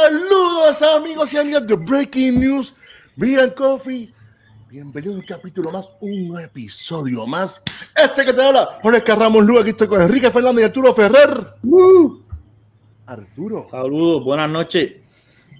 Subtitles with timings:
[0.00, 2.72] Saludos amigos y amigas de Breaking News,
[3.16, 4.08] Brian Coffee.
[4.68, 7.60] Bienvenido a un capítulo más, un episodio más.
[7.92, 11.54] Este que te habla, Jorge Carramos Luga, aquí estoy con Enrique Fernández y Arturo Ferrer.
[11.64, 12.20] Uh.
[13.06, 13.66] Arturo.
[13.68, 14.92] Saludos, buenas noches.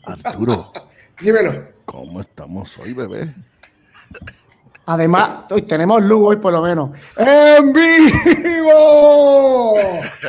[0.05, 0.71] Arturo.
[1.21, 1.71] Dímelo.
[1.87, 3.35] ¿Cómo estamos hoy, bebé?
[4.87, 6.91] Además, hoy tenemos luz hoy por lo menos.
[7.17, 9.75] ¡En vivo!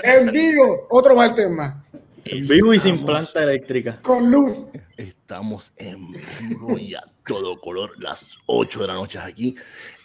[0.02, 0.88] ¡En vivo!
[0.90, 1.81] Otro martes más.
[2.26, 4.00] En vivo y sin planta eléctrica.
[4.02, 4.66] Con luz.
[4.98, 9.56] Estamos en vivo y a todo color, las 8 de la noche aquí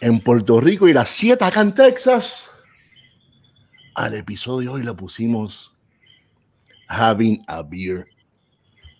[0.01, 2.51] en Puerto Rico y las 7 acá en Texas.
[3.95, 5.75] Al episodio hoy le pusimos
[6.87, 8.07] Having a Beer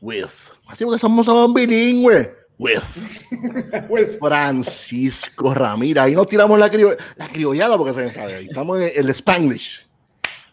[0.02, 0.26] with.
[0.68, 6.04] Así que somos bilingües with, Francisco Ramírez.
[6.04, 6.68] Ahí nos tiramos la,
[7.16, 8.36] la criollada porque se sabe.
[8.36, 9.88] Ahí estamos en el Spanglish.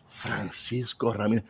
[0.08, 1.44] Francisco Ramírez.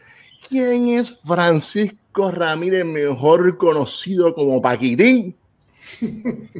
[0.48, 5.34] ¿Quién es Francisco Ramírez, mejor conocido como Paquitín?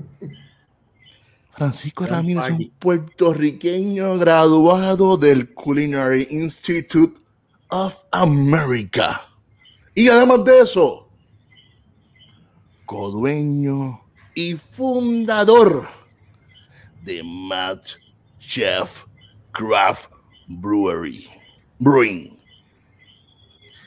[1.53, 7.17] Francisco Ramírez es un puertorriqueño graduado del Culinary Institute
[7.69, 9.29] of America.
[9.95, 11.09] Y además de eso,
[12.87, 14.01] codueño
[14.35, 15.87] y fundador
[17.05, 17.87] de Matt
[18.41, 19.05] Chef
[19.53, 20.11] Craft
[20.49, 21.31] Brewery.
[21.79, 22.34] Brewing.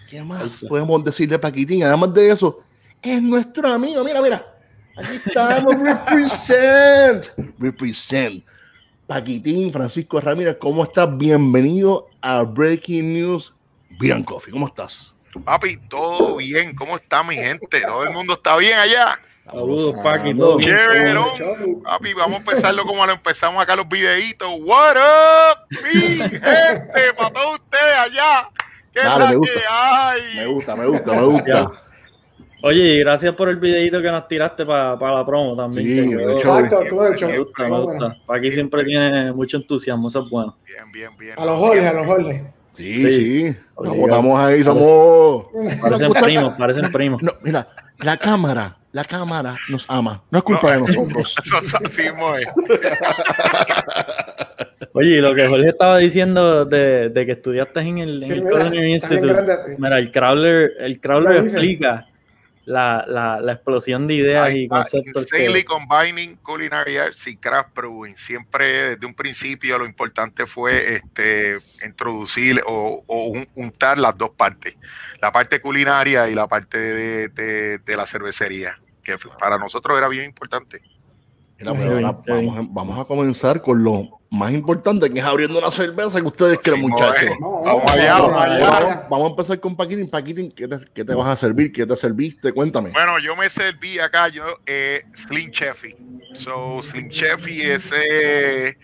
[0.09, 1.83] ¿Qué más podemos decirle Paquitín?
[1.83, 2.61] Además de eso,
[3.02, 4.03] es nuestro amigo.
[4.03, 4.45] Mira, mira.
[4.95, 5.75] Aquí estamos.
[5.81, 7.25] represent.
[7.59, 8.44] Represent.
[9.05, 11.09] Paquitín, Francisco Ramírez, ¿cómo estás?
[11.17, 13.53] Bienvenido a Breaking News.
[14.00, 15.13] Bien, Coffee, ¿cómo estás?
[15.44, 16.73] Papi, todo bien.
[16.75, 17.81] ¿Cómo está mi gente?
[17.81, 19.19] ¿Todo el mundo está bien allá?
[19.45, 20.33] Saludos, Paqui.
[20.33, 21.17] Todo bien.
[21.83, 24.50] Papi, vamos a empezarlo como lo empezamos acá los videitos.
[24.62, 27.13] What up, mi gente?
[27.18, 28.50] Para todos ustedes allá.
[28.97, 29.62] ¿Qué Dale, me, gusta.
[30.35, 31.72] me gusta, me gusta, me gusta.
[32.63, 35.85] Oye, gracias por el videito que nos tiraste para la promo también.
[35.85, 36.56] Sí, de hecho,
[37.28, 38.18] Me gusta, me gusta.
[38.25, 40.57] Paqui siempre tiene mucho entusiasmo, eso es bueno.
[40.66, 41.36] Bien, bien, bien.
[41.38, 42.41] A los goles, a los goles.
[42.75, 43.56] Sí, sí.
[43.80, 45.46] Nos votamos ahí, somos.
[45.80, 47.22] Parecen primos, parecen primos.
[47.22, 47.68] No, mira,
[48.00, 50.24] la cámara, la cámara nos ama.
[50.31, 51.36] No es culpa de nosotros.
[51.86, 52.12] Así es.
[54.97, 59.75] Oye, lo que Jorge estaba diciendo de, de que estudiaste en el, en el Institute.
[59.78, 62.08] Mira, el Crawler, el Crawler explica
[62.66, 65.28] la, la, la, explosión de ideas y conceptos.
[65.66, 68.16] Combining culinary arts y craft brewing.
[68.18, 74.75] Siempre desde un principio lo importante fue este, introducir o, o untar las dos partes,
[75.22, 80.09] la parte culinaria y la parte de, de, de la cervecería, que para nosotros era
[80.09, 80.81] bien importante.
[81.63, 86.59] Vamos, vamos, a comenzar con lo más importante, que es abriendo una cerveza que ustedes
[86.59, 87.31] quieren, muchachos.
[87.40, 89.07] vamos, allá, vamos, allá.
[89.09, 90.09] Vamos, a empezar con Paquitín.
[90.09, 91.72] Paquitín, ¿qué te, ¿qué te, vas a servir?
[91.72, 92.51] ¿Qué te serviste?
[92.51, 92.91] Cuéntame.
[92.91, 95.95] Bueno, yo me serví acá, yo, eh, Slim Cheffy.
[96.34, 97.94] So, Slim Cheffy es...
[97.95, 98.78] Eh,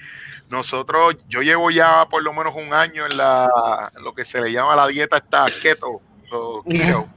[0.54, 4.52] nosotros, yo llevo ya por lo menos un año en la, lo que se le
[4.52, 6.00] llama la dieta esta keto,
[6.70, 7.08] keto.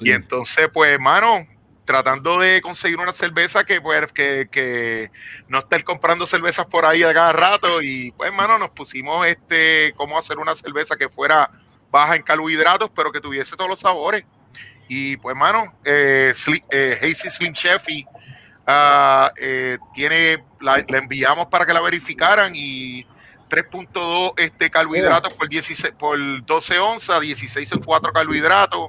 [0.00, 1.46] Y entonces, pues, hermano,
[1.84, 5.10] tratando de conseguir una cerveza que, pues, que, que
[5.48, 7.82] no estar comprando cervezas por ahí a cada rato.
[7.82, 11.50] Y pues, hermano, nos pusimos este cómo hacer una cerveza que fuera
[11.90, 14.24] baja en carbohidratos, pero que tuviese todos los sabores.
[14.88, 16.32] Y pues, hermano, eh,
[16.70, 18.06] eh, Hazy Slim Cheffy
[18.66, 23.06] uh, eh, tiene, la, la enviamos para que la verificaran y
[23.52, 28.88] 3.2 este, carbohidratos por, 16, por 12 onzas, 16 en 4 carbohidratos,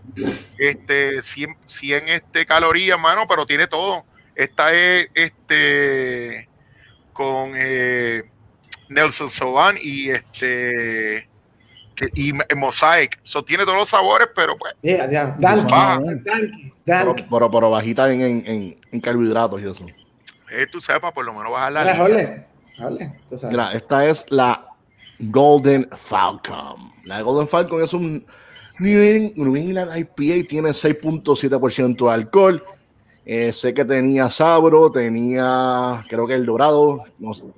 [0.57, 4.05] este, 100, 100 este, calorías, mano, pero tiene todo.
[4.35, 6.47] Esta es este
[7.11, 8.23] con eh,
[8.87, 11.27] Nelson Soban y este
[12.15, 13.19] y Mosaic.
[13.23, 14.73] So, tiene todos los sabores, pero pues.
[14.81, 15.35] Yeah, yeah.
[16.85, 19.85] Pero, pero, pero, bajita en, en, en, carbohidratos y eso.
[20.51, 22.47] Eh, tú sepas, por lo menos bajarla.
[23.49, 24.67] Mira, esta es la
[25.19, 26.91] Golden Falcon.
[27.05, 28.25] La Golden Falcon es un
[28.79, 32.63] New England IPA, tiene 6.7% de alcohol.
[33.25, 37.05] Eh, sé que tenía Sabro, tenía, creo que el Dorado,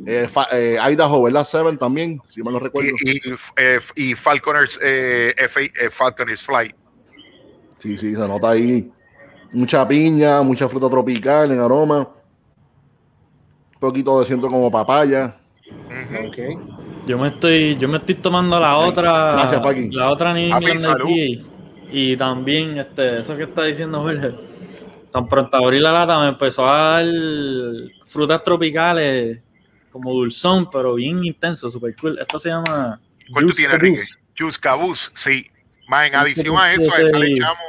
[0.06, 1.44] eh, eh, Idaho, ¿verdad?
[1.44, 2.92] Seven también, si mal no recuerdo.
[3.04, 4.80] Y, y, Falconers,
[5.90, 6.76] Falconers Flight.
[7.80, 8.92] Sí, sí, se nota ahí
[9.54, 12.15] mucha piña, mucha fruta tropical en aroma
[13.80, 15.36] poquito de siento como papaya.
[17.06, 19.36] Yo me estoy, yo me estoy tomando la otra,
[19.92, 21.46] la otra niña aquí.
[21.92, 24.34] Y también, este, eso que está diciendo Jorge,
[25.12, 27.06] tan pronto abrí la lata me empezó a dar
[28.06, 29.40] frutas tropicales
[29.92, 32.18] como dulzón, pero bien intenso, super cool.
[32.20, 33.00] Esto se llama.
[33.32, 34.02] ¿Cuál tú tienes, Enrique?
[34.38, 34.60] Juice
[35.14, 35.50] sí.
[35.88, 37.60] Más en adición a eso, a eso le echamos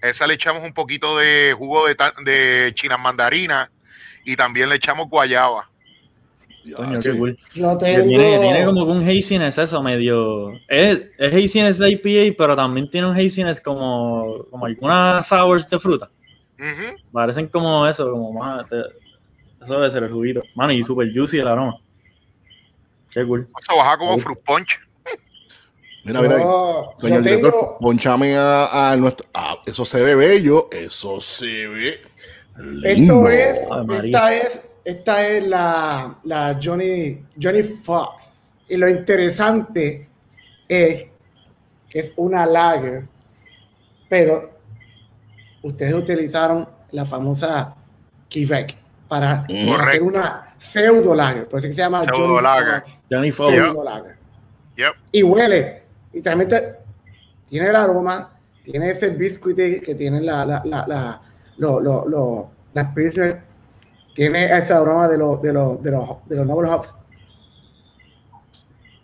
[0.00, 3.70] esa le echamos un poquito de jugo de, de chinas mandarina
[4.28, 5.70] y también le echamos guayaba.
[6.76, 7.38] Coño, qué cool.
[7.78, 10.52] tiene, como un haziness eso, medio...
[10.68, 15.78] Es, es haziness de IPA, pero también tiene un haziness como, como algunas sours de
[15.78, 16.10] fruta.
[17.10, 18.66] Parecen como eso, como más...
[19.62, 20.42] Eso debe ser el juguito.
[20.54, 21.78] Mano, y super juicy el aroma.
[23.10, 23.48] Qué cool.
[23.58, 24.78] Eso baja como fruit punch.
[26.04, 26.36] Mira, mira,
[26.98, 29.26] señor director, ponchame a, nuestro.
[29.32, 32.00] Ah, eso se ve bello, eso se ve.
[32.58, 33.28] Lindo.
[33.28, 38.54] Esto es, esta es, esta es la, la Johnny, Johnny Fox.
[38.68, 40.08] Y lo interesante
[40.68, 41.06] es
[41.88, 43.06] que es una lager,
[44.08, 44.58] pero
[45.62, 47.74] ustedes utilizaron la famosa
[48.28, 48.76] Quebec
[49.08, 52.82] para hacer una pseudo lager, por eso que se llama pseudo lager.
[53.10, 53.54] Johnny Fox.
[53.54, 54.16] Pseudo lager.
[54.76, 54.94] Yep.
[55.12, 55.82] Y huele,
[56.12, 56.76] y realmente
[57.48, 58.30] tiene el aroma,
[58.62, 61.20] tiene ese biscuit que tiene la, la, la, la,
[61.58, 62.94] lo, lo, lo, la
[64.14, 66.94] tiene ese aroma de los de los de los de los noble hops.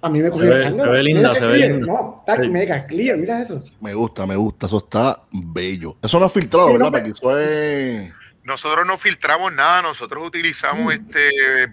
[0.02, 1.86] A mí me cogió se, ve, se ve linda, se ve linda.
[1.86, 3.62] No, está mega clear, mira eso.
[3.80, 5.96] Me gusta, me gusta, eso está bello.
[6.02, 6.90] Eso no es filtrado, ¿verdad?
[6.90, 8.12] Porque eso es
[8.44, 10.90] nosotros no filtramos nada, nosotros utilizamos mm.
[10.90, 11.30] este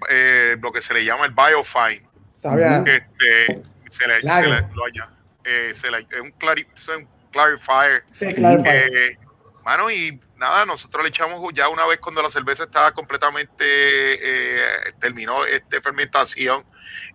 [0.10, 2.10] eh, lo que se le llama el biofine.
[2.34, 4.88] Este, se le, se le, lo
[5.44, 6.66] eh, se le, un, clari,
[6.98, 8.04] un clarifier.
[8.14, 8.90] Sí, clarifier.
[8.96, 9.20] Eh,
[9.66, 14.94] mano, y nada, nosotros le echamos ya una vez cuando la cerveza estaba completamente eh,
[15.00, 16.66] terminó este fermentación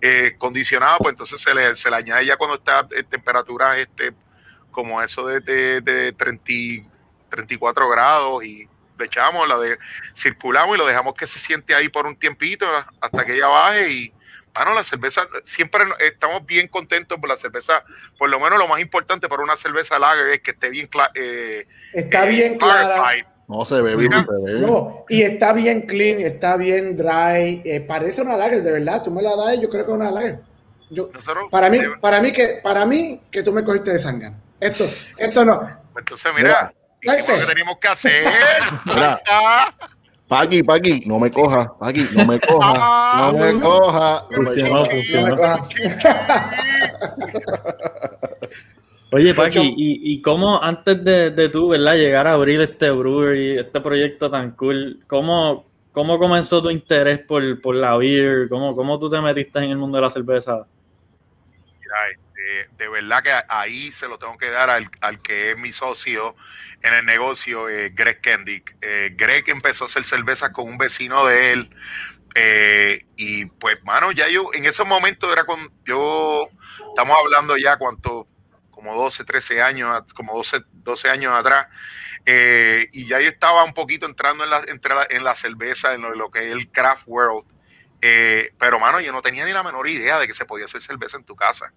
[0.01, 4.15] eh, condicionada, pues entonces se le, se le añade ya cuando está en temperaturas este,
[4.71, 6.89] como eso de, de, de 30,
[7.29, 8.69] 34 grados y
[8.99, 9.77] le echamos, la de,
[10.15, 12.67] circulamos y lo dejamos que se siente ahí por un tiempito
[13.01, 14.15] hasta que ella baje y
[14.57, 17.85] bueno, la cerveza, siempre estamos bien contentos por la cerveza,
[18.19, 21.65] por lo menos lo más importante para una cerveza lager es que esté bien eh,
[21.93, 23.05] Está eh, bien clara.
[23.49, 24.11] No se ve bien.
[24.61, 27.63] No, y está bien clean, está bien dry.
[27.65, 29.05] Eh, parece una lager, de verdad.
[29.05, 30.41] Tú me la das, yo creo que es una lager.
[30.91, 31.11] Yo,
[31.51, 34.33] para mí, para mí que, para mí que tú me cogiste de sangre.
[34.59, 35.61] Esto, esto no.
[35.97, 38.25] Entonces, mira, ¿qué tenemos que hacer?
[40.29, 42.73] Paqui, Paqui, no me coja, Paqui, no me coja,
[43.33, 44.27] no me coja.
[49.13, 51.95] Oye, Paqui, ¿y, ¿y cómo antes de, de tú, ¿verdad?
[51.95, 57.61] Llegar a abrir este brewery, este proyecto tan cool, ¿cómo, cómo comenzó tu interés por,
[57.61, 58.49] por la beer?
[58.49, 60.67] ¿Cómo, ¿Cómo tú te metiste en el mundo de la cerveza?
[61.81, 61.95] Mira,
[62.77, 66.37] de verdad que ahí se lo tengo que dar al, que es mi socio
[66.83, 68.77] en el negocio, eh, Greg Kendick.
[68.81, 71.71] Eh, Greg empezó a hacer cerveza con un vecino de él.
[72.35, 76.49] Eh, y pues, mano, ya yo en ese momento era con yo,
[76.89, 78.29] estamos hablando ya cuánto,
[78.71, 81.67] como 12, 13 años, como 12, 12 años atrás.
[82.27, 84.63] y ya yo estaba un poquito entrando en la,
[85.11, 87.47] en la cerveza, en lo, que es el craft world.
[88.59, 91.17] pero, mano, yo no tenía ni la menor idea de que se podía hacer cerveza
[91.17, 91.73] en tu casa.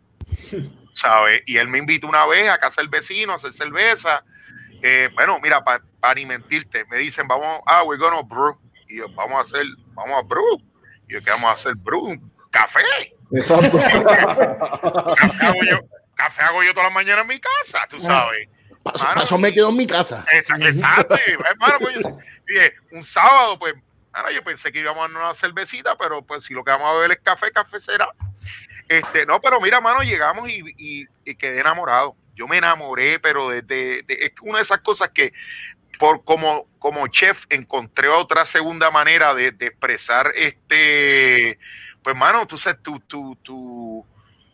[0.93, 1.41] ¿sabes?
[1.45, 4.23] Y él me invitó una vez a casa del vecino a hacer cerveza.
[4.81, 8.57] Eh, bueno, mira, para ni mentirte, me dicen, vamos, ah, we're gonna brew.
[8.87, 10.61] Y yo, vamos a hacer, vamos a brew.
[11.07, 11.75] Y yo, ¿qué vamos a hacer?
[11.75, 12.19] Brew,
[12.49, 12.81] café.
[13.31, 13.77] Exacto.
[15.15, 15.79] café, hago yo,
[16.15, 18.47] café hago yo todas las mañanas en mi casa, tú sabes.
[19.23, 20.25] eso me quedo en mi casa.
[20.31, 20.65] Exacto.
[21.49, 21.97] hermano, pues,
[22.91, 23.75] un sábado, pues,
[24.11, 26.93] ahora yo pensé que íbamos a una cervecita, pero pues si lo que vamos a
[26.93, 28.09] beber es café, café será.
[28.89, 31.05] Este, no, pero mira, mano, llegamos y,
[31.37, 32.15] quedé enamorado.
[32.35, 35.31] Yo me enamoré, pero de, es una de esas cosas que
[35.99, 41.59] por como, como chef encontré otra segunda manera de, expresar este,
[42.01, 44.05] pues mano, tú sabes, tu, tu, tu,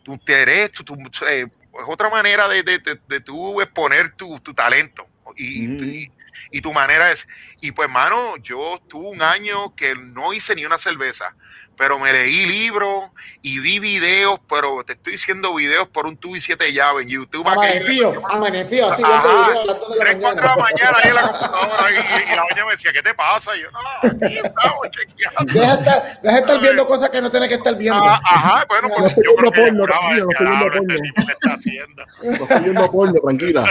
[0.03, 0.95] tu interés, tu,
[1.29, 5.07] eh, es otra manera de, de, de, tú exponer tu, talento.
[5.37, 6.09] Y,
[6.51, 7.27] y, tu manera es,
[7.61, 11.35] y pues mano, yo tuve un año que no hice ni una cerveza,
[11.77, 13.05] pero me leí libros
[13.41, 17.09] y vi videos, pero te estoy diciendo videos por un tubo y siete llaves en
[17.09, 17.47] YouTube.
[17.47, 20.97] Amanecido, amanecido, así viendo videos a las 2 de la 3, 4 de la mañana
[21.03, 23.55] ahí en la computadora y, y, la doña me decía, ¿qué te pasa?
[23.55, 23.79] Y yo, no,
[24.09, 25.53] aquí estamos chequeando.
[25.53, 28.03] Deja estar, deja estar viendo cosas que no tienes que estar viendo.
[28.03, 30.93] Ah, ajá, bueno, pues yo creo que porno, tranquilo, estoy viendo porno.
[30.93, 32.03] Este está haciendo.
[32.23, 33.63] Estoy viendo porno, tranquila.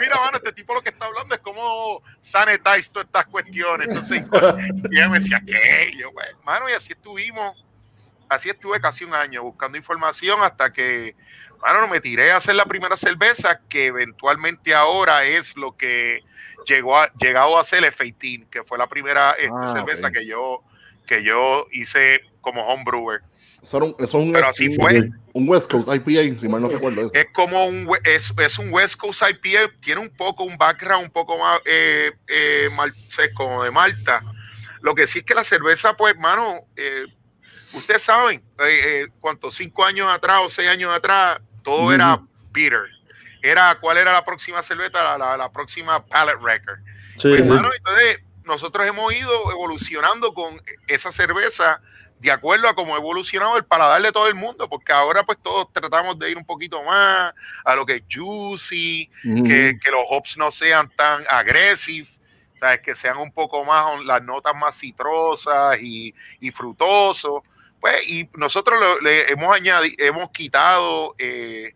[0.00, 3.88] mira, mano, este tipo lo que está hablando es cómo sanitize todas estas cuestiones.
[3.88, 4.24] Entonces,
[4.90, 5.90] y ella me decía, ¿qué?
[5.92, 7.64] Y yo, bueno, mano, y así estuvimos,
[8.28, 11.14] así estuve casi un año buscando información hasta que,
[11.62, 16.24] mano, me tiré a hacer la primera cerveza que eventualmente ahora es lo que
[16.66, 20.26] llegó a, llegado a ser el Feitín, que fue la primera este, ah, cerveza que
[20.26, 20.64] yo
[21.06, 23.20] que yo hice como homebrewer.
[23.62, 25.10] Eso es un, Pero así fue.
[25.32, 27.02] Un West Coast IPA, si mal no recuerdo.
[27.02, 27.10] Eso.
[27.14, 31.10] Es como un, es, es, un West Coast IPA, tiene un poco, un background un
[31.10, 32.68] poco más eh, eh,
[33.34, 34.22] como de Malta.
[34.80, 37.06] Lo que sí es que la cerveza, pues, mano, eh,
[37.72, 39.54] ustedes saben, eh, ¿cuántos?
[39.54, 42.20] Cinco años atrás o seis años atrás, todo era
[42.52, 42.86] bitter.
[43.42, 45.16] Era, ¿cuál era la próxima cerveza?
[45.16, 46.78] La, la, próxima pallet record.
[47.20, 51.80] Pues, entonces, nosotros hemos ido evolucionando con esa cerveza
[52.20, 55.38] de acuerdo a cómo ha evolucionado el paladar de todo el mundo, porque ahora pues
[55.42, 57.32] todos tratamos de ir un poquito más
[57.64, 62.19] a lo que es juicy, que, los hops no sean tan agresivos,
[62.82, 67.42] que sean un poco más las notas más citrosas y, y frutosos.
[67.80, 71.74] Pues, y nosotros le hemos añadido, hemos quitado eh,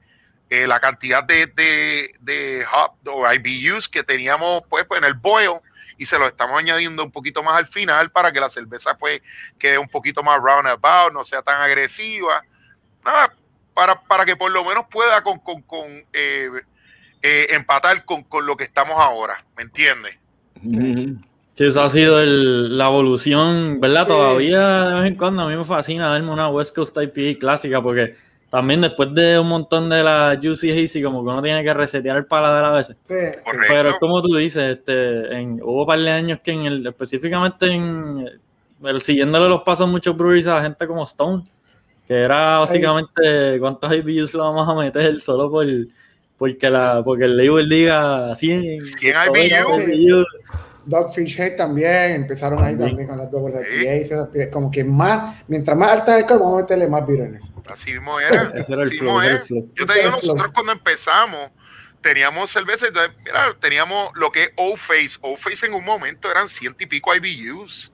[0.51, 5.15] eh, la cantidad de, de, de hop o IBUs que teníamos pues, pues en el
[5.15, 5.61] boil
[5.97, 9.23] y se lo estamos añadiendo un poquito más al final para que la cerveza pues
[9.59, 12.45] quede un poquito más roundabout, no sea tan agresiva.
[13.03, 13.35] Nada,
[13.73, 16.51] para, para que por lo menos pueda con, con, con eh,
[17.23, 20.19] empatar con, con, lo que estamos ahora, ¿me entiendes?
[21.57, 24.09] Sí, eso ha sido el, la evolución, ¿verdad?
[24.09, 27.81] Todavía de vez en cuando a mí me fascina darme una West Coast IPA clásica
[27.81, 28.17] porque
[28.51, 32.17] también después de un montón de la Juicy Hazy, como que uno tiene que resetear
[32.17, 32.97] el paladar a veces.
[33.07, 36.87] Pero es como tú dices, este, en, hubo un par de años que en el,
[36.87, 38.29] específicamente en
[38.85, 41.45] el, siguiéndole los pasos muchos breweries a la gente como Stone,
[42.07, 45.67] que era básicamente cuántos IBUs le vamos a meter solo por
[46.39, 50.27] porque la porque el label diga 100, 100 IBUs.
[50.87, 55.91] Dogfish Head también, empezaron ahí también con las dobles IPA, como que más, mientras más
[55.91, 57.53] alta el vamos a meterle más bitterness.
[57.67, 58.53] Así mismo era.
[58.55, 59.21] Ese era el flow,
[59.75, 61.51] Yo te digo, nosotros cuando empezamos,
[62.01, 65.19] teníamos cerveza, entonces, mira, teníamos lo que es O-Face.
[65.23, 67.91] O-Face en un momento eran ciento y pico IBUs.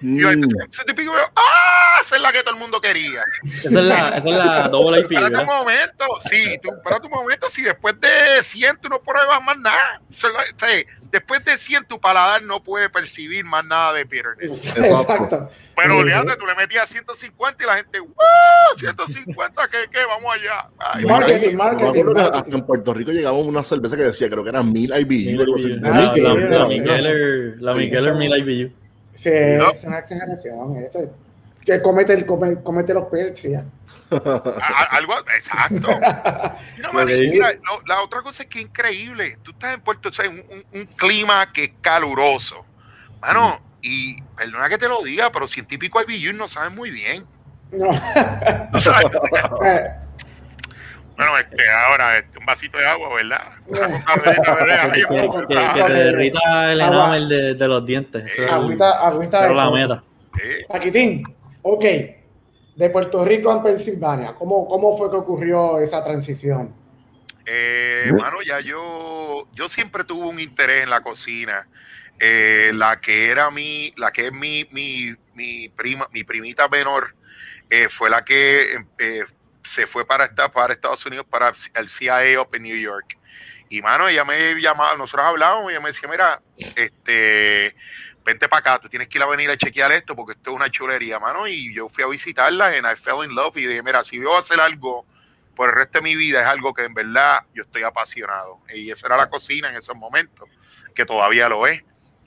[0.00, 0.42] Y yo, mm.
[0.88, 1.82] y pico, ¡ah!
[2.04, 3.24] Esa es la que todo el mundo quería.
[3.44, 5.26] Esa es la, esa es la doble IPA.
[5.26, 9.42] Espera un momento, sí, tú, espera un momento, si después de 100 tú no pruebas
[9.44, 10.00] más nada.
[10.10, 10.30] O sea,
[11.10, 14.76] después de 100 tu paladar no puede percibir más nada de bitterness.
[14.76, 15.48] Exacto.
[15.76, 18.78] Pero oleate, tú le metías 150 y la gente, ¡wow!
[18.78, 19.98] 150, ¿qué, qué?
[20.06, 21.06] Vamos allá.
[21.06, 24.72] marketing, marketing, Hasta en Puerto Rico llegamos a una cerveza que decía, creo que eran
[24.72, 25.44] 1000 IBU.
[25.80, 28.81] La, la, Migueler, la Migueler 1000 IBU.
[29.14, 30.76] Sí, es una exageración.
[30.76, 31.10] Eso es,
[31.64, 33.64] que comete, el, comete, los perks, ya.
[34.90, 35.88] Algo, exacto.
[37.06, 37.52] mira,
[37.86, 39.38] la otra cosa es que increíble.
[39.42, 42.64] Tú estás en Puerto Rico, un, un, clima que es caluroso.
[43.20, 47.24] Mano, y perdona que te lo diga, pero científico IBU no saben muy bien.
[47.70, 47.86] No.
[48.72, 49.10] no saben.
[51.22, 53.52] Bueno, este, ahora este, un vasito de agua, ¿verdad?
[54.92, 58.38] que, te derrita el enamel de, de, los dientes.
[58.50, 60.04] agüita, agüita de la meta.
[60.68, 61.22] Paquitín,
[61.62, 61.84] ok
[62.76, 64.34] de Puerto Rico a Pensilvania.
[64.34, 66.74] ¿Cómo, cómo fue que ocurrió esa transición?
[67.44, 71.68] Eh, bueno, ya yo, yo siempre tuve un interés en la cocina.
[72.18, 77.14] Eh, la que era mi, la que es mi, mi, mi prima, mi primita menor,
[77.68, 78.60] eh, fue la que
[78.98, 79.24] eh,
[79.64, 83.18] se fue para, esta, para Estados Unidos para el CIA Up en New York.
[83.68, 86.42] Y mano, ella me llamaba, nosotros hablábamos, ella me decía, mira,
[86.76, 87.74] este,
[88.24, 90.56] vente para acá, tú tienes que ir a venir a chequear esto porque esto es
[90.56, 91.46] una chulería, mano.
[91.46, 94.34] Y yo fui a visitarla en I fell in love y dije, mira, si voy
[94.34, 95.06] a hacer algo
[95.54, 98.60] por el resto de mi vida, es algo que en verdad yo estoy apasionado.
[98.74, 100.48] Y esa era la cocina en esos momentos,
[100.94, 101.82] que todavía lo es.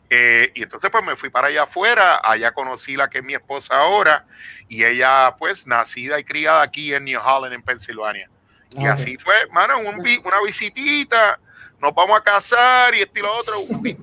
[0.10, 3.34] Eh, y entonces pues me fui para allá afuera, allá conocí la que es mi
[3.34, 4.26] esposa ahora,
[4.68, 8.30] y ella pues nacida y criada aquí en New Holland, en Pensilvania.
[8.72, 11.40] Y así fue, mano, una visitita,
[11.80, 13.56] nos vamos a casar y estilo otro.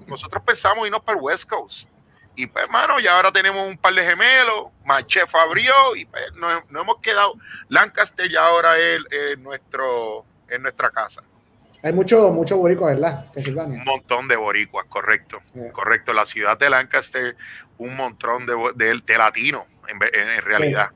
[0.07, 1.89] Nosotros pensamos irnos para el West Coast.
[2.35, 6.33] Y pues, hermano, ya ahora tenemos un par de gemelos, más chef abrió y pues
[6.35, 7.35] nos, hemos quedado.
[7.69, 9.03] Lancaster ya ahora es,
[9.39, 11.23] nuestro, en nuestra casa.
[11.83, 13.27] Hay mucho, mucho boricua, ¿verdad?
[13.67, 15.41] Un montón de boricuas, correcto.
[15.73, 16.13] Correcto.
[16.13, 17.37] La ciudad de Lancaster,
[17.79, 20.91] un montón de, de, latinos, en, realidad.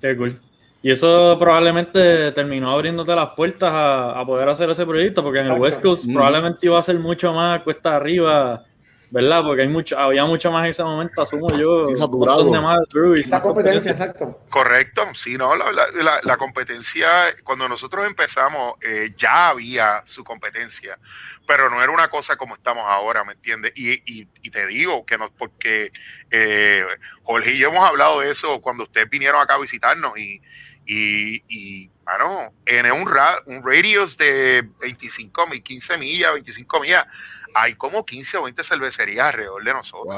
[0.00, 0.40] Qué cool.
[0.82, 5.60] Y eso probablemente terminó abriéndote las puertas a, poder hacer ese proyecto, porque en el
[5.60, 6.12] West Coast mm.
[6.12, 8.64] probablemente iba a ser mucho más cuesta arriba,
[9.12, 9.42] ¿verdad?
[9.42, 12.80] Porque hay mucho, había mucho más en ese momento, asumo yo, de más
[13.28, 14.40] La competencia, exacto.
[14.48, 15.70] Correcto, sí, no, la,
[16.22, 17.08] la, competencia,
[17.44, 20.98] cuando nosotros empezamos, eh, ya había su competencia,
[21.46, 23.72] pero no era una cosa como estamos ahora, ¿me entiendes?
[23.76, 25.92] Y, y, te digo que no, porque
[26.30, 26.82] eh,
[27.22, 30.40] Jorge y yo hemos hablado de eso cuando ustedes vinieron acá a visitarnos y
[30.86, 33.08] y, bueno, en un,
[33.46, 37.06] un radius de 25 15 millas, 25 millas,
[37.54, 40.14] hay como 15 o 20 cervecerías alrededor de nosotros.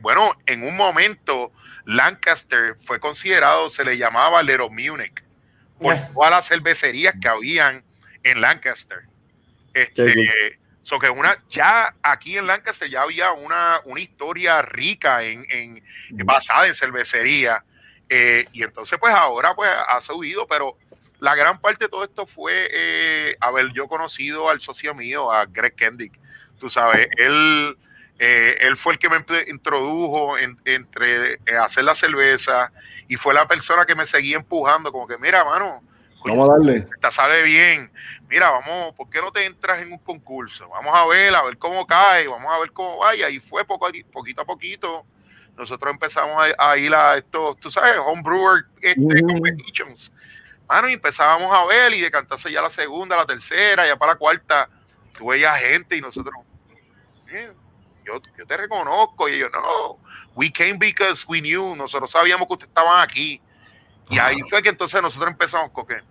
[0.00, 1.52] Bueno, en un momento
[1.84, 5.22] Lancaster fue considerado, se le llamaba Little Munich,
[5.80, 7.84] por todas las cervecerías que habían
[8.22, 9.02] en Lancaster.
[9.72, 15.44] Este, so que una, ya aquí en Lancaster ya había una, una historia rica en,
[15.50, 15.82] en
[16.24, 17.64] basada en cervecería.
[18.08, 20.76] Eh, y entonces, pues ahora pues ha subido, pero
[21.18, 25.46] la gran parte de todo esto fue eh, haber yo conocido al socio mío, a
[25.46, 26.18] Greg Kendick.
[26.58, 27.76] Tú sabes, él,
[28.18, 32.72] eh, él fue el que me introdujo entre eh, hacer la cerveza
[33.08, 35.82] y fue la persona que me seguía empujando, como que, mira, mano,
[36.24, 36.86] vamos a darle.
[36.94, 37.90] Esta sale bien.
[38.28, 40.68] Mira, vamos, ¿por qué no te entras en un concurso?
[40.68, 43.30] Vamos a ver, a ver cómo cae, vamos a ver cómo vaya.
[43.30, 45.06] Y fue poco, poquito a poquito.
[45.56, 50.12] Nosotros empezamos a, ir a esto, tú sabes, homebrewer este, competitions
[50.68, 54.12] Mano, y empezábamos a ver y de cantarse ya la segunda, la tercera, ya para
[54.12, 54.68] la cuarta,
[55.12, 56.34] tú veías gente y nosotros,
[58.04, 59.28] yo, yo te reconozco.
[59.28, 59.98] Y ellos, no,
[60.34, 63.40] we came because we knew, nosotros sabíamos que ustedes estaban aquí.
[64.10, 66.02] Y ahí fue que entonces nosotros empezamos con que,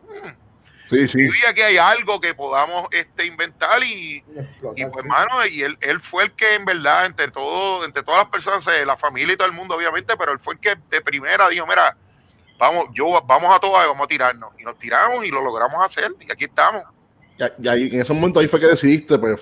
[0.89, 1.19] sí, sí.
[1.19, 4.23] y aquí hay algo que podamos este, inventar y,
[4.75, 8.23] y pues, mano, y él, él, fue el que en verdad, entre todo, entre todas
[8.23, 10.75] las personas, eh, la familia y todo el mundo, obviamente, pero él fue el que
[10.89, 11.95] de primera dijo, mira,
[12.57, 14.49] vamos, yo, vamos a todas y vamos a tirarnos.
[14.59, 16.83] Y nos tiramos y lo logramos hacer y aquí estamos.
[17.59, 19.41] Y, ahí, en ese momento ahí fue que decidiste, pues,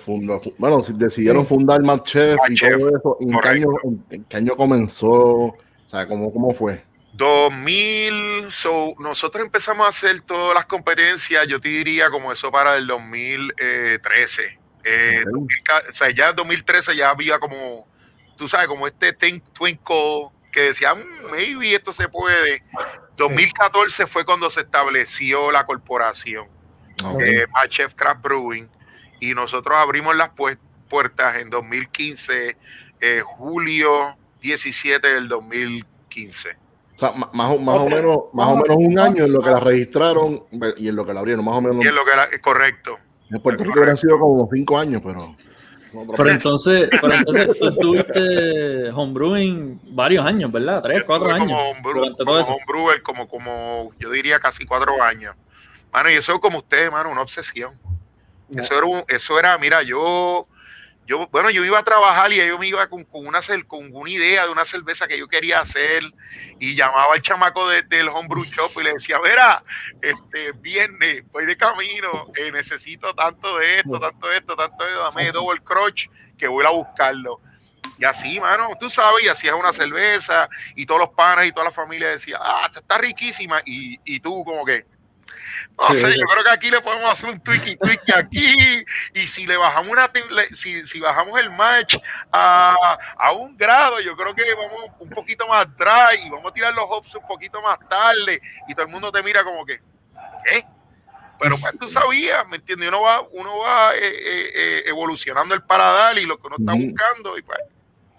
[0.58, 3.16] bueno, decidieron fundar Mad Chef y todo eso.
[3.20, 3.68] ¿En qué, año,
[4.10, 5.10] en, qué, año, comenzó?
[5.12, 6.82] O sea, ¿cómo, cómo fue?
[7.16, 12.76] 2000, so, nosotros empezamos a hacer todas las competencias, yo te diría como eso para
[12.76, 14.58] el 2013.
[14.84, 17.86] Eh, o sea, ya en 2013 ya había como,
[18.36, 22.64] tú sabes, como este Twinkle que decía, mm, maybe esto se puede.
[23.16, 26.48] 2014 fue cuando se estableció la corporación,
[27.04, 27.38] okay.
[27.38, 28.68] Eh, Chef Craft Brewing,
[29.20, 30.30] y nosotros abrimos las
[30.88, 32.56] puertas en 2015,
[33.00, 36.63] eh, julio 17 del 2015.
[36.96, 39.58] O sea, más, más, o, menos, más o menos un año en lo que la
[39.60, 40.44] registraron
[40.76, 41.84] y en lo que la abrieron, más o menos.
[41.84, 42.98] Y en lo que la, correcto.
[43.30, 45.34] En Puerto Rico han sido como cinco años, pero.
[46.16, 50.82] Pero entonces, pero entonces tú tuviste homebrewing varios años, ¿verdad?
[50.82, 51.46] Tres, cuatro años.
[51.46, 55.36] Como, homebrewer, como, como yo diría casi cuatro años.
[55.92, 57.72] Mano, y eso como ustedes, mano, una obsesión.
[58.54, 60.46] Eso, era eso era, mira, yo
[61.06, 64.46] yo, bueno, yo iba a trabajar y yo me iba con, una, con una idea
[64.46, 66.02] de una cerveza que yo quería hacer
[66.58, 69.62] y llamaba al chamaco del homebrew shop y le decía, verá,
[70.00, 74.90] este, viernes, voy de camino, eh, necesito tanto de esto, tanto de esto, tanto de
[74.90, 77.40] esto, dame double crotch que voy a buscarlo.
[77.98, 81.66] Y así, mano, tú sabes, y hacías una cerveza y todos los panes y toda
[81.66, 83.60] la familia decía, ah, está riquísima.
[83.66, 84.86] Y, y tú como que,
[85.76, 89.46] no sé, yo creo que aquí le podemos hacer un twiki twiki aquí y si
[89.46, 90.10] le bajamos una
[90.52, 91.96] si, si bajamos el match
[92.30, 96.54] a, a, un grado, yo creo que vamos un poquito más atrás y vamos a
[96.54, 99.80] tirar los hops un poquito más tarde y todo el mundo te mira como que,
[100.44, 100.64] ¿qué?
[101.40, 102.88] Pero pues tú sabías, ¿me entiendes?
[102.88, 106.72] Uno va, uno va eh, eh, eh, evolucionando el paladar y lo que uno está
[106.72, 107.58] buscando y pues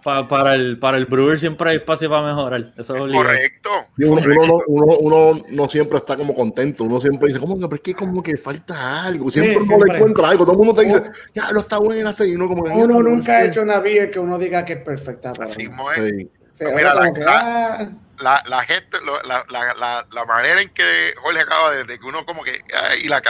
[0.06, 2.74] para, el, para el brewer siempre hay espacio para mejorar.
[2.78, 3.70] Eso es correcto.
[3.98, 6.84] Uno, uno, uno, no siempre está como contento.
[6.84, 7.62] Uno siempre dice, ¿cómo que?
[7.62, 9.32] Pero es que como que falta algo.
[9.32, 10.46] Siempre uno le encuentra algo.
[10.46, 11.02] Todo el mundo te dice,
[11.34, 12.14] ya, lo está bueno.
[12.20, 15.34] Y uno, como uno nunca ha hecho una beer que uno diga que es perfecta.
[15.34, 16.28] Para Así es.
[16.60, 22.00] Mira, la, la, la, gente, la, la, la, manera en que Jorge acaba de, de
[22.00, 22.64] que uno como que
[23.04, 23.22] y la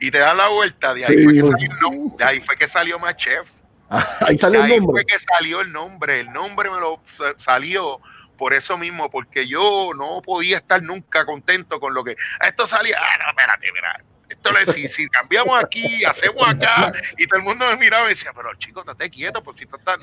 [0.00, 2.98] y te da la vuelta, de ahí, fue, que salió, de ahí fue que salió
[2.98, 3.57] más chef.
[4.26, 5.02] Ahí salió el nombre.
[5.02, 6.20] Fue que salió el nombre.
[6.20, 7.00] El nombre me lo
[7.36, 8.00] salió
[8.36, 12.96] por eso mismo, porque yo no podía estar nunca contento con lo que esto salía.
[12.98, 14.04] Ah, no, espérate, mira.
[14.28, 18.10] Esto le, si, si cambiamos aquí, hacemos acá, y todo el mundo me miraba y
[18.10, 19.96] decía, pero chicos, estate quieto, por si tú estás.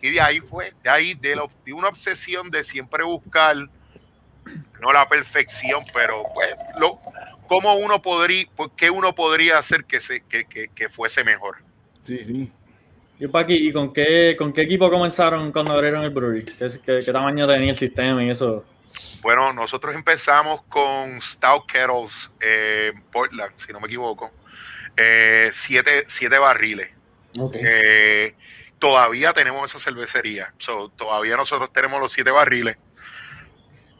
[0.00, 3.56] y de ahí fue, de ahí, de, de una obsesión de siempre buscar,
[4.80, 6.48] no la perfección, pero pues,
[6.78, 6.98] lo,
[7.46, 11.58] cómo uno podría, qué uno podría hacer que, se, que, que, que fuese mejor.
[12.06, 12.52] Sí, sí.
[13.18, 16.44] Y Paqui, ¿y con qué, con qué equipo comenzaron cuando abrieron el brewery?
[16.44, 18.64] ¿Qué, qué, tamaño tenía el sistema y eso?
[19.22, 24.30] Bueno, nosotros empezamos con Stout Kettles en Portland, si no me equivoco.
[24.96, 26.90] Eh, siete, siete, barriles.
[27.54, 28.34] Eh,
[28.78, 30.52] todavía tenemos esa cervecería.
[30.96, 32.76] todavía nosotros tenemos los siete barriles.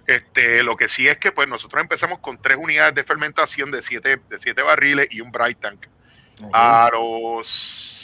[0.07, 3.83] Este, lo que sí es que pues nosotros empezamos con tres unidades de fermentación de
[3.83, 5.87] siete, de siete barriles y un bright tank.
[6.53, 7.96] A los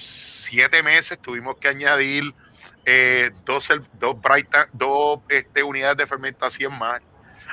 [0.52, 2.34] siete meses tuvimos que añadir
[2.84, 4.16] eh, dos, dos,
[4.74, 7.00] dos este, unidades de fermentación más.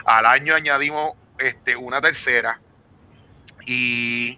[0.03, 2.59] Al año añadimos este, una tercera.
[3.65, 4.37] y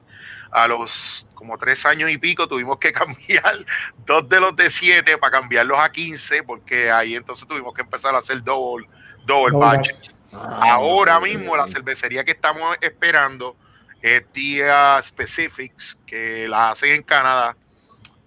[0.52, 3.66] a los como tres años y pico tuvimos que cambiar
[4.06, 8.14] dos de los de siete para cambiarlos a 15 porque ahí entonces tuvimos que empezar
[8.14, 8.88] a hacer doble,
[9.26, 10.16] doble batches.
[10.34, 13.56] Ah, Ahora mismo la cervecería que estamos esperando
[14.04, 17.56] es Tia Specifics, que la hacen en Canadá,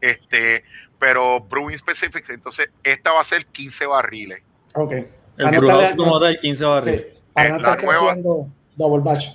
[0.05, 0.65] este,
[0.99, 4.43] pero Brewing Specifics, entonces esta va a ser 15 barriles.
[4.75, 4.93] Ok.
[5.37, 7.07] El brewhouse como tal, 15 barriles.
[7.33, 7.81] para no estar
[8.77, 9.29] double batch.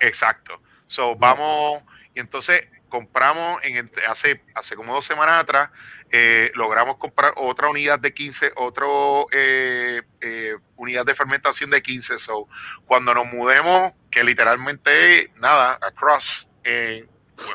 [0.00, 0.60] exacto.
[0.86, 1.82] So, vamos,
[2.14, 5.70] y entonces compramos en, hace, hace como dos semanas atrás,
[6.10, 8.86] eh, logramos comprar otra unidad de 15, otra
[9.32, 12.18] eh, eh, unidad de fermentación de 15.
[12.18, 12.48] So,
[12.84, 17.04] cuando nos mudemos, que literalmente nada, across, pues,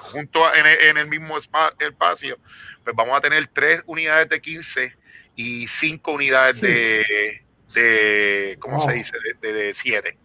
[0.01, 2.37] junto en, el mismo espacio,
[2.83, 4.95] pues vamos a tener tres unidades de 15
[5.35, 9.17] y cinco unidades de, de ¿cómo se dice?
[9.41, 10.17] De 7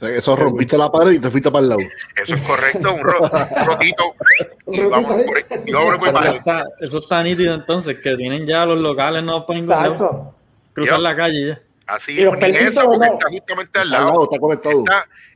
[0.00, 1.80] eso rompiste la pared y te fuiste para el lado.
[2.14, 3.18] Eso es correcto, un, ro
[3.66, 4.14] rotito.
[6.80, 10.34] eso, está, nítido entonces, que tienen ya los locales no para ningún
[10.74, 11.60] Cruzar la calle ya.
[11.86, 12.84] Así es, porque está
[13.30, 14.24] justamente al lado.
[14.24, 14.84] está conectado.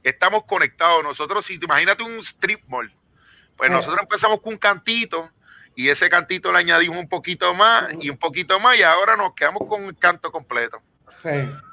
[0.03, 1.03] estamos conectados.
[1.05, 2.93] Nosotros, si te imagínate un strip mall,
[3.61, 3.75] pues eh.
[3.75, 5.29] nosotros empezamos con un cantito
[5.77, 9.35] y ese cantito le añadimos un poquito más y un poquito más y ahora nos
[9.35, 10.81] quedamos con un canto completo.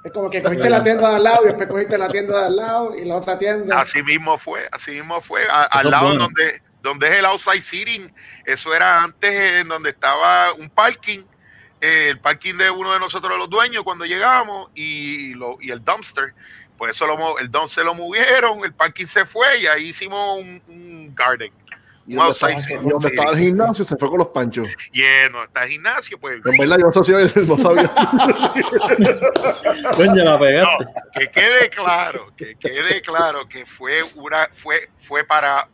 [0.03, 2.45] Es como que cogiste la tienda de al lado y después cogiste la tienda de
[2.47, 3.79] al lado y la otra tienda.
[3.79, 5.47] Así mismo fue, así mismo fue.
[5.49, 8.13] al lado donde, donde es el outside seating,
[8.45, 11.23] eso era antes en donde estaba un parking,
[11.79, 15.81] eh, el parking de uno de nosotros los dueños cuando llegamos y, lo, y el
[15.85, 16.33] dumpster.
[16.77, 20.61] Pues eso lo, el dumpster lo movieron, el parking se fue y ahí hicimos un,
[20.67, 21.53] un garden.
[22.07, 24.69] Y donde, estaba, el gimnasio se fue con los panchos.
[24.93, 26.41] Y yeah, no está el gimnasio, pues.
[26.45, 27.27] En verdad, yo no sabía.
[27.47, 27.91] No sabía.
[30.23, 30.85] la pegaste.
[31.13, 35.67] que quede claro, que quede claro que fue una, fue, fue para,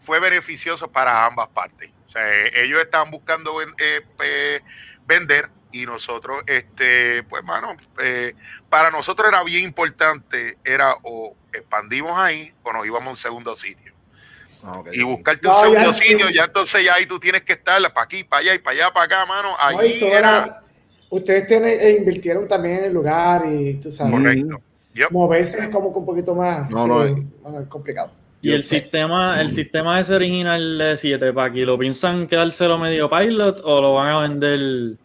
[0.00, 1.90] fue beneficioso para ambas partes.
[2.08, 4.60] O sea, ellos estaban buscando eh,
[5.06, 8.34] vender y nosotros, este, pues, mano, eh,
[8.68, 13.56] para nosotros era bien importante, era o expandimos ahí o nos íbamos a un segundo
[13.56, 13.91] sitio.
[14.64, 18.04] Ah, y buscarte un segundo sitio, ya entonces ya ahí tú tienes que estar para
[18.04, 19.56] aquí, para allá y para allá, para acá, mano.
[19.58, 20.62] Ahí era.
[21.10, 24.12] ustedes tienen, e invirtieron también en el lugar y tú sabes.
[24.12, 24.60] Correcto.
[25.10, 26.68] Moverse es como un poquito más,
[27.68, 28.12] complicado.
[28.40, 33.60] Y el sistema, el sistema ese original de 7 aquí, ¿lo piensan quedárselo medio pilot
[33.64, 34.96] o lo van a vender?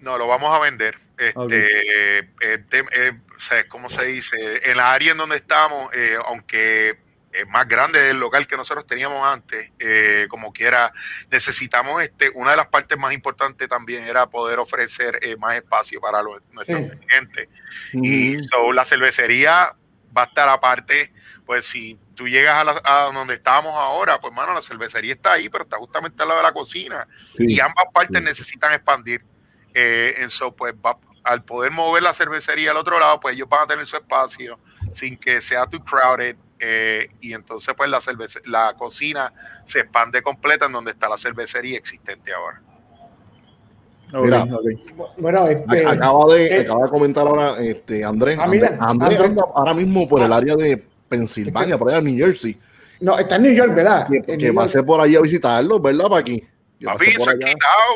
[0.00, 0.96] No, lo vamos a vender.
[1.18, 4.36] Este, eh, eh, ¿cómo se dice?
[4.64, 6.96] En la área en donde estamos, eh, aunque eh,
[7.48, 10.92] más grande del local que nosotros teníamos antes, eh, como quiera,
[11.30, 16.00] necesitamos este, una de las partes más importantes también era poder ofrecer eh, más espacio
[16.00, 17.48] para los, nuestros clientes.
[17.92, 18.38] Y
[18.72, 19.74] la cervecería
[20.16, 21.12] va a estar aparte,
[21.44, 25.64] pues si tú llegas a, donde estábamos ahora, pues mano, la cervecería está ahí, pero
[25.64, 27.06] está justamente al lado de la cocina.
[27.38, 29.22] Y ambas partes necesitan expandir.
[29.74, 30.74] en so, pues
[31.22, 34.58] al poder mover la cervecería al otro lado, pues ellos van a tener su espacio
[34.94, 38.00] sin que sea too crowded eh, y entonces pues la,
[38.46, 39.32] la cocina
[39.64, 42.62] se expande completa en donde está la cervecería existente ahora.
[45.18, 48.38] bueno, este, acaba, de, eh, acaba de comentar ahora este, Andrés.
[48.40, 50.36] Ah, Andrés, anda ahora mismo por el ah.
[50.36, 52.58] área de Pensilvania, por allá en New Jersey.
[53.00, 54.08] No, está en New York, ¿verdad?
[54.08, 56.04] Que, va a ser por ahí a visitarlo, ¿verdad?
[56.04, 56.42] Para aquí.
[56.82, 57.06] Papi,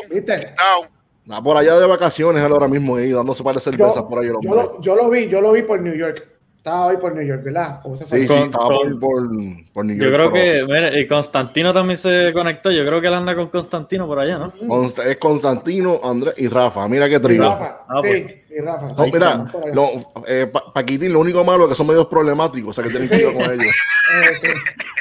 [0.09, 0.33] ¿Viste?
[0.33, 4.27] Está por allá de vacaciones ahora mismo, ahí dándose para cervezas por ahí.
[4.27, 6.27] Yo, yo, lo vi, yo lo vi por New York.
[6.61, 7.81] Estaba hoy por New York, ¿verdad?
[8.05, 9.99] Sí, sí, estaba por, por, New York.
[9.99, 12.69] Yo creo que, mire, y Constantino también se conectó.
[12.69, 14.85] Yo creo que él anda con Constantino por allá, ¿no?
[14.85, 16.87] es Constantino, Andrés y Rafa.
[16.87, 17.41] Mira qué trío.
[17.41, 18.37] Rafa, ah, sí, pues.
[18.51, 18.93] y Rafa.
[18.95, 19.87] No, mira, lo,
[20.27, 23.15] eh, Paquitín, lo único malo es que son medios problemáticos, o sea que tienen que
[23.15, 23.75] ir con ellos.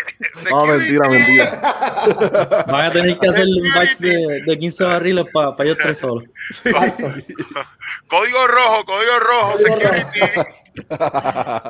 [0.50, 2.64] No, mentira, mentira.
[2.66, 5.98] Van a tener que hacer un batch de, de 15 barriles para pa ellos tres
[5.98, 6.24] solos.
[8.06, 10.20] Código rojo, código rojo, security.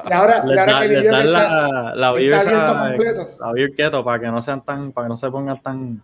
[0.09, 2.13] y ahora, les ahora que la, la, la
[3.53, 6.03] beer keto para que no sean tan, para que no se pongan tan.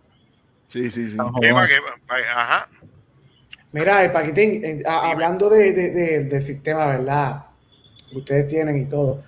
[0.69, 1.17] Sí, sí, sí.
[1.19, 2.69] Ajá.
[3.73, 7.43] Mira, el paquitín, hablando de, de, de, del sistema, ¿verdad?
[8.13, 9.21] Ustedes tienen y todo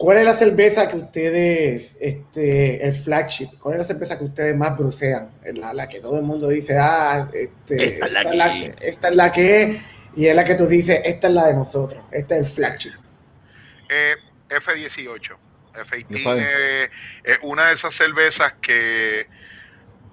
[0.00, 4.56] ¿Cuál es la cerveza que ustedes, este, el flagship, cuál es la cerveza que ustedes
[4.56, 5.30] más brucean?
[5.52, 8.74] La, la que todo el mundo dice, ah, este, esta, es la, que...
[8.80, 9.82] esta es la que es,
[10.16, 12.92] y es la que tú dices, esta es la de nosotros, esta es el flagship.
[13.90, 14.16] Eh,
[14.48, 15.36] F18.
[15.74, 16.90] F18
[17.22, 19.26] es una de esas cervezas que,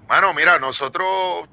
[0.06, 1.48] bueno, mira, nosotros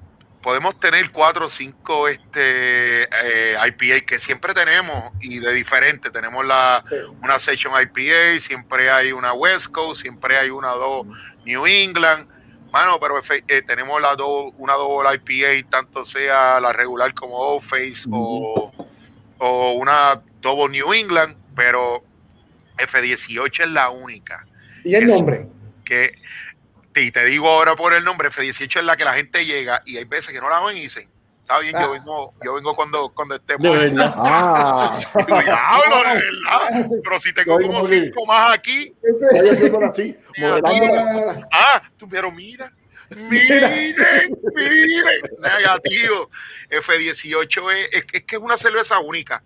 [0.45, 6.11] podemos tener cuatro o cinco este, eh, IPA que siempre tenemos y de diferente.
[6.11, 6.83] Tenemos la,
[7.23, 11.07] una Session IPA, siempre hay una West Coast, siempre hay una dos
[11.47, 12.27] New England.
[12.71, 17.63] Mano, pero eh, tenemos la do, una doble IPA, tanto sea la regular como Old
[17.63, 18.71] Face o,
[19.39, 22.03] o una Double New England, pero
[22.77, 24.45] F18 es la única.
[24.83, 25.47] ¿Y el nombre?
[25.83, 26.19] Que
[27.01, 29.97] y te digo ahora por el nombre, F18 es la que la gente llega y
[29.97, 31.09] hay veces que no la ven y dicen,
[31.41, 31.89] está bien, yo ah.
[31.89, 33.63] vengo, yo vengo cuando, cuando estemos.
[33.63, 34.13] De verdad.
[34.17, 34.99] Ah.
[35.17, 36.89] De verdad.
[37.03, 38.95] Pero si tengo como cinco más aquí.
[39.89, 40.17] así,
[41.51, 42.71] ah, tú, pero mira.
[43.29, 43.95] Miren,
[44.55, 46.31] miren, negativo.
[46.71, 49.43] F18 es, es, que es una cerveza única.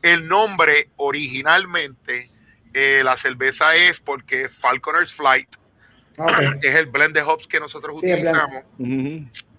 [0.00, 2.30] El nombre originalmente,
[2.72, 5.61] eh, la cerveza es porque Falconer's Flight
[6.62, 8.64] es el blend de hops que nosotros utilizamos.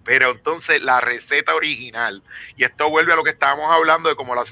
[0.03, 2.23] Pero entonces la receta original,
[2.57, 4.43] y esto vuelve a lo que estábamos hablando de cómo la,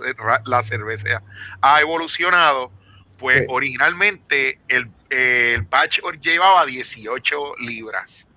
[0.46, 1.22] la cerveza
[1.62, 2.72] ha evolucionado,
[3.18, 8.28] pues originalmente el, el, batch llevaba 18 libras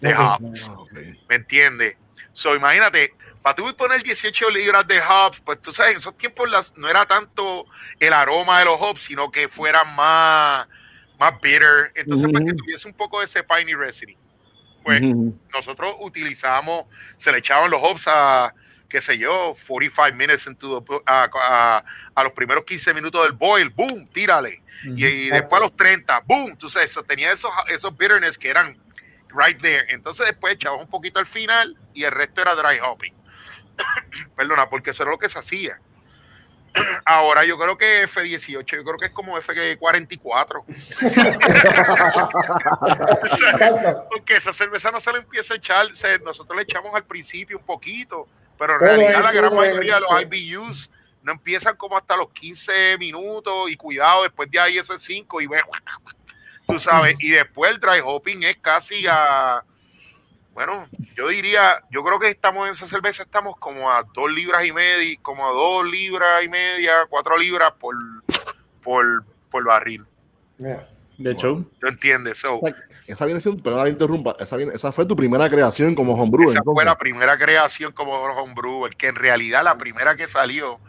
[0.00, 0.70] de hops.
[1.28, 1.96] ¿Me entiendes?
[2.32, 6.50] So, imagínate, para tú poner 18 libras de hops, pues tú sabes, en esos tiempos
[6.50, 7.64] las, no era tanto
[8.00, 10.66] el aroma de los hops, sino que fueran más
[11.18, 11.92] más bitter.
[11.94, 14.16] Entonces, para que tuviese un poco de ese piney recipe,
[14.82, 15.02] pues
[15.52, 18.54] nosotros utilizamos, se le echaban los hops a,
[18.88, 21.84] qué sé yo, 45 minutes into a,
[22.22, 24.62] los primeros 15 minutos del boil, boom, tírale.
[24.84, 28.76] y, después a los 30, boom, entonces eso, tenía esos, esos bitterness que eran
[29.34, 29.84] right there.
[29.88, 33.14] Entonces después echabas un poquito al final y el resto era dry hopping.
[34.36, 35.80] Perdona, porque eso era lo que se hacía.
[37.04, 40.64] Ahora yo creo que F18, yo creo que es como F44.
[44.10, 45.86] Porque esa cerveza no se le empieza a echar,
[46.24, 48.26] nosotros le echamos al principio un poquito,
[48.58, 50.90] pero en realidad la gran mayoría de los IBUs
[51.22, 55.40] no empiezan como hasta los 15 minutos y cuidado, después de ahí eso es 5
[55.40, 55.60] y ve,
[56.68, 59.64] tú sabes, y después el dry hopping es casi a
[60.56, 64.64] bueno, yo diría, yo creo que estamos en esa cerveza, estamos como a dos libras
[64.64, 67.94] y media, como a dos libras y media, cuatro libras por,
[68.82, 70.06] por, barril.
[70.56, 72.42] De hecho, ¿tú entiendes?
[73.06, 76.48] esa viene siendo, perdón, interrumpa, esa, esa, fue tu primera creación como homebrewer.
[76.56, 80.80] Esa fue la primera creación como homebrewer, que en realidad la primera que salió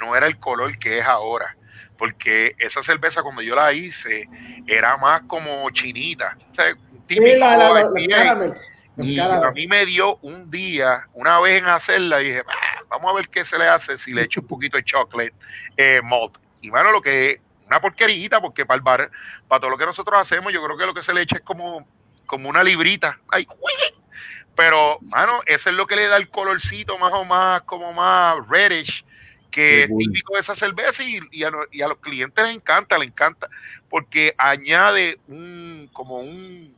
[0.00, 1.56] no era el color que es ahora,
[1.96, 4.28] porque esa cerveza cuando yo la hice
[4.66, 6.74] era más como chinita, o sea,
[7.06, 7.46] típico
[8.98, 13.14] y a mí me dio un día, una vez en hacerla, dije, ah, vamos a
[13.14, 15.34] ver qué se le hace si le echo un poquito de chocolate
[15.76, 16.36] eh, malt.
[16.60, 19.10] Y bueno, lo que una porquerita, porque para el bar,
[19.48, 21.42] para todo lo que nosotros hacemos, yo creo que lo que se le echa es
[21.42, 21.86] como,
[22.26, 23.18] como una librita.
[23.28, 23.46] Ay,
[24.54, 28.36] pero, mano, eso es lo que le da el colorcito más o más, como más
[28.48, 29.04] reddish,
[29.50, 32.98] que es típico de esa cerveza y, y, a, y, a, los clientes les encanta,
[32.98, 33.48] les encanta,
[33.88, 36.76] porque añade un, como un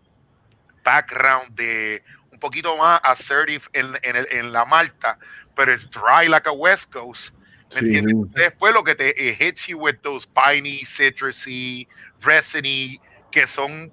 [0.85, 5.19] background de un poquito más assertive en, en, en la malta,
[5.57, 7.35] pero es dry like a West Coast.
[7.75, 8.15] ¿Me entiendes?
[8.35, 11.89] Después lo que te hits you with those piney, citrusy,
[12.21, 13.01] resiny,
[13.33, 13.93] que son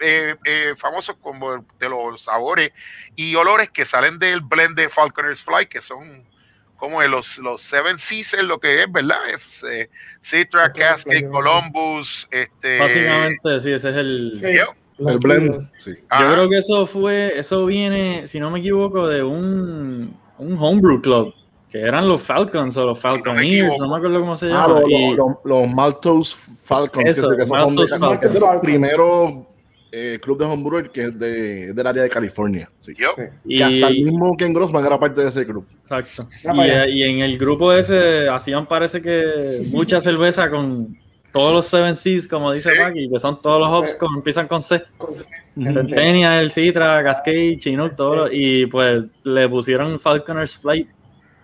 [0.00, 2.70] eh, eh, famosos como de los sabores
[3.16, 6.28] y olores que salen del blend de Falconer's Fly, que son
[6.76, 9.30] como de los, los Seven Seas, lo que es, ¿verdad?
[9.30, 9.88] Es, eh,
[10.22, 12.28] Citra, Cascade, Columbus.
[12.30, 14.38] Este, Básicamente, sí, ese es el.
[14.98, 15.60] El blend.
[15.86, 21.00] Yo creo que eso fue, eso viene, si no me equivoco, de un, un homebrew
[21.00, 21.34] club,
[21.68, 24.80] que eran los Falcons o los Falconeers, no, me acuerdo cómo se ah, llama.
[25.16, 29.32] los, los, Maltos Falcons, que, son de, los primeros
[29.96, 32.68] eh, club de homebrew que es de, del área de California.
[32.80, 32.92] Sí.
[33.44, 35.68] Y, hasta el mismo Ken Grossman era parte de ese grupo.
[35.80, 36.26] Exacto.
[36.42, 40.96] Y, eh, y, en el grupo ese hacían parece que mucha cerveza con
[41.34, 43.08] todos los Seven Seas, como dice sí.
[43.12, 44.84] que son todos los hops que empiezan con C.
[45.56, 48.28] Centennial, el Citra, Cascade, Chinook, todo.
[48.30, 50.88] Y pues le pusieron Falconer's Flight.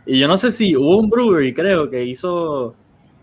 [0.06, 2.76] Y yo no sé si hubo un brewery, creo, que hizo.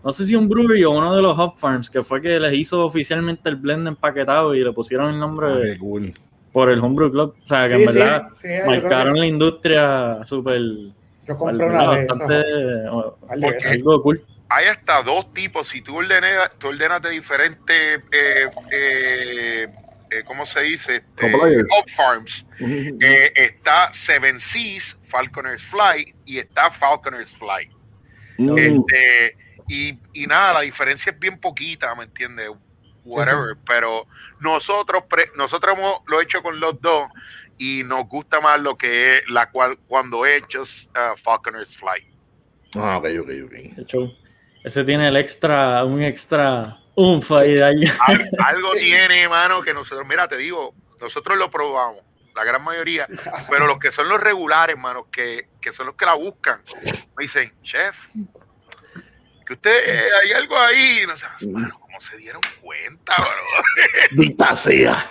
[0.04, 2.52] No sé si un brewery o uno de los hop farms, que fue que les
[2.52, 6.12] hizo oficialmente el blend empaquetado y le pusieron el nombre ah,
[6.52, 7.34] por el Homebrew Club.
[7.42, 8.28] O sea, que en verdad
[8.66, 10.60] marcaron la industria súper.
[11.26, 12.08] Yo compré una vez.
[12.08, 12.42] Bastante,
[13.70, 15.68] algo cool hay hasta dos tipos.
[15.68, 19.68] Si tú ordenas, tú ordenas de diferentes, eh, eh,
[20.10, 20.96] eh, ¿cómo se dice?
[20.96, 22.46] Este, farms.
[23.34, 27.70] está Seven Seas, Falconer's Fly, y está Falconer's Fly.
[28.38, 28.58] Mm.
[28.58, 29.36] Este,
[29.68, 32.50] y, y, nada, la diferencia es bien poquita, ¿me entiendes?
[33.04, 34.06] whatever, pero
[34.40, 37.08] nosotros, nosotros hemos lo hecho con los dos
[37.56, 42.04] y nos gusta más lo que es la cual cuando he hecho uh, Falconer's Flight.
[42.74, 44.27] Ah, ok, ok, ok.
[44.64, 47.84] Ese tiene el extra, un extra unfa ahí de ahí.
[48.44, 52.02] Algo tiene, hermano, que nosotros, mira, te digo, nosotros lo probamos,
[52.34, 53.06] la gran mayoría,
[53.48, 57.22] pero los que son los regulares, hermano, que, que son los que la buscan, me
[57.22, 58.06] dicen, chef,
[59.46, 64.56] que usted hay algo ahí, no sé, hermano, ¿cómo se dieron cuenta, bro?
[64.56, 65.10] sea.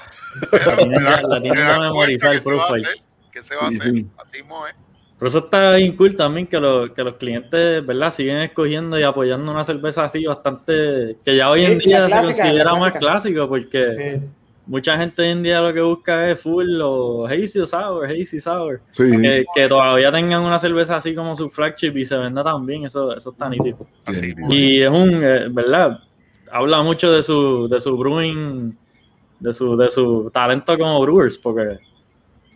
[0.51, 3.03] La tiene que memorizar el profile.
[3.31, 4.05] ¿Qué se va a hacer?
[4.17, 4.86] Así es.
[5.17, 8.11] Pero eso está bien cool también que, lo, que los clientes, ¿verdad?
[8.11, 12.75] Siguen escogiendo y apoyando una cerveza así bastante, que ya hoy en día se considera
[12.75, 14.21] más clásico porque
[14.67, 18.39] mucha gente hoy en día lo que busca es full o hazy o sour, hazy
[18.39, 18.79] sour.
[18.95, 23.15] Que, que, todavía tengan una cerveza así como su flagship y se venda también, eso,
[23.15, 23.87] eso está nítido.
[24.49, 25.99] y es un, eh, ¿verdad?
[26.51, 28.77] Habla mucho de su, de su brewing,
[29.39, 31.79] de su, de su talento como brewers, porque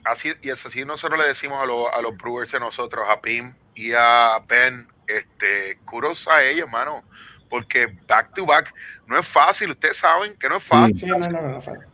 [0.03, 3.53] así, y es así nosotros le decimos a, a los brewers de nosotros, a Pim
[3.75, 7.03] y a Ben, este, curos a ellos, hermano,
[7.49, 8.73] porque back to back
[9.07, 11.13] no es fácil, ustedes saben que no es fácil.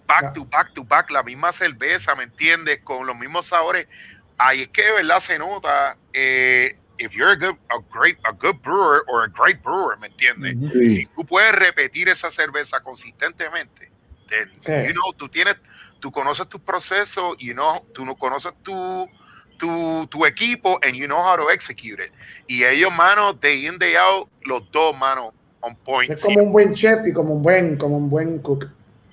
[0.07, 2.79] back to back to back, la misma cerveza, ¿me entiendes?
[2.83, 3.87] Con los mismos sabores.
[4.37, 5.97] Ahí es que de verdad se nota.
[6.13, 10.07] Eh, if you're a good, a great, a good brewer or a great brewer, ¿me
[10.07, 10.55] entiendes?
[10.95, 13.91] Si tú puedes repetir esa cerveza consistentemente,
[14.27, 14.49] then,
[14.85, 15.55] you know, tú tienes,
[15.99, 19.07] tú conoces tu proceso, you know, tú no conoces tu,
[19.57, 22.11] tu, tu, equipo and you know how to execute it.
[22.47, 26.11] Y ellos, mano, day in, day out, los dos, mano, on point.
[26.11, 28.67] Es como un buen chef y como un buen, como un buen cook.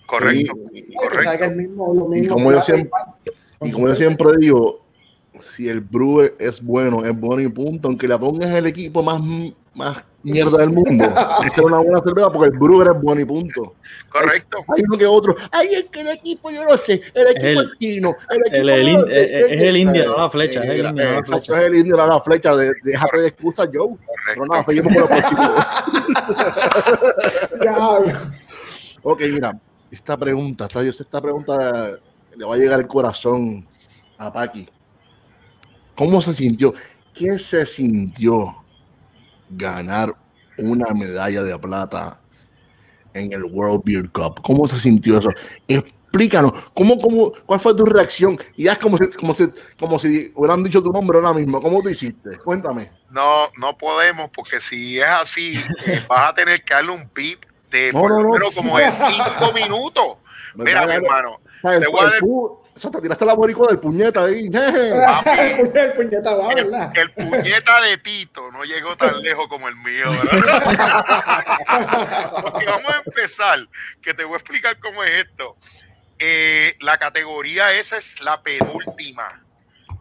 [0.07, 0.53] Correcto.
[0.97, 1.47] correcto.
[2.15, 2.91] y como, yo siempre,
[3.63, 4.85] y como yo siempre digo,
[5.41, 9.21] si el brewer es bueno, es bueno y punto, aunque le pongas el equipo más,
[9.75, 11.05] más mierda del mundo.
[11.45, 13.75] es una buena cerveza porque el Brewer es bueno y punto.
[14.11, 14.59] Correcto.
[14.75, 15.37] Hay, uno que otro.
[15.51, 17.01] Ay, es que el equipo, yo no sé.
[17.13, 18.17] El equipo es chino.
[18.31, 20.61] El equipo el, el, es, es, el indio, no la flecha.
[20.61, 21.59] Es el indio, no la flecha.
[21.59, 22.57] Es el indio, no la flecha.
[22.57, 23.97] De, déjate de excusa, Joe.
[24.27, 25.11] Pero nada, seguimos con los
[29.03, 29.59] ok, mira.
[29.91, 31.99] Esta pregunta, esta, esta pregunta
[32.37, 33.67] le va a llegar al corazón
[34.19, 34.69] a Paqui.
[35.95, 36.75] ¿Cómo se sintió?
[37.13, 38.64] ¿Qué se sintió
[39.51, 40.15] ganar
[40.59, 42.19] una medalla de plata
[43.13, 44.41] en el World Beer Cup.
[44.43, 45.31] ¿Cómo se sintió eso?
[45.69, 48.39] Explícanos, ¿cómo, cómo, ¿cuál fue tu reacción?
[48.57, 51.61] Y es como si, como, si, como si hubieran dicho tu nombre ahora mismo.
[51.61, 52.39] ¿Cómo tú hiciste?
[52.39, 52.91] Cuéntame.
[53.11, 57.41] No, no podemos, porque si es así, eh, vas a tener que darle un beat
[57.71, 60.19] de por lo como de cinco minutos.
[60.55, 62.21] Mira, mi hermano, te voy a dar
[62.75, 64.47] o sea, te tiraste la boricua del puñeta ahí.
[64.53, 66.93] el, puñeta va, ¿verdad?
[66.97, 71.45] El, puñeta de Tito no llegó tan lejos como el mío, ¿verdad?
[72.43, 73.61] Porque vamos a empezar,
[74.03, 75.57] que te voy a explicar cómo es esto.
[76.19, 79.43] Eh, la categoría esa es la penúltima.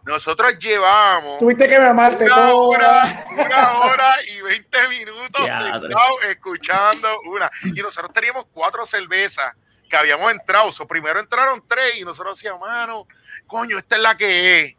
[0.04, 1.38] Nosotros llevamos.
[1.38, 7.50] Tuviste que mamarte una hora, una hora y 20 minutos sentados escuchando una.
[7.62, 9.54] Y nosotros teníamos cuatro cervezas
[9.88, 10.70] que habíamos entrado.
[10.86, 13.06] primero entraron tres y nosotros decíamos, mano,
[13.46, 14.76] coño, esta es la que es.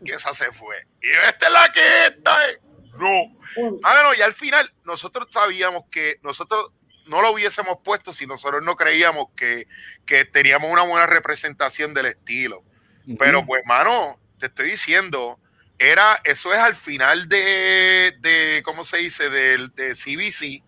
[0.00, 0.86] Y esa se fue.
[1.00, 2.14] Y esta es la que es.
[2.98, 3.80] No.
[3.80, 6.72] Mano, y al final nosotros sabíamos que nosotros
[7.06, 9.66] no lo hubiésemos puesto si nosotros no creíamos que,
[10.06, 12.62] que teníamos una buena representación del estilo.
[13.18, 15.38] Pero pues, mano, te estoy diciendo,
[15.78, 19.28] era, eso es al final de, de ¿cómo se dice?
[19.28, 20.62] Del de CBC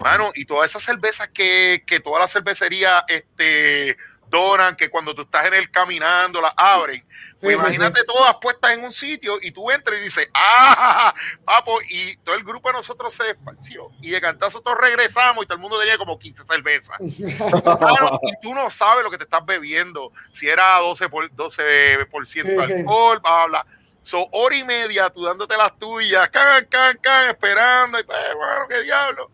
[0.00, 3.96] Mano, y todas esas cervezas que, que toda la cervecería este,
[4.34, 7.04] donan, que cuando tú estás en el caminando las abren.
[7.40, 11.14] Pues imagínate todas puestas en un sitio y tú entras y dices, ¡ah!
[11.44, 13.90] Papo, y todo el grupo de nosotros se despació.
[14.00, 16.96] Y de cantazo todos regresamos y todo el mundo tenía como 15 cervezas.
[17.00, 22.62] y tú no sabes lo que te estás bebiendo, si era 12%, por, 12 de
[22.62, 23.66] alcohol, bla, bla.
[24.02, 28.68] So, hora y media tú dándote las tuyas, can, can, can, esperando, y pues, bueno,
[28.68, 29.30] qué diablo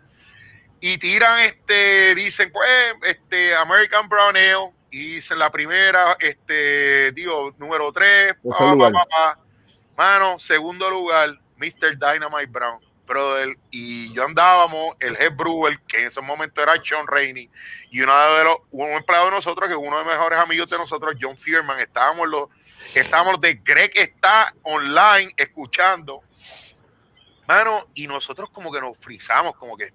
[0.80, 7.54] y tiran este, dicen, pues, este, American Brown Ale, y dicen la primera, este, digo,
[7.58, 8.34] número tres,
[9.96, 11.98] mano, segundo lugar, Mr.
[11.98, 17.06] Dynamite Brown, brother, y yo andábamos, el head brewer, que en ese momento era John
[17.06, 17.50] Rainey,
[17.90, 20.68] y uno de los, un empleado de nosotros, que es uno de los mejores amigos
[20.70, 22.48] de nosotros, John Fierman, estábamos los,
[22.94, 26.22] estábamos de Greg está online escuchando,
[27.46, 29.92] mano, y nosotros como que nos frizamos, como que,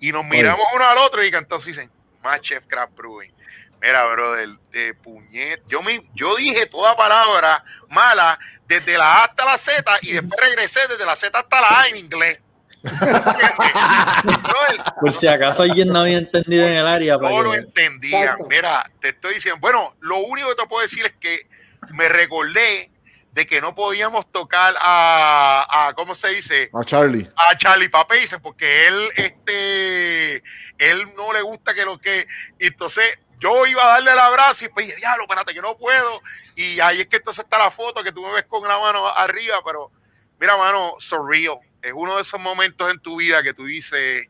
[0.00, 1.90] y nos miramos uno al otro y cantamos y dicen,
[2.22, 3.32] más Chef Craft Brewing.
[3.80, 5.62] Mira, brother, de puñet.
[5.68, 10.40] Yo, me, yo dije toda palabra mala desde la A hasta la Z y después
[10.40, 12.40] regresé desde la Z hasta la A en inglés.
[15.00, 17.16] Por si acaso alguien no había entendido en el área.
[17.16, 18.36] No lo entendía.
[18.48, 21.48] Mira, te estoy diciendo, bueno, lo único que te puedo decir es que
[21.90, 22.90] me recordé
[23.38, 26.70] de que no podíamos tocar a, a ¿cómo se dice?
[26.74, 27.30] A Charlie.
[27.36, 30.42] A Charlie Papaisen, porque él, este,
[30.76, 32.26] él no le gusta que lo que,
[32.58, 36.20] entonces yo iba a darle el abrazo y pues diablo, espérate, que no puedo.
[36.56, 39.06] Y ahí es que entonces está la foto que tú me ves con la mano
[39.06, 39.92] arriba, pero
[40.40, 41.60] mira, mano, surreal.
[41.80, 44.26] Es uno de esos momentos en tu vida que tú dices,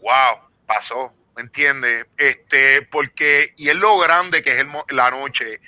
[0.00, 2.06] wow, pasó, ¿me entiendes?
[2.16, 5.60] Este, porque, y es lo grande que es la noche.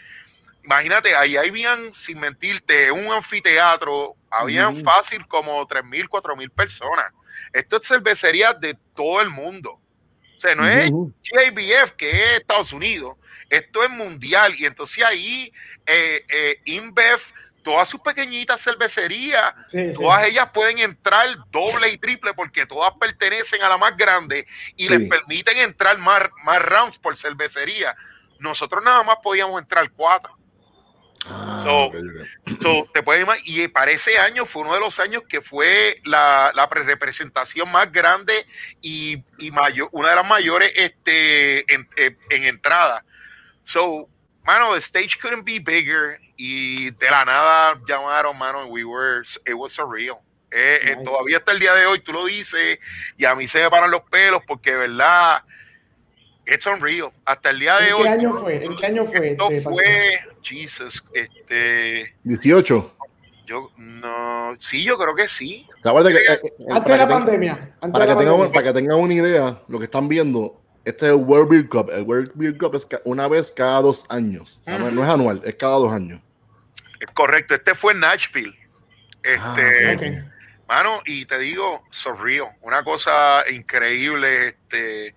[0.69, 7.11] Imagínate, ahí habían, sin mentirte, un anfiteatro, habían fácil como 3.000, 4.000 personas.
[7.55, 9.81] Esto es cervecería de todo el mundo.
[10.37, 13.17] O sea, no es JBF, que es Estados Unidos,
[13.49, 14.53] esto es mundial.
[14.59, 15.51] Y entonces ahí
[15.87, 17.19] eh, eh, InBev,
[17.63, 19.55] todas sus pequeñitas cervecerías,
[19.95, 24.47] todas ellas pueden entrar doble y triple porque todas pertenecen a la más grande
[24.77, 27.97] y les permiten entrar más, más rounds por cervecería.
[28.39, 30.38] Nosotros nada más podíamos entrar cuatro.
[31.31, 36.01] Ah, so, te puedes y para ese año fue uno de los años que fue
[36.05, 38.47] la, la representación más grande
[38.81, 43.05] y, y, mayor, una de las mayores este, en, eh, en, entrada.
[43.65, 44.09] So,
[44.45, 49.55] mano, the stage couldn't be bigger y de la nada llamaron, mano, we were, it
[49.55, 50.19] was surreal.
[50.51, 52.79] Eh, eh, todavía hasta el día de hoy tú lo dices
[53.19, 55.45] y a mí se me paran los pelos porque, verdad,
[56.49, 57.13] It's unreal.
[57.27, 58.07] Hasta el día de hoy.
[58.07, 58.65] ¿En qué año fue?
[58.65, 59.29] ¿En qué año fue?
[59.29, 62.15] Esto este, fue, Jesus, este.
[62.25, 62.95] 18.
[63.47, 65.67] Yo no, sí, yo creo que sí.
[65.83, 67.77] Que, eh, eh, antes de la pandemia.
[67.93, 71.19] para, que tengan, para que tengan una idea, lo que están viendo, este es el
[71.19, 71.91] World Beer Cup.
[71.91, 74.61] El World Beer Cup es una vez cada dos años.
[74.67, 76.21] no, es anual, es cada dos años.
[77.01, 77.55] Es correcto.
[77.55, 78.55] Este fue en Nashville.
[79.23, 80.33] Este, ah,
[80.67, 82.49] mano, y te digo, surreal.
[82.63, 84.49] Una cosa increíble.
[84.49, 85.15] Este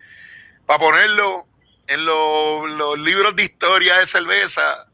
[0.72, 1.48] para ponerlo
[1.86, 4.88] en los libros de historia de cerveza,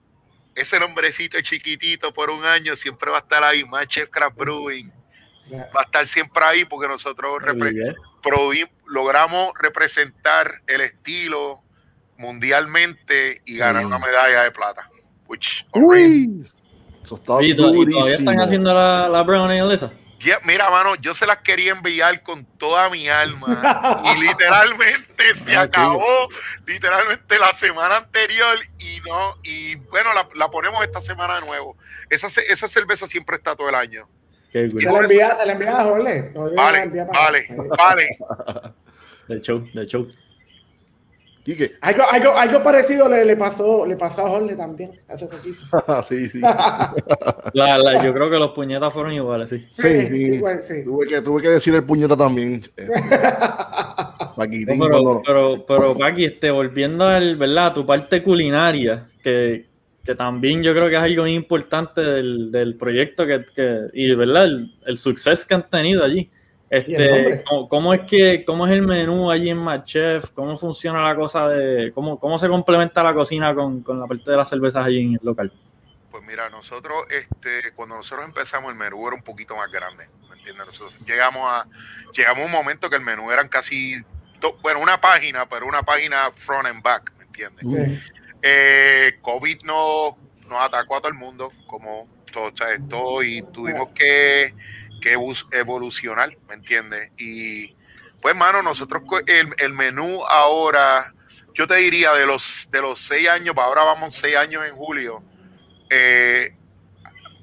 [0.55, 4.91] ese nombrecito chiquitito por un año siempre va a estar ahí, más Chef Craft Brewing.
[5.53, 7.43] Va a estar siempre ahí porque nosotros
[8.87, 11.61] logramos representar el estilo
[12.17, 14.89] mundialmente y ganar una medalla de plata.
[15.27, 16.43] Uy,
[17.03, 19.93] ¿Y, todavía están haciendo la, la Brown esa?
[20.45, 26.27] Mira, mano, yo se las quería enviar con toda mi alma y literalmente se acabó,
[26.65, 31.77] literalmente la semana anterior y no, y bueno, la, ponemos esta semana de nuevo.
[32.09, 34.07] Esa, esa cerveza siempre está todo el año.
[34.51, 36.31] Se la envía, se la envía a Jorge.
[36.55, 37.47] Vale, vale,
[37.77, 38.07] vale.
[39.27, 40.07] De show, de show.
[41.79, 45.57] Algo, algo, algo parecido le, le, pasó, le pasó a Jorge también hace poquito.
[46.03, 46.41] sí, sí.
[47.53, 49.65] La, yo creo que los puñetas fueron iguales, sí.
[49.69, 50.33] Sí, sí.
[50.33, 50.83] sí.
[50.83, 52.63] Tuve, que, tuve que decir el puñeta también.
[54.39, 57.67] Este, pero, pero, pero, Paqui, este, volviendo al, ¿verdad?
[57.67, 59.65] a tu parte culinaria, que,
[60.03, 64.13] que también yo creo que es algo muy importante del, del proyecto que, que, y
[64.13, 64.45] ¿verdad?
[64.45, 66.29] El, el suceso que han tenido allí.
[66.69, 70.31] Este, ¿cómo, es que, ¿Cómo es el menú allí en Matchef?
[70.31, 74.31] ¿Cómo funciona la cosa de, cómo, cómo se complementa la cocina con, con, la parte
[74.31, 75.51] de las cervezas allí en el local?
[76.11, 80.35] Pues mira, nosotros, este, cuando nosotros empezamos el menú era un poquito más grande, ¿me
[80.35, 80.67] entiendes?
[80.67, 81.67] Nosotros llegamos a,
[82.13, 83.95] llegamos a un momento que el menú eran casi,
[84.61, 88.03] bueno, una página, pero una página front and back, ¿me entiendes?
[88.41, 90.15] Eh, COVID nos,
[90.49, 92.51] nos atacó a todo el mundo, como todo,
[92.89, 94.53] todo y tuvimos que
[95.07, 97.11] que evolucionar, ¿me entiendes?
[97.17, 97.75] Y
[98.21, 101.13] pues, mano, nosotros el, el, menú ahora,
[101.53, 105.23] yo te diría de los de los seis años, ahora vamos seis años en julio.
[105.89, 106.53] Eh,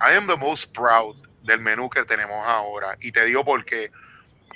[0.00, 2.96] I am the most proud del menú que tenemos ahora.
[3.00, 3.90] Y te digo porque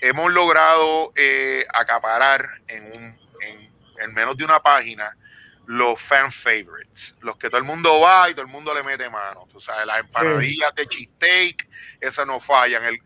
[0.01, 3.19] hemos logrado eh, acaparar en, un,
[4.01, 5.17] en menos de una página
[5.69, 9.11] los fan favorites, los que todo el mundo va y todo el mundo le mete
[9.11, 9.47] mano.
[9.53, 11.69] Tú sabes, las empanadillas de cheesesteak,
[12.01, 12.85] esas no fallan.
[12.85, 12.99] El...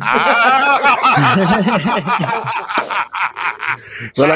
[0.00, 0.80] ¡Ah!
[4.16, 4.34] mira,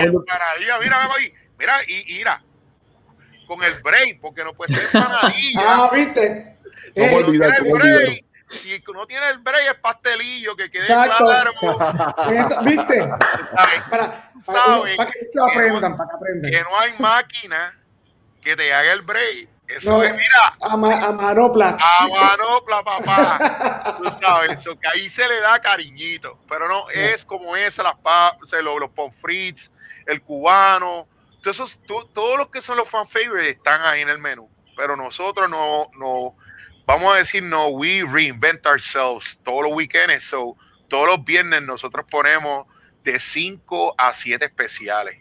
[0.79, 1.11] mira,
[1.59, 2.41] mira, y, mira,
[3.49, 5.61] con el break, porque no puede ser empanadilla.
[5.61, 6.57] Ah, viste.
[6.95, 11.25] No eh, olvidar, el break, si no tiene el break, es pastelillo, que quede Exacto.
[11.25, 11.53] claro.
[12.65, 13.09] ¿Viste?
[13.91, 16.51] Para, para, que aprendan, para que aprendan.
[16.51, 17.79] Que no hay máquina
[18.41, 19.49] que te haga el break.
[19.69, 20.57] Eso es, mira.
[20.61, 21.79] A, manopla.
[21.81, 23.97] A manopla, papá.
[24.03, 26.39] Tú sabes, eso, que ahí se le da cariñito.
[26.49, 27.97] Pero no, es como esa, las
[28.63, 29.71] los, los pomfrits,
[30.07, 31.07] el cubano.
[31.37, 34.49] Entonces, todos los que son los fan favorites están ahí en el menú.
[34.77, 36.37] Pero nosotros no, no,
[36.87, 40.25] vamos a decir, no, we reinvent ourselves todos los weekends.
[40.25, 40.57] So,
[40.89, 42.67] todos los viernes nosotros ponemos
[43.05, 45.19] de 5 a 7 especiales.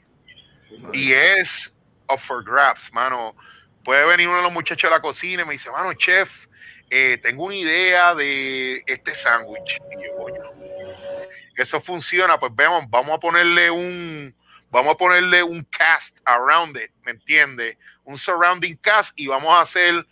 [0.93, 1.71] Y es
[2.09, 3.35] up for grabs, mano.
[3.83, 6.47] Puede venir uno de los muchachos de la cocina y me dice, mano, chef,
[6.89, 9.79] eh, tengo una idea de este sándwich.
[9.91, 10.41] Y yo, coño,
[11.55, 14.35] eso funciona, pues vemos, vamos a ponerle un,
[14.69, 17.77] vamos a ponerle un cast around it, ¿me entiendes?
[18.03, 20.05] Un surrounding cast y vamos a hacer,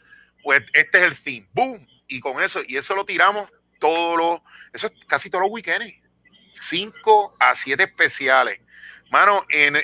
[0.50, 3.48] pues este es el theme, boom, y con eso, y eso lo tiramos
[3.78, 4.40] todos los,
[4.74, 5.96] eso es casi todos los weekends,
[6.60, 8.60] 5 a 7 especiales.
[9.12, 9.78] Mano, en,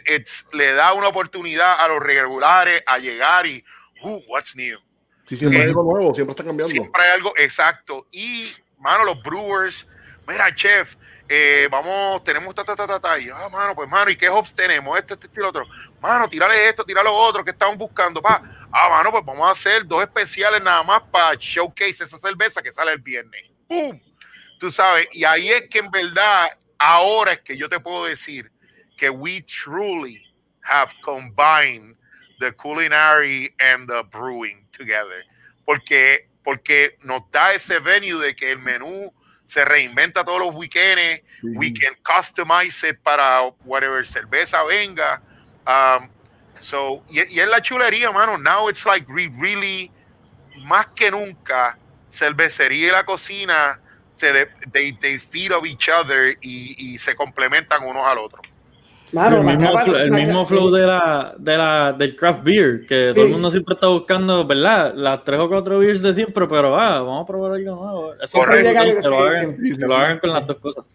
[0.53, 3.63] le da una oportunidad a los regulares a llegar y,
[4.01, 4.79] uh, what's new?
[5.27, 6.71] Sí, siempre hay algo nuevo, siempre está cambiando.
[6.71, 8.07] Siempre hay algo, exacto.
[8.11, 8.49] Y,
[8.79, 9.87] mano, los brewers,
[10.27, 10.95] mira, chef,
[11.27, 14.29] eh, vamos, tenemos ta, ta, ta, ta, ta, y, ah, mano, pues, mano, ¿y qué
[14.29, 14.97] hops tenemos?
[14.97, 15.65] Este, este, este el otro.
[15.99, 18.21] Mano, tírale esto, tírale lo otro, que estamos buscando?
[18.21, 22.61] Pa, ah, mano, pues vamos a hacer dos especiales nada más para showcase esa cerveza
[22.61, 23.43] que sale el viernes.
[23.67, 23.99] ¡Pum!
[24.59, 28.51] Tú sabes, y ahí es que en verdad, ahora es que yo te puedo decir
[28.95, 31.95] que we truly have combined
[32.39, 35.25] the culinary and the brewing together.
[35.65, 39.11] Porque, porque nos da ese venue de que el menú
[39.45, 45.21] se reinventa todos los weekends, we can customize it para whatever cerveza venga.
[45.67, 46.09] Um,
[46.59, 48.37] so, y, es la chulería, mano.
[48.37, 49.91] Now it's like we really,
[50.65, 51.77] más que nunca,
[52.11, 53.79] cervecería y la cocina,
[54.15, 58.41] se they, they feed of each other y, y se complementan unos al otro
[59.11, 63.75] el, mismo, flow, de la, de la, del craft beer, que todo el mundo siempre
[63.75, 64.93] está buscando, ¿verdad?
[64.95, 68.13] Las tres o cuatro beers de siempre, pero ah, vamos a probar algo nuevo.
[68.21, 68.69] Eso Correcto.
[69.01, 70.85] Que, lo hagan, que lo hagan con las dos cosas.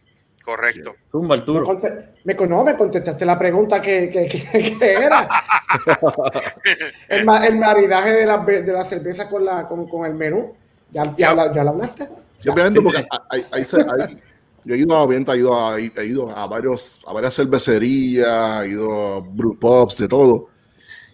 [0.45, 0.95] Correcto.
[1.13, 1.81] Tumba, Arturo.
[2.25, 5.29] Me, no, me contestaste la pregunta que, que, que, era.
[7.09, 10.55] el, el, maridaje de la, de la cerveza con, la, con, con el menú.
[10.91, 12.09] ¿Ya, ya, ya, ya lo hablaste?
[12.49, 14.21] obviamente, porque hay, hay, hay
[14.65, 18.65] yo he ido a venta, he ido a, he ido a, varios, a varias cervecerías,
[18.65, 20.49] he ido a brew pubs, de todo.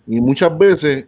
[0.07, 1.07] Y muchas veces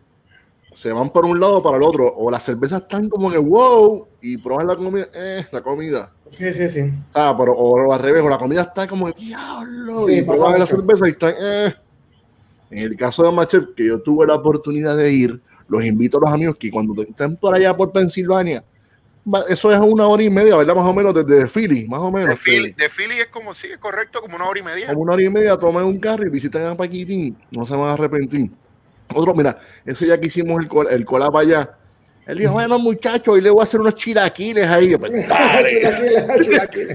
[0.72, 3.47] se van por un lado para el otro, o las cervezas están como en el
[3.47, 6.12] wow y prueban la comida, eh, la comida.
[6.30, 6.93] Sí, sí, sí.
[7.14, 10.66] Ah, pero o al revés, o la comida está como diablo, sí, y prueban la
[10.66, 11.74] cerveza y están, eh.
[12.70, 16.20] En el caso de Machef, que yo tuve la oportunidad de ir, los invito a
[16.22, 18.62] los amigos que cuando estén por allá por Pensilvania,
[19.49, 20.75] eso es una hora y media, ¿verdad?
[20.75, 22.39] Más o menos desde Philly, más o menos.
[22.45, 24.87] De Philly, es como, sí, es correcto, como una hora y media.
[24.89, 27.89] Como una hora y media, tomen un carro y visiten a Paquitín, no se van
[27.89, 28.51] a arrepentir.
[29.14, 31.79] Otro, mira, ese día que hicimos el, el cola para allá,
[32.27, 34.95] él dijo, bueno, muchachos, hoy le voy a hacer unos chilaquiles ahí.
[34.99, 35.12] Pues,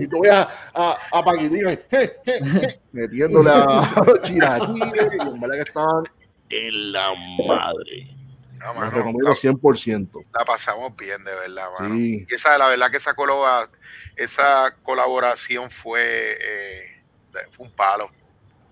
[0.02, 1.80] y tú voy a, a, a Paquitín,
[2.92, 6.04] metiéndole a los chilaquiles, y en verdad que estaban
[6.50, 7.14] en la
[7.48, 8.23] madre.
[8.64, 10.26] No, mano, recomiendo 100%.
[10.34, 11.96] La pasamos bien, de verdad, mano.
[11.96, 13.14] Y esa, la verdad que esa,
[14.16, 17.04] esa colaboración fue, eh,
[17.52, 18.10] fue un palo.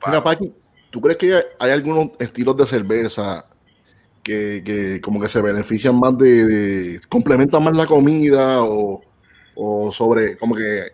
[0.06, 0.54] Mira, Paqui,
[0.90, 3.46] ¿tú crees que hay algunos estilos de cerveza
[4.24, 9.02] que, que como que se benefician más de, complementan más la comida o,
[9.56, 10.94] o sobre, como que,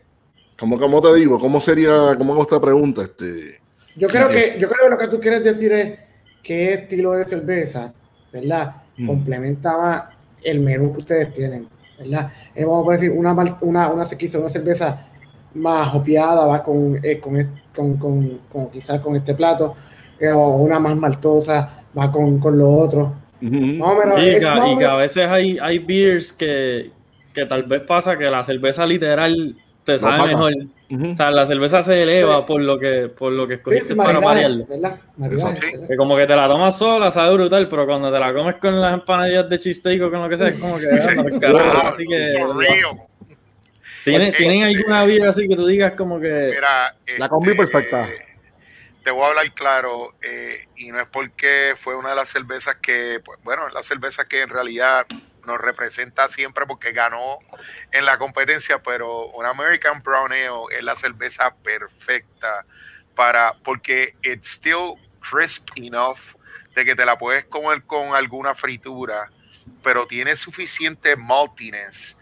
[0.58, 3.04] como, como te digo, ¿cómo sería, cómo hago esta pregunta?
[3.04, 3.62] Este,
[3.96, 6.00] yo creo que, yo creo que lo que tú quieres decir es
[6.42, 7.94] qué estilo de cerveza,
[8.34, 8.87] ¿verdad?
[8.98, 9.08] Mm.
[9.08, 10.04] complementa más
[10.44, 11.68] el menú que ustedes tienen,
[12.00, 12.32] ¿verdad?
[12.56, 15.08] Eh, vamos a decir, una, una, una, una cerveza
[15.54, 19.76] más hopiada va con, eh, con, con, con, quizás con este plato,
[20.20, 23.14] eh, o una más maltosa va con, con lo otro.
[24.16, 24.22] sí,
[24.74, 26.92] y que a veces hay, hay beers que,
[27.34, 30.54] que tal vez pasa que la cerveza literal te sabe mejor.
[30.90, 34.66] O sea, la cerveza se eleva por lo que por lo que escogiste para marearlo.
[35.88, 38.80] Que como que te la tomas sola, sabe brutal, pero cuando te la comes con
[38.80, 42.28] las empanadillas de cheesesteak o con lo que sea, es como que así que
[44.06, 48.08] ¿Tienen, ¿Tienen alguna vida así que tú digas como que Mira, la combi este, perfecta?
[49.04, 52.76] Te voy a hablar claro, eh, y no es porque fue una de las cervezas
[52.82, 55.06] que, pues, bueno, la cerveza que en realidad
[55.48, 57.40] nos representa siempre porque ganó
[57.92, 62.66] en la competencia, pero un American Brown Ale es la cerveza perfecta
[63.16, 66.36] para, porque it's still crisp enough
[66.76, 69.32] de que te la puedes comer con alguna fritura,
[69.82, 72.16] pero tiene suficiente maltiness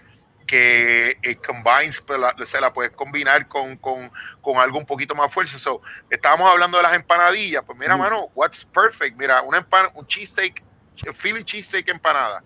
[0.45, 4.11] que it combines, pues, se la puedes combinar con, con,
[4.41, 5.57] con, algo un poquito más fuerte.
[5.57, 10.05] So, estábamos hablando de las empanadillas, pues mira, mano, what's perfect, mira, una empan un
[10.05, 10.63] cheesesteak,
[11.15, 12.43] Philly cheesesteak empanada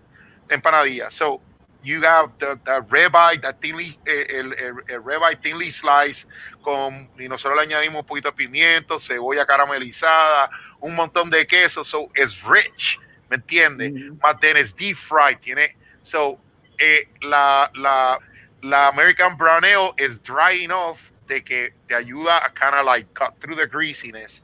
[0.50, 1.10] empanadilla.
[1.10, 1.40] So
[1.82, 6.26] you have the, the ribeye, the thinly, eh, el, el, el ribeye thinly slice
[6.62, 11.84] con, y nosotros le añadimos un poquito de pimiento, cebolla caramelizada, un montón de queso.
[11.84, 12.98] So it's rich,
[13.28, 13.92] ¿me entiendes?
[13.92, 14.76] Mm -hmm.
[14.76, 16.38] deep fried, tiene, so
[16.78, 18.18] eh, la, la,
[18.62, 23.06] la American Brown Ale is dry enough de que te ayuda a kind of like
[23.14, 24.42] cut through the greasiness,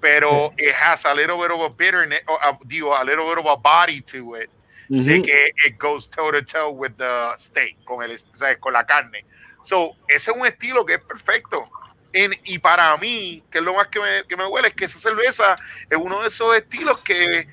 [0.00, 3.46] pero it has a little bit of a bitterness, or, digo, a little bit of
[3.46, 4.48] a body to it,
[4.88, 8.72] de que it goes toe to toe with the steak, con, el, o sea, con
[8.72, 9.24] la carne.
[9.62, 11.68] So, ese es un estilo que es perfecto.
[12.12, 14.86] En, y para mí, que es lo más que me, que me huele, es que
[14.86, 15.56] esa cerveza
[15.90, 17.46] es uno de esos estilos que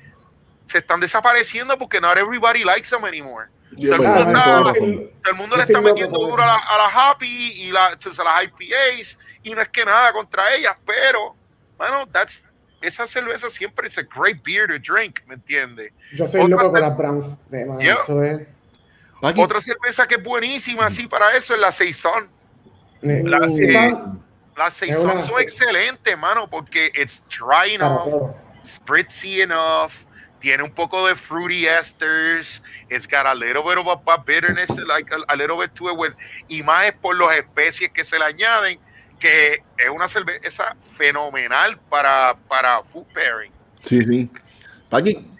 [0.66, 3.48] se están desapareciendo porque not everybody likes them anymore.
[3.76, 7.86] todo, el mundo, está, el mundo le está metiendo duro a, las Happy y la,
[7.86, 11.36] a las IPAs y no es que nada contra ellas, pero,
[11.76, 12.44] bueno, that's,
[12.80, 15.92] esa cerveza siempre es a great beer to drink, ¿me entiendes?
[16.14, 17.36] Yo soy loco con las Browns.
[19.20, 22.28] Otra cerveza que es buenísima, así para eso, es la Saison.
[23.02, 23.22] Eh,
[24.56, 29.92] las Saison son excelentes, mano, porque it's dry enough, spritzy enough,
[30.40, 35.10] tiene un poco de fruity esters, it's got a little bit of a bitterness, like
[35.28, 36.14] a, little bit to it,
[36.48, 38.78] y más es por las especies que se le añaden,
[39.18, 43.52] que es una cerveza fenomenal para, para food pairing.
[43.82, 44.30] Sí, sí.
[44.88, 45.30] Paqui,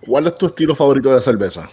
[0.00, 1.68] ¿cuál es tu estilo favorito de cerveza?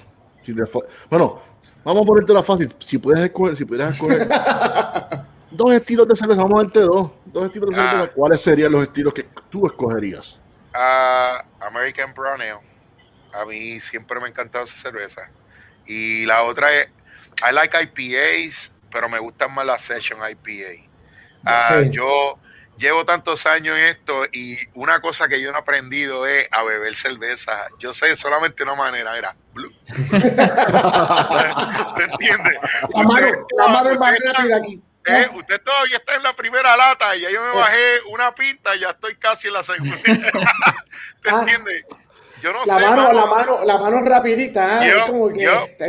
[1.10, 1.42] bueno,
[1.84, 2.74] vamos a ponerte la fácil.
[2.80, 4.28] Si puedes escoger, si pudieras escoger
[5.52, 7.12] dos estilos de cerveza, vamos a darte dos.
[7.26, 8.04] Dos estilos de cerveza.
[8.04, 8.12] Ah.
[8.14, 10.40] ¿Cuáles serían los estilos que tú escogerías?
[10.74, 12.60] Uh, American Brown Ale.
[13.34, 15.30] A mí siempre me ha encantado esa cerveza.
[15.86, 16.88] Y la otra es,
[17.48, 20.89] I like IPAs, pero me gustan más las Session IPA.
[21.46, 22.38] Ah, yo
[22.80, 26.96] llevo tantos años en esto y una cosa que yo he aprendido es a beber
[26.96, 27.68] cerveza.
[27.80, 29.36] Yo sé solamente una manera, era.
[29.54, 29.66] ¿Me
[32.04, 32.58] entiendes?
[32.96, 33.28] La mano,
[33.58, 34.82] la mano es más rápida aquí.
[35.06, 38.76] Eh, usted todavía está en la primera lata y ya yo me bajé una pinta
[38.76, 39.96] y ya estoy casi en la segunda.
[41.24, 41.40] ¿Te ah.
[41.40, 41.86] entiendes?
[42.42, 42.86] Yo no la sé.
[42.86, 44.90] Mano, la mano, la mano rapidita, ¿eh?
[44.90, 45.86] es como que está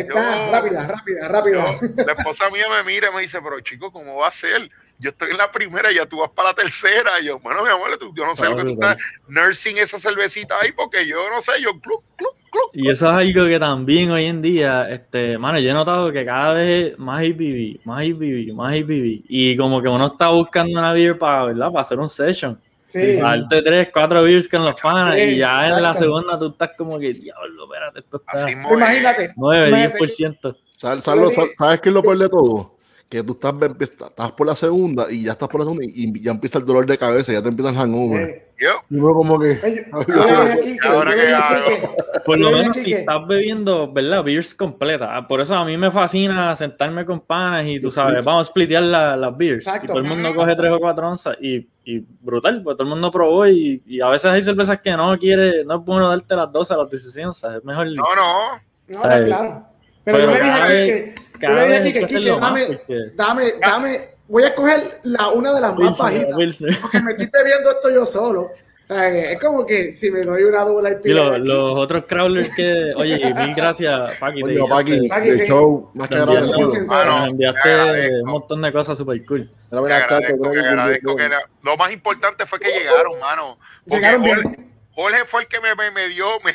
[0.50, 1.78] rápida, rápida, rápida.
[2.04, 4.70] la esposa mía me mira y me dice, pero chico, ¿cómo va a ser?
[5.00, 7.20] Yo estoy en la primera y ya tú vas para la tercera.
[7.20, 8.96] Y yo, bueno, mi amor, yo no sé lo que tú estás
[9.28, 12.32] nursing esa cervecita ahí porque yo no sé, yo club, club,
[12.72, 16.24] y eso es algo que también hoy en día, este, mano, yo he notado que
[16.24, 19.24] cada vez más IPV, más IPV, más IPV.
[19.28, 21.68] Y como que uno está buscando una beer para, ¿verdad?
[21.68, 22.60] Para hacer un session.
[22.84, 23.16] Sí.
[23.16, 26.98] Darte tres, cuatro beers con los fans y ya en la segunda tú estás como
[26.98, 28.50] que, diablo, espérate, esto está...
[28.50, 29.32] Imagínate.
[29.36, 30.56] 9, 10%.
[30.76, 32.76] ¿Sabes, ¿Sabes qué es lo peor de todo?
[33.10, 36.30] Que tú estás, estás por la segunda y ya estás por la segunda y, ya
[36.30, 38.28] empieza el dolor de cabeza, ya te empieza el hangover.
[38.28, 38.68] Eh, yo.
[38.88, 39.58] Y luego como que...
[40.84, 41.88] ahora que
[42.24, 44.22] Por lo menos si estás bebiendo, ¿verdad?
[44.22, 45.26] Beers completas.
[45.26, 48.84] Por eso a mí me fascina sentarme con panas y tú sabes, vamos a splitear
[48.84, 49.66] las beers.
[49.82, 52.90] Y todo el mundo coge tres o cuatro onzas y, y brutal, pues todo el
[52.90, 56.36] mundo probó y, y, a veces hay cervezas que no quiere, no es bueno darte
[56.36, 57.86] las 12 a las 16 onzas, es mejor...
[57.86, 58.70] No, no.
[58.86, 59.66] No, claro.
[60.04, 62.80] Pero, yo le dije que, que, yo le dije que, que, dame,
[63.14, 66.36] dame, dame, voy a escoger la, una de las más bajitas.
[66.80, 68.50] Porque me estoy bebiendo esto yo solo.
[68.88, 71.06] es como que si me doy una doble IP.
[71.06, 72.92] Y los, los otros crawlers que.
[72.96, 74.42] Oye, mil gracias, Paqui.
[74.42, 76.84] Oye, Paqui, de show, más que agradecido.
[76.84, 79.50] Nos enviaste un montón de cosas super cool.
[79.70, 81.28] Te agradezco, te agradezco que
[81.62, 83.58] lo más importante fue que llegaron, mano.
[83.86, 84.69] Llegaron bien.
[84.92, 86.52] Jorge fue el que me, me, me dio, me,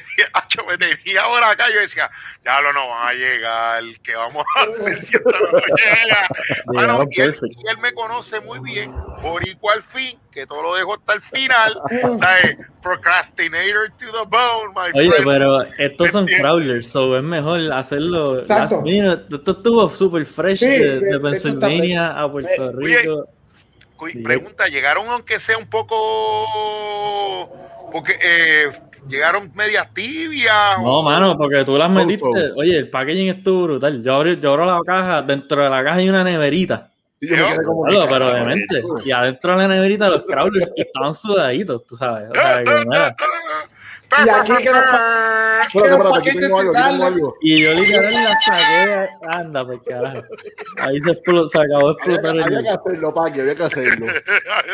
[0.67, 1.65] me tenía ahora acá.
[1.73, 2.09] Yo decía,
[2.43, 6.27] ya lo no van a llegar, ¿qué vamos a hacer si esto no llega?
[6.65, 10.75] Bueno, y, él, y, él, me conoce muy bien, por igual fin, que todo lo
[10.75, 11.79] dejo hasta el final.
[12.19, 12.57] ¿sabes?
[12.81, 18.39] Procrastinator to the bone, my Oye, pero estos son crawlers, so es mejor hacerlo.
[18.39, 18.81] Exacto.
[18.81, 23.29] Mira, esto estuvo súper fresh sí, de, de, de, Pennsylvania a Puerto Rico.
[23.97, 26.45] Oye, pregunta, ¿llegaron aunque sea un poco
[27.91, 28.71] porque eh,
[29.07, 30.81] llegaron medias tibias.
[30.81, 32.51] No, mano, porque tú las metiste.
[32.55, 34.03] Oye, el packaging estuvo brutal.
[34.03, 36.91] Yo abro, yo abro la caja, dentro de la caja hay una neverita.
[37.19, 38.83] Claro, pero obviamente.
[39.03, 42.29] Y adentro de la neverita los crawlers estaban sudaditos, tú sabes.
[42.29, 42.71] O sea, que,
[44.25, 44.71] y aquí que
[47.41, 50.23] Y yo literal la saqué, anda, pues carajo.
[50.77, 52.39] Ahí se, se acabó de explotar.
[52.39, 54.05] Había, que hacerlo, Paqui, había que hacerlo.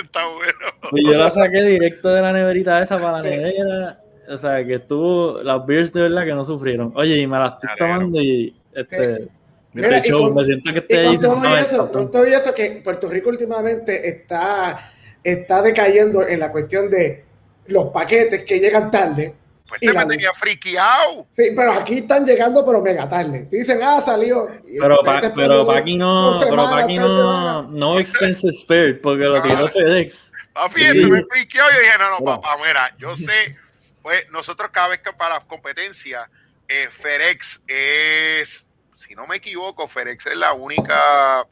[0.03, 0.91] Está bueno.
[0.91, 3.99] Y yo la saqué directo de la neverita esa para la nevera.
[4.29, 6.93] O sea, que estuvo, las beers de verdad que no sufrieron.
[6.95, 9.27] Oye, y me las estoy tomando y este.
[9.73, 11.15] Mira, show, me siento que estoy ahí.
[11.15, 14.91] Con todo, eso, con todo eso que Puerto Rico últimamente está,
[15.23, 17.23] está decayendo en la cuestión de
[17.72, 19.36] los paquetes que llegan tarde.
[19.67, 21.28] Pues te me tenía friqueado.
[21.32, 23.47] Sí, pero aquí están llegando, pero mega tarde.
[23.49, 24.49] Te dicen, ah, salió.
[24.65, 29.69] Pero para pa aquí no, pero para aquí no, no expense spared, porque lo tiró
[29.69, 30.34] FedEx.
[30.53, 31.05] Papi, sí.
[31.05, 33.57] me friqueó y dije, no, no, papá, mira, yo sé,
[34.01, 36.30] pues nosotros cada vez que para la competencia,
[36.67, 38.65] eh, FedEx es,
[38.95, 41.47] si no me equivoco, FedEx es la única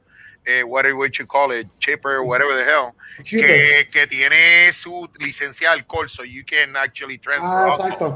[0.50, 2.94] eh, whatever you call it, chipper, whatever the hell,
[3.24, 7.48] que, que, tiene su licencia de alcohol, so you can actually transfer.
[7.48, 8.16] Ah, exacto.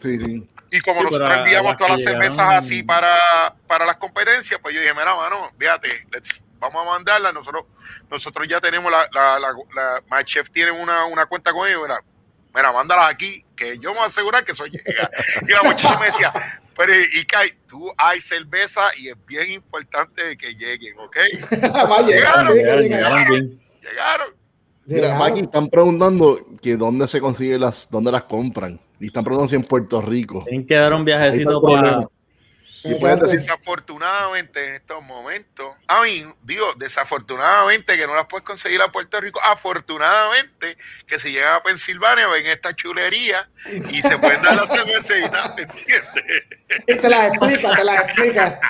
[0.00, 0.48] Sí, sí.
[0.70, 4.94] Y como nosotros enviamos todas las cervezas así para, para las competencias, pues yo dije,
[4.94, 5.88] mira, mano, fíjate,
[6.58, 7.32] vamos a mandarla.
[7.32, 7.64] Nosotros,
[8.10, 11.82] nosotros ya tenemos la, la, la, la My Chef tiene una, una cuenta con ellos,
[11.82, 12.02] mira,
[12.54, 15.10] mira, mándalas aquí, que yo me voy a asegurar que eso llega.
[15.42, 20.36] Y la muchacha me decía, pero y Kai, tú hay cerveza y es bien importante
[20.38, 21.16] que lleguen, ¿ok?
[22.06, 24.28] llegaron, llegaron, llegaron.
[24.86, 28.78] Mira, Maki, están preguntando que dónde se consiguen las, dónde las compran.
[29.00, 30.44] Y están preguntando si en Puerto Rico.
[30.46, 32.08] Tienen que dar un viajecito para,
[32.82, 39.20] Desafortunadamente en estos momentos, a mí, digo, desafortunadamente que no las puedes conseguir a Puerto
[39.20, 40.76] Rico, afortunadamente
[41.06, 43.48] que si llegan a Pensilvania ven esta chulería
[43.90, 46.24] y se pueden dar la cervecita, ¿entiendes?
[46.86, 48.60] Y te la explica, te la explica.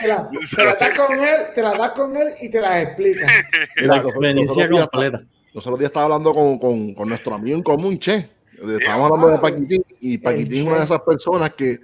[0.00, 3.26] Te la, das con él, te la das con él y te la explica.
[3.76, 5.22] La experiencia completa.
[5.54, 8.28] Nosotros días estaba hablando con, con, con, nuestro amigo en común, Che.
[8.54, 11.80] Estábamos hablando de Paquitín y Paquitín es una de esas personas que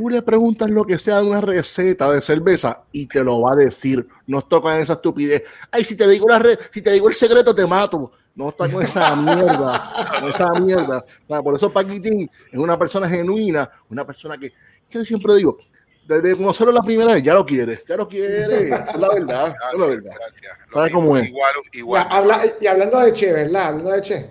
[0.00, 3.52] tú le preguntas lo que sea de una receta de cerveza y te lo va
[3.52, 4.06] a decir.
[4.26, 5.42] No con esa estupidez.
[5.70, 6.42] Ay, si te digo la
[6.72, 8.10] si te digo el secreto, te mato.
[8.34, 11.04] No está con esa mierda, con esa mierda.
[11.44, 14.50] por eso Paquitín es una persona genuina, una persona que,
[14.88, 15.58] que yo siempre digo,
[16.06, 19.78] desde conocerlo la primera vez, ya lo quiere, ya lo quiere, es la verdad, es
[19.78, 20.12] la verdad.
[20.72, 21.28] ¿Sabes cómo es?
[21.28, 22.54] Igual, igual.
[22.58, 23.64] y hablando de Che, ¿verdad?
[23.64, 24.30] Hablando de Che.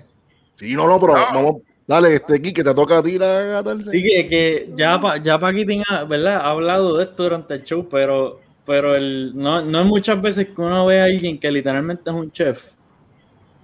[0.55, 4.69] Sí, no, no, pero vamos, Dale, este, que te toca a ti la Sí, que,
[4.75, 6.35] ya, ya Paquitín ¿verdad?
[6.35, 10.49] ha hablado de esto durante el show, pero, pero el, no, no es muchas veces
[10.49, 12.73] que uno ve a alguien que literalmente es un chef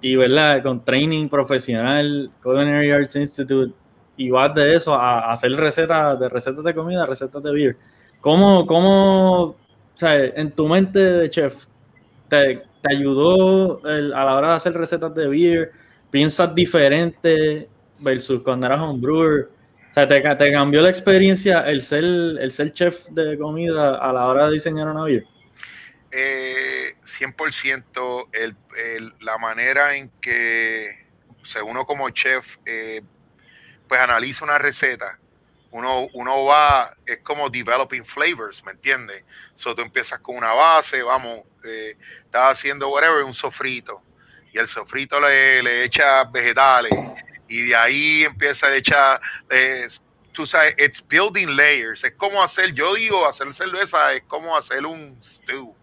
[0.01, 0.63] y, ¿verdad?
[0.63, 3.75] Con training profesional, Culinary Arts Institute,
[4.17, 7.77] y vas de eso a, hacer recetas de recetas de comida, recetas de beer.
[8.21, 9.57] ¿Cómo, cómo o
[9.93, 11.67] sea, en tu mente de chef,
[12.27, 15.71] te, te ayudó a la hora de hacer recetas de beer?
[16.09, 17.69] ¿Piensas diferente?
[17.99, 19.49] Versus cuando eras un brewer.
[19.89, 24.11] O sea, te, te, cambió la experiencia el ser, el ser chef de comida a
[24.11, 25.23] la hora de diseñar una vida.
[26.11, 31.05] Eh, 100% el, la manera en que
[31.61, 33.01] o uno como chef eh,
[33.87, 35.19] pues analiza una receta.
[35.71, 39.23] Uno, uno va, es como developing flavors, ¿me entiendes?
[39.55, 44.01] So, tú empiezas con una base, vamos, eh, estás haciendo whatever, un sofrito.
[44.53, 46.93] Y el sofrito le, le echa vegetales
[47.47, 49.21] y de ahí empieza a echar,
[50.31, 52.03] tú sabes, it's building layers.
[52.03, 55.73] Es como hacer, yo digo, hacer cerveza es como hacer un stew.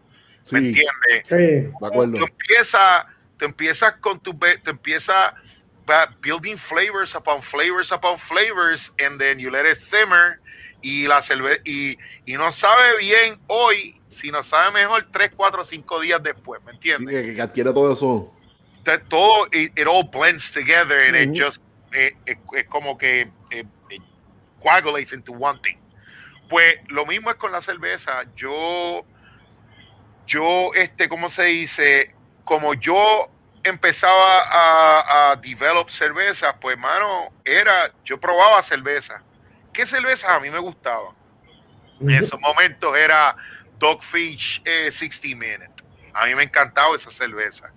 [0.51, 1.23] ¿Me entiendes?
[1.25, 2.15] Sí, de acuerdo.
[2.15, 3.07] Tú empiezas,
[3.37, 5.35] tú empiezas con tu, tú empiezas
[6.21, 10.41] building flavors upon flavors upon flavors, and then you let it simmer,
[10.81, 16.01] y la cerveza, y, y no sabe bien hoy, sino sabe mejor 3, 4, 5
[16.01, 17.27] días después, ¿me entiendes?
[17.27, 18.33] Sí, que adquiere todo eso
[18.85, 21.63] todo, it, it, all blends together and it just,
[21.93, 23.67] es como que it,
[24.61, 25.79] coagulates into one thing.
[26.49, 28.25] Pues lo mismo es con la cerveza.
[28.37, 29.05] Yo,
[30.27, 32.15] yo, este, ¿cómo se dice?
[32.45, 33.31] Como yo
[33.65, 39.23] empezaba a, a develop cerveza, pues, mano, era, yo probaba cerveza.
[39.73, 41.15] ¿Qué cerveza a mí me gustaba?
[42.01, 43.37] En esos momentos era
[43.79, 45.85] Dogfish 60 eh, Minute.
[46.13, 47.73] A mí me encantaba esa cerveza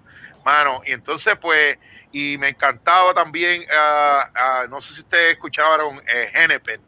[0.45, 0.81] mano.
[0.85, 1.77] Y entonces, pues,
[2.11, 6.79] y me encantaba también, uh, uh, no sé si ustedes escucharon eh, Hennepin.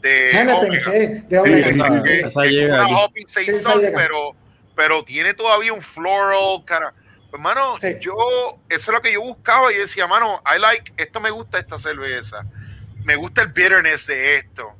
[0.00, 2.30] De Hennepin, sí, de Omega.
[2.30, 3.26] Sí, una Hopping
[3.94, 4.34] pero,
[4.74, 6.94] pero tiene todavía un floral, cara.
[7.30, 11.20] Pues, mano, yo, eso es lo que yo buscaba y decía, mano, I like, esto
[11.20, 12.44] me gusta esta cerveza.
[13.04, 14.72] Me gusta el bitterness de esto.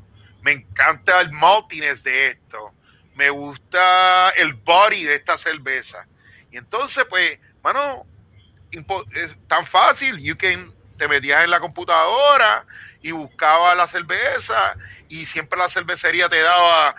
[0.42, 2.72] Me encanta el maltiness de esto.
[3.14, 6.06] Me gusta el body de esta cerveza.
[6.50, 8.06] Y entonces, pues, mano,
[8.72, 10.18] es tan fácil.
[10.18, 12.66] You can, te metías en la computadora
[13.00, 14.76] y buscaba la cerveza
[15.08, 16.94] y siempre la cervecería te daba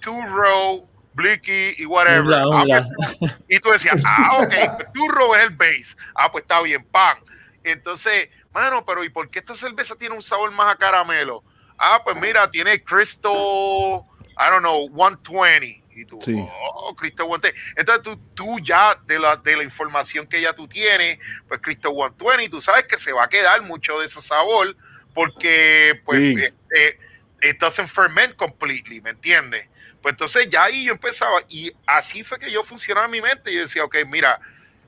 [0.00, 2.42] two row, blicky y whatever.
[2.52, 2.86] Ah,
[3.18, 5.96] pues, y tú decías, ah, ok, pues two row es el base.
[6.14, 7.18] Ah, pues está bien, pan.
[7.64, 11.42] Entonces, mano, pero ¿y por qué esta cerveza tiene un sabor más a caramelo?
[11.78, 16.18] Ah, pues mira, tiene Crystal, I don't know, 120 y tú,
[16.74, 17.54] oh, Cristo Guante.
[17.76, 21.90] Entonces tú, tú ya, de la, de la información que ya tú tienes, pues Cristo
[21.90, 24.76] 120, tú sabes que se va a quedar mucho de ese sabor
[25.14, 26.34] porque, pues, sí.
[26.38, 26.98] este,
[27.42, 29.66] it doesn't ferment completely, ¿me entiendes?
[30.02, 33.50] Pues entonces ya ahí yo empezaba y así fue que yo funcionaba en mi mente.
[33.50, 34.40] Y yo decía, ok, mira,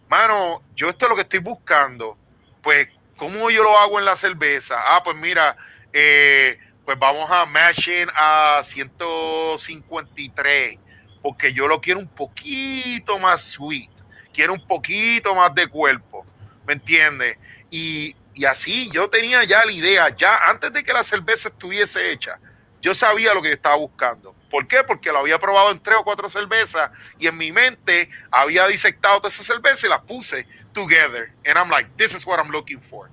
[0.08, 2.16] mano, yo esto es lo que estoy buscando.
[2.62, 4.76] Pues, ¿cómo yo lo hago en la cerveza?
[4.78, 5.56] Ah, pues mira,
[5.92, 10.78] eh, pues vamos a mashing a 153
[11.22, 13.90] porque yo lo quiero un poquito más sweet,
[14.32, 16.24] quiero un poquito más de cuerpo,
[16.66, 17.36] ¿me entiendes?
[17.70, 22.10] Y, y así yo tenía ya la idea, ya antes de que la cerveza estuviese
[22.10, 22.38] hecha,
[22.80, 24.34] yo sabía lo que estaba buscando.
[24.50, 24.82] ¿Por qué?
[24.82, 29.18] Porque lo había probado en tres o cuatro cervezas y en mi mente había disectado
[29.18, 31.32] todas esas cervezas y las puse together.
[31.46, 33.08] And I'm like, this is what I'm looking for.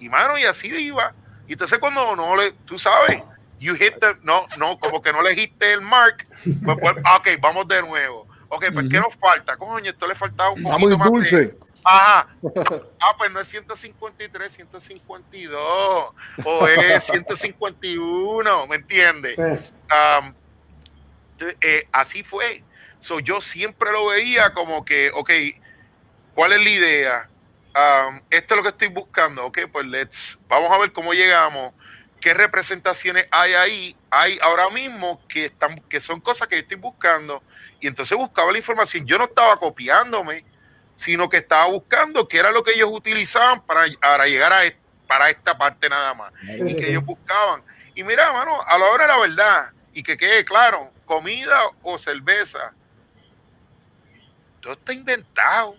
[0.00, 1.14] Y y así iba.
[1.46, 3.22] Y entonces cuando no le, tú sabes,
[3.64, 6.24] you hit the, no, no, como que no le dijiste el mark,
[6.64, 8.28] pues, pues ok, vamos de nuevo.
[8.48, 9.56] Ok, pues ¿qué nos falta?
[9.56, 11.56] Coño, esto le faltaba un poquito más dulce.
[11.82, 12.28] Ajá.
[13.00, 16.14] Ah, pues no es 153, 152.
[16.44, 19.38] O es 151, ¿me entiendes?
[19.38, 20.34] Um,
[21.60, 22.64] eh, así fue.
[23.00, 25.30] So, yo siempre lo veía como que, ok,
[26.34, 27.28] ¿cuál es la idea?
[27.74, 29.44] Um, esto es lo que estoy buscando.
[29.44, 31.74] Ok, pues let's, vamos a ver cómo llegamos.
[32.24, 33.96] ¿Qué representaciones hay ahí?
[34.08, 37.42] Hay ahora mismo que, están, que son cosas que yo estoy buscando.
[37.80, 39.04] Y entonces buscaba la información.
[39.04, 40.42] Yo no estaba copiándome
[40.96, 44.60] sino que estaba buscando qué era lo que ellos utilizaban para, para llegar a
[45.06, 46.32] para esta parte nada más.
[46.42, 47.62] y que ellos buscaban.
[47.94, 51.98] Y mira, mano, a la hora de la verdad, y que quede claro, comida o
[51.98, 52.72] cerveza,
[54.60, 55.76] todo está inventado.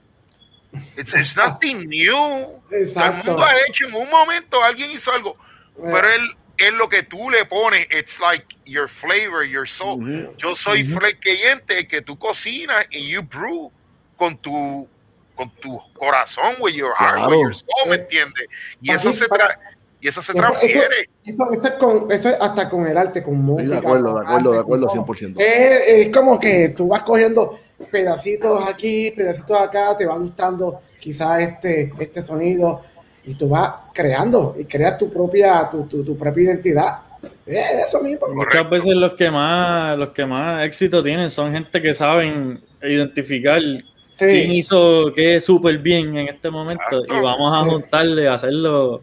[0.95, 2.61] It's, nothing new.
[2.93, 5.37] Todo el mundo ha hecho en un momento, alguien hizo algo,
[5.81, 6.21] pero él
[6.57, 9.99] es lo que tú le pones, it's like your flavor, your soul.
[10.37, 10.99] Yo soy uh
[11.87, 13.71] que tú cocinas y you brew
[14.17, 14.87] con tu
[15.35, 18.47] con tu corazón, with your heart, with your soul, ¿me entiendes?
[18.81, 19.55] Y eso se trae.
[19.99, 21.09] Y eso se transfiere.
[21.25, 23.71] Eso, eso, es con, eso es hasta con el arte, con música.
[23.71, 25.35] de acuerdo, de acuerdo, de acuerdo, 100%.
[25.39, 27.59] Es, es, como que tú vas cogiendo
[27.89, 32.83] pedacitos aquí, pedacitos acá, te va gustando quizás este, este sonido
[33.27, 36.99] y tú vas creando y creas tu propia, tu, tu, tu propia identidad.
[37.45, 38.27] Eso mismo.
[38.29, 43.61] Muchas veces los que más, los que más éxito tienen son gente que saben identificar
[44.17, 49.01] quién hizo qué súper bien en este momento y vamos a juntarle, a hacerlo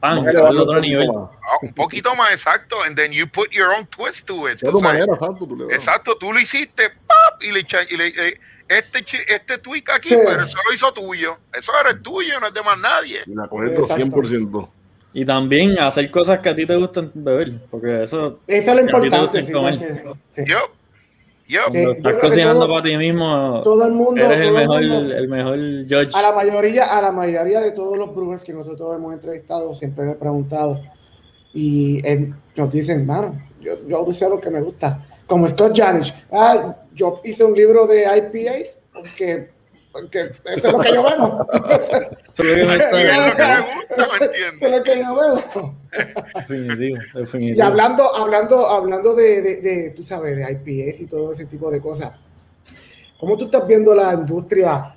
[0.00, 1.08] pan, a otro nivel.
[1.10, 4.62] Ah, un poquito más exacto, and then you put your own twist to it.
[5.70, 6.90] exacto, tú lo hiciste,
[7.40, 8.40] y le, y le eh,
[8.70, 9.04] este,
[9.34, 11.36] este tweak aquí, pero eso lo hizo tuyo.
[11.52, 13.18] Eso era tuyo, no es de más nadie.
[13.26, 14.68] De acuerdo, 100%.
[15.12, 18.82] Y también hacer cosas que a ti te gustan beber, porque eso, eso es lo
[18.82, 19.44] importante.
[20.46, 20.58] Yo,
[21.48, 21.60] yo,
[21.90, 23.60] estás cocinando para ti mismo.
[23.64, 24.24] Todo el mundo.
[24.24, 26.14] Eres el, mejor, el, mejor judge.
[26.14, 30.04] A la mayoría, a la mayoría de todos los brewers que nosotros hemos entrevistado, siempre
[30.04, 30.80] me he preguntado.
[31.52, 32.00] Y
[32.54, 35.04] nos dicen, mano, yo, yo sé lo que me gusta.
[35.26, 39.50] Como Scott Janish, ah, yo hice un libro de IPAs porque
[39.92, 41.46] porque eso es lo que yo veo.
[41.52, 44.24] eso es lo que me gusta,
[44.54, 45.74] Eso es lo que yo veo.
[46.34, 47.56] Definitivo, definitivo.
[47.56, 51.70] Y hablando, hablando, hablando de, de, de, tú sabes, de IPS y todo ese tipo
[51.72, 52.12] de cosas,
[53.18, 54.94] ¿cómo tú estás viendo la industria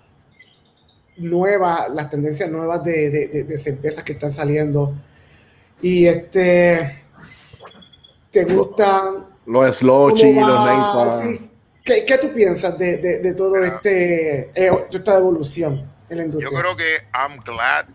[1.17, 4.93] nueva, las tendencias nuevas de, de, de cervezas que están saliendo?
[5.81, 7.03] Y este,
[8.29, 9.25] ¿te gustan?
[9.47, 11.52] Los sloshy, los neighbors.
[11.83, 16.49] ¿Qué, ¿Qué, tú piensas de, de, de todo este eh, esta evolución en la industria?
[16.51, 17.85] Yo creo que I'm glad.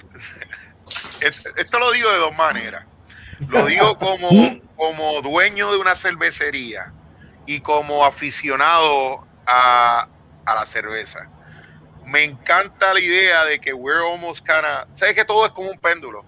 [1.57, 2.85] Esto lo digo de dos maneras.
[3.49, 4.29] Lo digo como,
[4.77, 6.93] como dueño de una cervecería
[7.47, 10.09] y como aficionado a,
[10.45, 11.31] a la cerveza.
[12.05, 14.89] Me encanta la idea de que we're almost kind of.
[14.95, 16.25] ¿Sabes que todo es como un péndulo?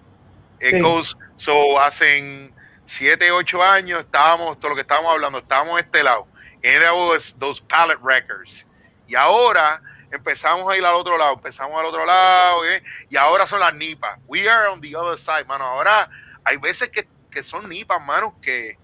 [0.61, 2.51] It goes, so, hace
[2.85, 6.27] siete, ocho años estábamos, todo lo que estábamos hablando, estábamos a este lado
[6.61, 6.91] era
[7.39, 8.65] those pallet wreckers.
[9.07, 9.81] Y ahora
[10.11, 12.83] empezamos a ir al otro lado, empezamos al otro lado, ¿eh?
[13.09, 14.19] y ahora son las nipas.
[14.27, 15.65] We are on the other side, mano.
[15.65, 16.09] Ahora
[16.43, 18.77] hay veces que, que son nipas, mano, que,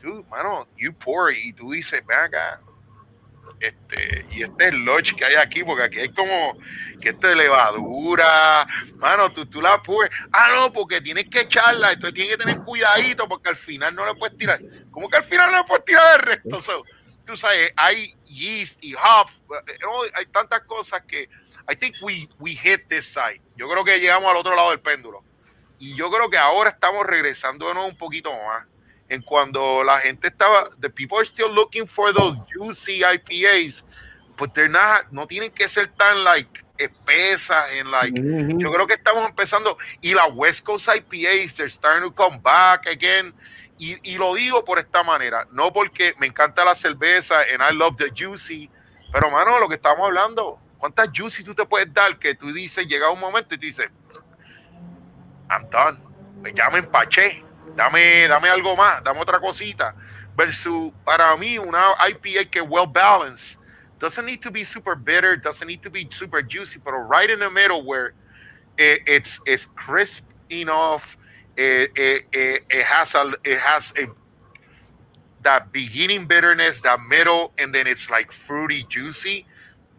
[0.00, 2.60] dude, mano, you pour y tú dices, ven acá,
[3.62, 6.58] este, y este es el lodge que hay aquí, porque aquí hay como
[7.00, 11.92] que esto de levadura, mano, tú, tú la puedes, ah, no, porque tienes que echarla,
[11.92, 14.60] entonces tienes que tener cuidadito, porque al final no le puedes tirar,
[14.90, 16.84] ¿cómo que al final no le puedes tirar el resto?
[17.24, 21.28] tú sabes, hay yeast y hops, eh, hay tantas cosas que,
[21.70, 24.80] I think we, we hit this side, yo creo que llegamos al otro lado del
[24.80, 25.24] péndulo,
[25.78, 28.66] y yo creo que ahora estamos regresando de nuevo un poquito más,
[29.12, 33.84] en cuando la gente estaba, the people are still looking for those juicy IPAs,
[34.38, 38.18] but they're not, no tienen que ser tan like espesas en like,
[38.58, 42.86] yo creo que estamos empezando y la West Coast IPAs, they're starting to come back
[42.86, 43.34] again.
[43.78, 47.74] Y, y, lo digo por esta manera, no porque me encanta la cerveza and I
[47.74, 48.70] love the juicy,
[49.12, 52.86] pero mano, lo que estamos hablando, ¿cuántas juicy tú te puedes dar que tú dices,
[52.86, 53.90] llega un momento y tú dices,
[55.50, 55.98] I'm done,
[56.40, 57.44] me llamen Pache,
[57.76, 59.94] dame, dame algo más, dame otra cosita.
[60.36, 63.58] Versus, para mí, una IPA que well balanced
[63.98, 67.38] doesn't need to be super bitter, doesn't need to be super juicy, but right in
[67.38, 68.14] the middle where
[68.78, 71.16] it, it's it's crisp enough.
[71.56, 74.08] It, it, it, it has a it has a
[75.42, 79.46] that beginning bitterness, that middle, and then it's like fruity, juicy.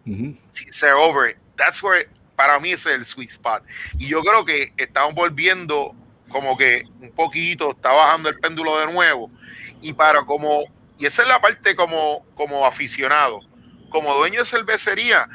[0.05, 0.97] Mm -hmm.
[0.97, 1.37] over it.
[1.55, 2.05] That's where
[2.35, 3.63] para mí ese es el sweet spot.
[3.99, 5.95] Y yo creo que estamos volviendo
[6.33, 9.31] como que un poquito, está bajando el péndulo de nuevo.
[9.81, 10.63] Y para como,
[10.97, 13.39] y esa es la parte como, como aficionado,
[13.89, 15.29] como dueño de cervecería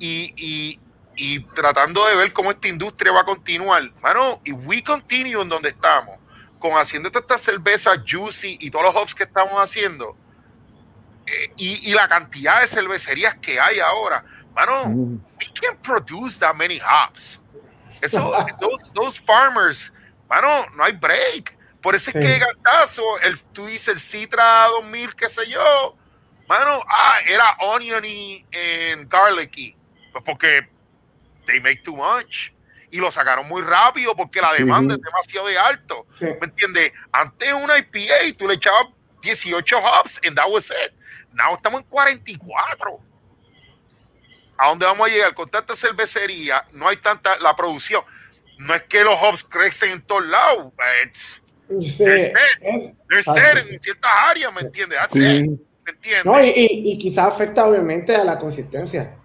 [0.00, 0.80] y, y,
[1.14, 3.82] y tratando de ver cómo esta industria va a continuar.
[4.02, 6.18] Mano, y we continue en donde estamos,
[6.58, 10.16] con haciendo estas cervezas juicy y todos los hops que estamos haciendo.
[11.26, 14.24] Eh, y, y, la cantidad de cervecerías que hay ahora,
[14.54, 15.20] mano, mm.
[15.38, 17.38] we can't produce that many hops.
[18.02, 19.92] Eso, those, those, farmers,
[20.30, 21.58] mano, no hay break.
[21.82, 25.96] Por eso es que Gantazo, el, tú dices el Citra 2000, qué sé yo,
[26.46, 29.76] mano, ah, era oniony and garlicky.
[30.12, 30.68] Pues porque
[31.46, 32.52] they make too much.
[32.92, 36.06] Y lo sacaron muy rápido porque la demanda es demasiado de alto.
[36.20, 36.92] ¿Me entiendes?
[37.12, 38.86] Antes una IPA tú le echabas
[39.22, 40.92] 18 hops and that was it.
[41.32, 43.00] Now estamos en 44.
[44.58, 45.34] ¿A dónde vamos a llegar?
[45.34, 48.02] Con tanta cervecería, no hay tanta la producción.
[48.60, 50.72] No es que los hops crecen en todos lados.
[51.04, 51.40] It's,
[51.96, 54.98] sí, en ciertas áreas, ¿me entiendes?
[55.14, 56.24] ¿Me entiendes?
[56.24, 59.16] No, y, y, quizás afecta obviamente a la consistencia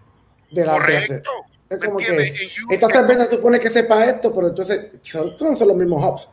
[0.51, 1.31] de la Correcto.
[1.69, 2.33] Es como que
[2.69, 6.29] esta cerveza supone que sepa esto, pero entonces son, son los mismos hops.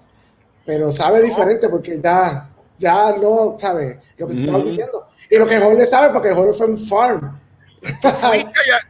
[0.64, 2.48] Pero sabe diferente porque ya,
[2.78, 5.08] ya no sabe lo que tú estabas diciendo.
[5.28, 7.40] Y lo que Jorge sabe, porque Jorge fue un farm.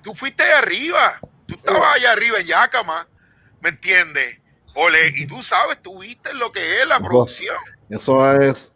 [0.03, 1.19] Tú fuiste, allá, arriba.
[1.47, 3.09] Tú estabas allá arriba en Yakama.
[3.63, 4.39] ¿Me entiendes?
[4.75, 7.57] Ole, y tú sabes, tú viste lo que es la producción.
[7.89, 8.75] Eso es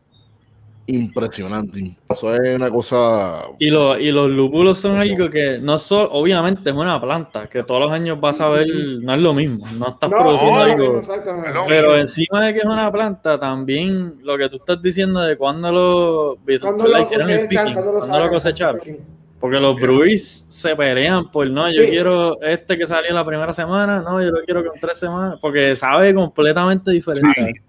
[0.87, 1.97] impresionante.
[2.09, 3.47] Eso es una cosa.
[3.59, 7.63] Y, lo, y los lúpulos son algo que no son, obviamente es una planta, que
[7.63, 11.03] todos los años vas a ver, no es lo mismo, no estás produciendo algo.
[11.67, 15.73] pero encima de que es una planta, también lo que tú estás diciendo de cuando
[15.73, 18.81] lo, cuando lo, hicieron cuando lo cosecharon.
[19.41, 24.01] Porque los Bruins se pelean por no, yo quiero este que salió la primera semana,
[24.01, 27.63] no, yo lo quiero con tres semanas, porque sabe completamente diferente.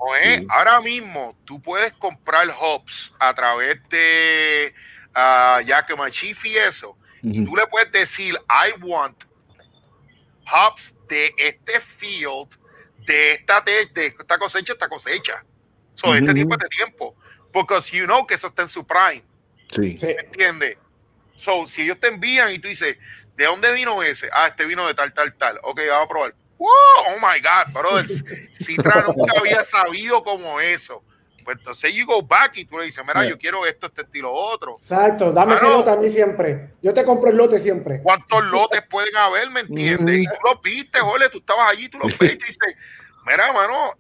[0.50, 4.74] Ahora mismo tú puedes comprar hops a través de
[5.14, 9.26] uh, Yakima Chief y eso, y tú le puedes decir, I want
[10.52, 12.58] hops de este field,
[13.06, 15.44] de esta, de, esta cosecha, esta cosecha.
[15.94, 17.16] So, este tipo de tiempo.
[17.52, 19.24] Porque you know que eso está en su prime.
[19.72, 19.98] Sí.
[20.02, 20.78] ¿Me entiendes?
[21.38, 22.98] So, si ellos te envían y tú dices,
[23.36, 24.30] ¿de dónde vino ese?
[24.34, 25.60] Ah, este vino de tal, tal, tal.
[25.64, 26.36] Ok, vamos a probar.
[26.58, 26.70] Wow,
[27.10, 28.08] oh my God, brother.
[28.60, 31.04] Citra nunca había sabido como eso.
[31.46, 34.34] Pues entonces you go back y tú le dices, mira, yo quiero esto, este estilo,
[34.34, 34.76] otro.
[34.82, 36.72] Exacto, dame ese lote a mí siempre.
[36.82, 38.02] Yo te compro el lote siempre.
[38.02, 40.18] ¿Cuántos lotes pueden haber, me entiendes?
[40.18, 42.76] Y tú lo viste, jole, tú estabas allí, tú lo viste y dices,
[43.26, 43.96] mira, mano,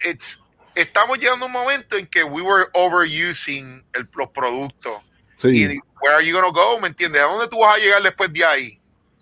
[0.75, 5.01] estamos llegando a un momento en que we were overusing el, los productos.
[5.37, 6.79] Sí where are you gonna go?
[6.79, 7.21] ¿Me entiendes?
[7.21, 8.81] ¿A dónde tú vas a llegar después de ahí?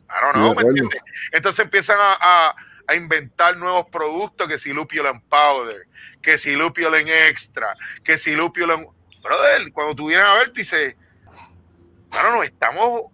[0.10, 1.02] I don't know, ¿me entiendes?
[1.32, 2.56] Entonces empiezan a,
[2.88, 5.88] a, inventar nuevos productos, que si Lupulin Powder,
[6.22, 8.88] que si Lupulin Extra, que si Lupulin...
[9.24, 10.96] Brother, cuando tú vienes a ver, tú dices,
[12.12, 13.06] no, no, estamos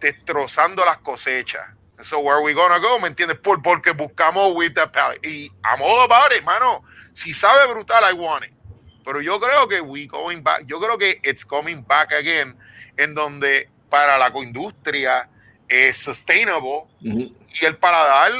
[0.00, 1.64] destrozando las cosechas.
[2.00, 2.98] So where are we gonna go?
[2.98, 3.38] ¿Me entiendes?
[3.38, 5.24] Por, porque buscamos with the palette.
[5.24, 6.84] Y I'm all about it, mano.
[7.12, 8.54] Si sabe brutal, I want it.
[9.04, 12.56] Pero yo creo que we going back, yo creo que it's coming back again
[12.98, 15.28] en donde para la industria
[15.66, 18.32] es sustainable y el paladar,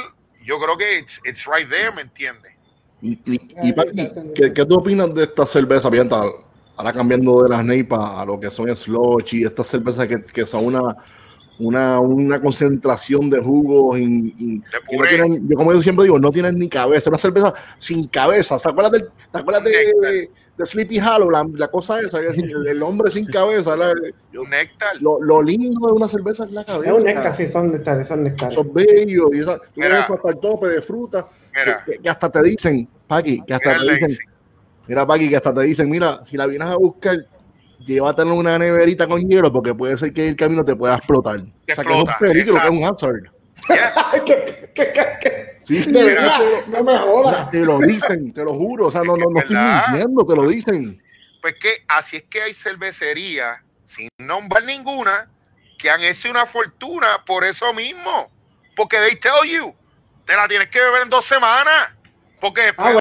[0.43, 2.53] yo creo que it's, it's right there, ¿me entiendes?
[3.01, 6.21] Y, ¿qué, ¿qué, tú opinas de esta cerveza, Pianta?
[6.75, 10.45] Ahora cambiando de las neipas a lo que son slush y estas cervezas que, que
[10.45, 10.95] son una,
[11.59, 17.09] una, una, concentración de jugos y, yo como yo siempre digo, no tienen ni cabeza,
[17.09, 18.57] una cerveza sin cabeza.
[18.57, 20.29] ¿Te acuerdas, del, ¿te acuerdas de,
[20.59, 23.77] de Sleepy Hollow, la, la cosa esa, el, hombre sin cabeza.
[23.77, 25.01] La, néctar.
[25.01, 26.91] Lo, lo, lindo de una cerveza es la cabeza.
[26.91, 28.55] Es un néctar, sí, son néctares, son néctares.
[28.55, 31.25] Son bellos, y esa, tú hasta el tope de fruta,
[31.85, 34.17] que, que, hasta te dicen, Paqui, que hasta te dicen,
[34.85, 37.25] mira Paqui, que hasta te dicen, mira, si la vienes a buscar,
[37.85, 41.39] llévatela en una neverita con hielo, porque puede ser que el camino te pueda explotar.
[41.39, 43.38] o sea, que es un peligro, que es un hazard.
[44.25, 47.51] ¿Qué, qué, qué, Sí, de verdad, no me jodas.
[47.51, 48.87] Te lo dicen, te lo juro.
[48.87, 51.01] O sea, no, no, no estoy mintiendo, te lo dicen.
[51.41, 55.29] Pues que así es que hay cervecerías, sin nombrar ninguna,
[55.77, 58.31] que han hecho una fortuna por eso mismo.
[58.75, 59.75] Porque they tell you,
[60.25, 61.93] te la tienes que beber en dos semanas.
[62.39, 62.99] Porque después ah,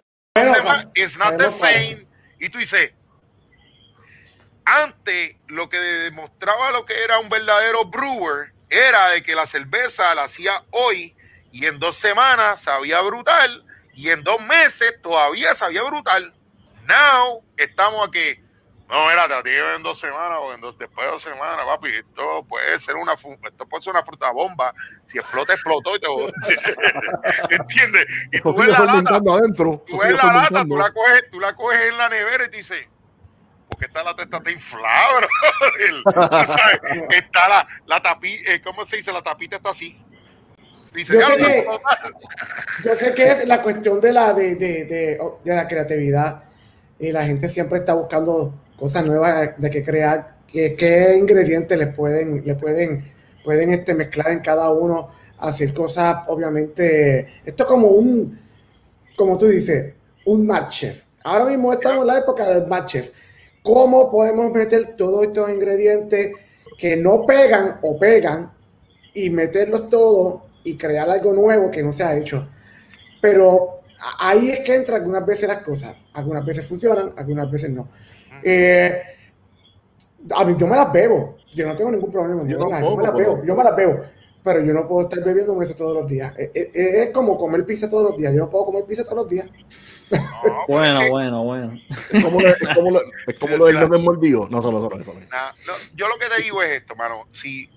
[0.63, 2.07] bueno, it's not the same.
[2.39, 2.93] Y tú dices,
[4.65, 10.15] antes lo que demostraba lo que era un verdadero brewer era de que la cerveza
[10.15, 11.17] la hacía hoy
[11.53, 13.65] y en dos semanas sabía brutal
[13.95, 16.35] y en dos meses todavía sabía brutal.
[16.87, 18.41] Now estamos aquí.
[18.89, 21.89] No, mira, te en dos semanas o en dos, después de dos semanas, papi.
[21.91, 24.73] Esto puede ser una esto puede ser una fruta bomba.
[25.07, 26.07] Si explota, explotó y te
[27.57, 28.07] ¿Entiendes?
[28.33, 31.55] Y tú ves la lata, adentro, tú ves la lata, tú la, coges, tú la
[31.55, 32.87] coges en la nevera y te dices,
[33.79, 35.29] porque esta lata está inflada,
[37.11, 39.13] Está la, la tapita, eh, ¿cómo se dice?
[39.13, 39.97] La tapita está así.
[40.93, 41.67] Dice, yo, sé que,
[42.85, 46.43] yo sé que es la cuestión de la, de, de, de, de la creatividad
[46.99, 52.43] y la gente siempre está buscando cosas nuevas de que crear, qué ingredientes les pueden,
[52.45, 53.13] le pueden,
[53.45, 58.41] pueden este, mezclar en cada uno, hacer cosas, obviamente, esto es como un,
[59.17, 61.05] como tú dices, un match chef.
[61.23, 63.11] Ahora mismo estamos en la época del match chef.
[63.69, 66.33] ¿Cómo podemos meter todos estos ingredientes
[66.79, 68.51] que no pegan o pegan
[69.13, 72.49] y meterlos todos y crear algo nuevo que no se ha hecho?
[73.21, 73.81] Pero
[74.21, 75.95] ahí es que entran algunas veces las cosas.
[76.15, 77.91] Algunas veces funcionan, algunas veces no.
[78.43, 79.03] Eh,
[80.35, 81.37] a mí, yo me las bebo.
[81.55, 82.49] Yo no tengo ningún problema.
[82.49, 83.45] Yo, me las bebo.
[83.45, 84.01] Yo me las bebo.
[84.43, 86.33] Pero yo no puedo estar bebiendo eso todos los días.
[86.39, 88.33] Eh, eh, es, como comer pizza todos los días.
[88.33, 89.47] Yo no puedo comer pizza todos los días.
[90.69, 91.81] Bueno, bueno, bueno.
[92.11, 94.49] Es como lo, es como lo, es como lo del mordido.
[94.51, 95.21] No, solo, solo, solo.
[95.95, 97.27] yo lo que te digo es esto, mano.
[97.33, 97.71] Si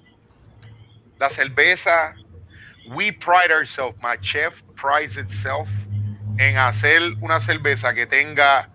[1.19, 2.15] la cerveza,
[2.95, 5.69] we pride ourselves, my chef prides itself
[6.37, 8.69] en hacer una cerveza que tenga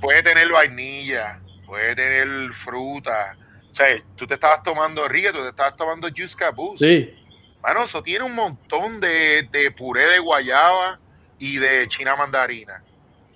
[0.00, 3.36] puede tener vainilla, puede tener fruta.
[3.70, 3.86] O sea,
[4.16, 6.84] tú te estabas tomando río, tú te estabas tomando juice caboose.
[6.84, 7.14] Sí.
[7.60, 11.00] Bueno, eso tiene un montón de, de, puré de guayaba
[11.38, 12.82] y de china mandarina.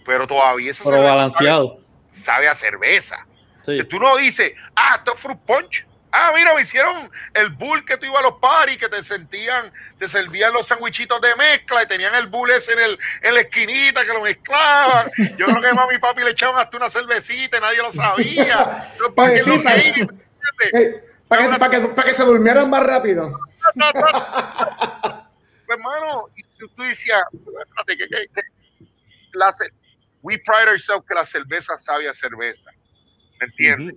[0.04, 1.80] Pero todavía eso Pero balanceado.
[2.12, 3.26] Sabe, a cerveza.
[3.64, 7.86] Si tú no dices, ah, esto es fruit punch, Ah, mira, me hicieron el bull
[7.86, 11.82] que tú ibas a los paris, que te sentían, te servían los sandwichitos de mezcla
[11.82, 15.10] y tenían el bull ese en, el, en la esquinita que lo mezclaban.
[15.38, 18.92] Yo creo que mami y papi le echaban hasta una cervecita y nadie lo sabía.
[19.16, 19.42] para, que,
[21.26, 23.32] para, que, se durmieran más rápido.
[23.74, 23.94] pues,
[25.66, 28.42] hermano, y tú, decías, espérate, que, que, que
[29.34, 29.50] la,
[30.22, 32.70] we pride ourselves que la cerveza sabe a cerveza.
[33.40, 33.96] ¿Me entiendes?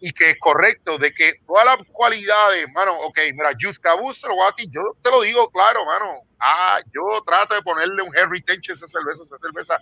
[0.00, 4.22] y que es correcto, de que todas las cualidades, mano, ok, mira, Juscabus,
[4.70, 8.76] yo te lo digo claro, mano, ah, yo trato de ponerle un hair retention a
[8.76, 9.78] esa cerveza, esa cerveza,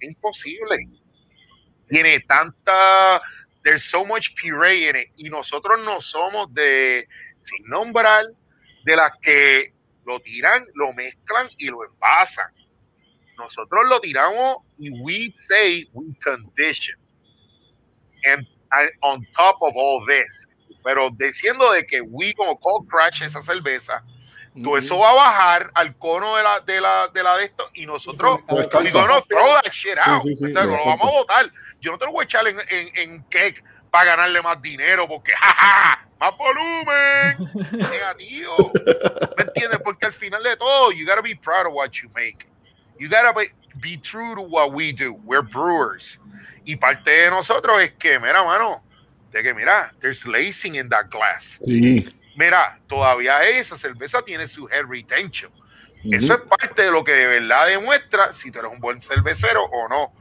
[0.00, 0.88] imposible.
[1.90, 3.20] Tiene tanta,
[3.62, 7.06] there's so much puree in it, y nosotros no somos de,
[7.44, 8.24] sin nombrar,
[8.84, 9.74] de las que
[10.10, 12.52] lo tiran, lo mezclan y lo envasan.
[13.36, 16.96] Nosotros lo tiramos y we say we condition.
[18.24, 18.46] And
[19.02, 20.46] on top of all this.
[20.84, 24.04] Pero diciendo de que we como Cold Crash esa cerveza,
[24.54, 27.70] todo eso va a bajar al cono de la de la de, la de esto
[27.74, 30.24] y nosotros we gonna throw that shit out.
[30.24, 31.52] lo vamos a votar.
[31.80, 35.06] Yo no te lo voy a echar en, en, en cake para ganarle más dinero
[35.08, 37.50] porque jaja, más volumen
[37.90, 38.72] negativo.
[39.36, 39.80] ¿Me entiendes?
[39.84, 42.46] Porque al final de todo, you gotta be proud of what you make.
[42.98, 45.14] You gotta be, be true to what we do.
[45.24, 46.18] We're brewers.
[46.64, 48.82] Y parte de nosotros es que, mira, mano,
[49.32, 51.58] de que, mira, there's lacing in that glass.
[51.64, 52.06] Sí.
[52.40, 55.52] Mira, todavía esa cerveza tiene su head retention.
[56.10, 59.64] Eso es parte de lo que de verdad demuestra si tú eres un buen cervecero
[59.64, 60.14] o no.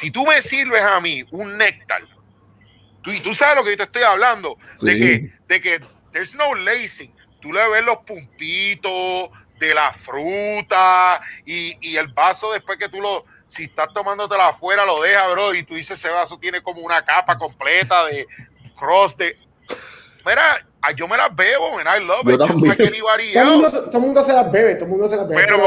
[0.00, 2.02] Si tú me sirves a mí un néctar,
[3.02, 5.80] tú, y tú sabes lo que yo te estoy hablando, de, que, de que
[6.12, 7.12] there's no lacing.
[7.40, 13.00] Tú le ves los puntitos de la fruta y, y el vaso después que tú
[13.00, 16.82] lo, si estás tomándotela afuera, lo deja, bro, y tú dices ese vaso tiene como
[16.82, 18.28] una capa completa de
[18.76, 19.36] cross de.
[20.24, 22.38] Mira, yo me las bebo, man, I love it.
[22.38, 25.42] Todo el, mundo, todo el mundo se las bebe, todo el mundo se las bebe.
[25.42, 25.58] Pero,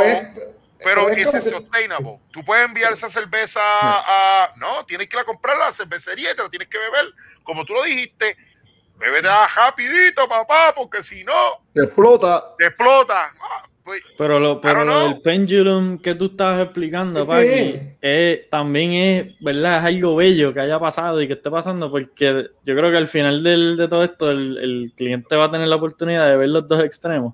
[0.83, 2.19] pero, es, es sustainable.
[2.31, 4.53] Tú puedes enviar esa cerveza a.
[4.57, 7.13] No, tienes que ir a comprar a la cervecería y te la tienes que beber.
[7.43, 8.37] Como tú lo dijiste,
[8.97, 11.61] bébete rapidito, papá, porque si no.
[11.73, 12.55] Te explota.
[12.57, 13.31] Te explota.
[13.41, 13.66] Ah,
[14.17, 17.25] pero lo, pero lo del pendulum que tú estabas explicando,
[18.49, 19.79] también es, ¿verdad?
[19.79, 23.07] Es algo bello que haya pasado y que esté pasando, porque yo creo que al
[23.07, 26.83] final de todo esto el, cliente va a tener la oportunidad de ver los dos
[26.83, 27.33] extremos.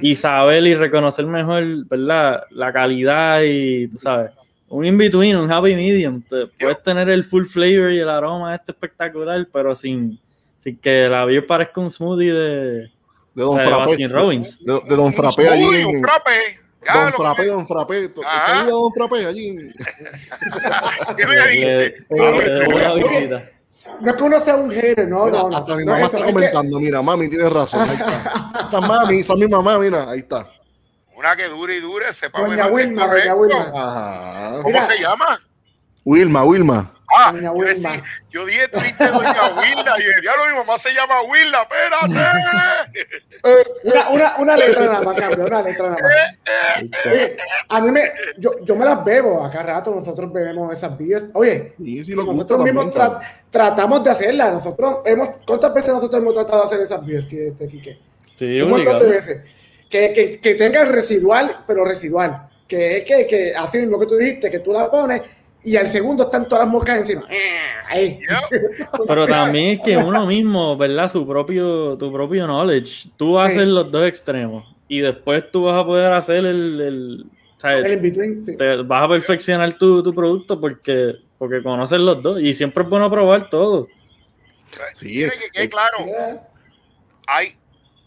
[0.00, 2.44] Y saber y reconocer mejor, ¿verdad?
[2.50, 4.30] La calidad y, tú sabes,
[4.68, 6.22] un in-between, un happy medium.
[6.58, 10.18] puedes tener el full flavor y el aroma este espectacular, pero sin,
[10.58, 12.90] sin que la beer parezca un smoothie de
[13.36, 13.96] de Don Frappé.
[13.98, 15.84] De, Don Frappé allí.
[15.84, 16.58] Un frappé.
[16.92, 18.08] Don Frappé, Don Frappé.
[18.08, 18.22] ¿Te
[18.70, 19.56] Don Frappé allí?
[21.16, 22.06] ¿Qué me dijiste?
[24.00, 25.56] No es que uno sea un hater, no, no, no.
[25.56, 27.80] Hasta mi mamá está comentando, mira, mami, tienes razón.
[27.80, 28.68] Ahí está.
[28.68, 30.50] Esa mami, esa mi mamá, mira, ahí está.
[31.14, 34.60] Una que dure y dure, sepa Doña Wilma, Doña Wilma.
[34.62, 35.40] ¿Cómo se llama?
[36.04, 36.95] Wilma, Wilma.
[37.18, 41.22] Ah, yo, decía, yo dije triste Doña Wilda y el diablo mi mamá se llama
[41.22, 43.06] Wilda, espérate.
[43.84, 46.12] una, una, una letra nada más, cambia, una letra nada más.
[47.68, 48.02] a mí me,
[48.36, 51.24] yo, yo me las bebo, acá rato nosotros bebemos esas beers.
[51.32, 52.94] Oye, nosotros mismos
[53.50, 54.52] tratamos de hacerlas.
[54.52, 57.98] Nosotros hemos, ¿cuántas veces nosotros hemos tratado de hacer esas beers, que este, Kike?
[58.36, 59.42] Sí, un montón de veces.
[59.88, 62.48] Que, que, que tenga residual, pero residual.
[62.68, 65.22] Que es que, que así mismo que tú dijiste, que tú la pones
[65.66, 67.26] y al segundo están todas las moscas encima.
[69.08, 71.08] Pero también es que uno mismo, ¿verdad?
[71.08, 73.08] Su propio, tu propio knowledge.
[73.16, 77.26] Tú haces los dos extremos y después tú vas a poder hacer el, el,
[77.64, 82.40] el in between, te vas a perfeccionar tu, tu, producto porque, porque conoces los dos
[82.40, 83.88] y siempre es bueno probar todo.
[84.94, 85.96] Sí, que quede claro.
[87.26, 87.56] Hay,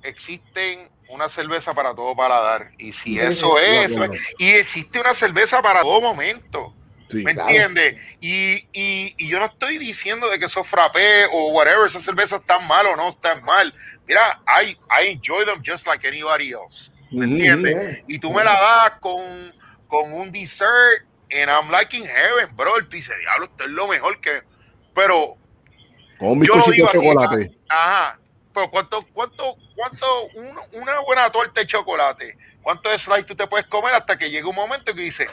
[0.02, 3.98] existen una cerveza para todo paladar y si eso es,
[4.38, 6.74] y existe una cerveza para todo momento.
[7.12, 7.96] ¿Me entiendes?
[8.22, 12.42] Y, y, y, yo no estoy diciendo de que esos frappé o whatever, esas cervezas
[12.42, 13.74] están mal o no están mal.
[14.08, 16.92] Mira, I, I enjoy them just like anybody else.
[17.12, 18.04] ¿Me entiendes?
[18.08, 19.22] Y tú me la das con,
[19.88, 22.78] con un dessert and I'm like in heaven, bro.
[22.78, 24.44] El dice, diablo, esto es lo mejor que.
[24.94, 25.38] Pero.
[26.20, 27.58] Con un bizcochito de chocolate.
[27.70, 28.20] Ajá.
[28.54, 30.06] Pero ¿cuánto, cuánto, cuánto,
[30.74, 32.38] una buena torta de chocolate?
[32.62, 35.30] ¿Cuántos slices tú te puedes comer hasta que llegue un momento que dices,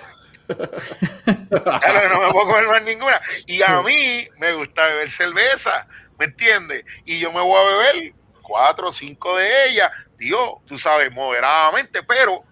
[1.50, 3.20] no me puedo comer más ninguna.
[3.46, 5.86] Y a mí me gusta beber cerveza,
[6.18, 6.84] ¿me entiendes?
[7.04, 12.02] Y yo me voy a beber cuatro o cinco de ellas, digo, tú sabes, moderadamente,
[12.02, 12.42] pero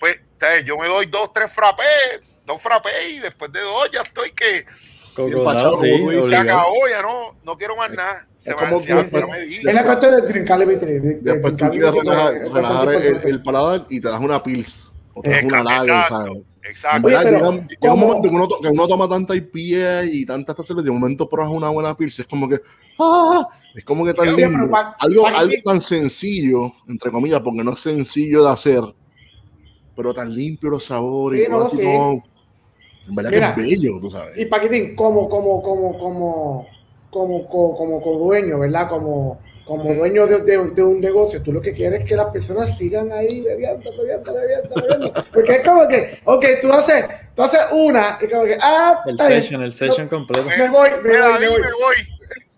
[0.00, 0.18] pues
[0.64, 4.66] yo me doy dos, tres frappés, dos frappés y después de dos ya estoy que
[5.14, 8.26] se acabó, ya no, no quiero más nada.
[8.44, 13.42] es como que, es la cuestión de trincarle de, Después tú quieres relajar, el, el,
[13.42, 16.32] paladar y te das una pils o te das una lager, ¿sabes?
[16.64, 17.08] Exacto.
[17.08, 20.92] llega, un momento que uno, que uno, toma tanta IPA y tanta esta cerveza, de
[20.92, 22.60] momento pruebas una buena pilsa, es como que,
[22.98, 23.46] ¡ah!
[23.74, 24.70] Es como que tan lindo.
[24.98, 28.82] algo, algo tan sencillo, entre comillas, porque no es sencillo de hacer,
[29.94, 31.44] pero tan limpio los sabores.
[31.44, 31.82] Sí, no, sí.
[31.82, 34.38] en verdad que es bello, tú sabes.
[34.38, 36.66] Y para que como, como, como, como,
[37.10, 38.88] como, como, como, como dueño, ¿verdad?
[38.88, 42.26] Como como dueño de, de, de, un negocio, tú lo que quieres es que las
[42.26, 45.24] personas sigan ahí bebiendo, bebiendo, bebiendo, bebiendo.
[45.32, 47.04] Porque es como que, ok, tú haces,
[47.34, 50.46] tú haces una, y como que, ah, el session, el session completo.
[50.48, 51.60] Me voy, me voy, me voy.
[51.60, 52.14] Me voy.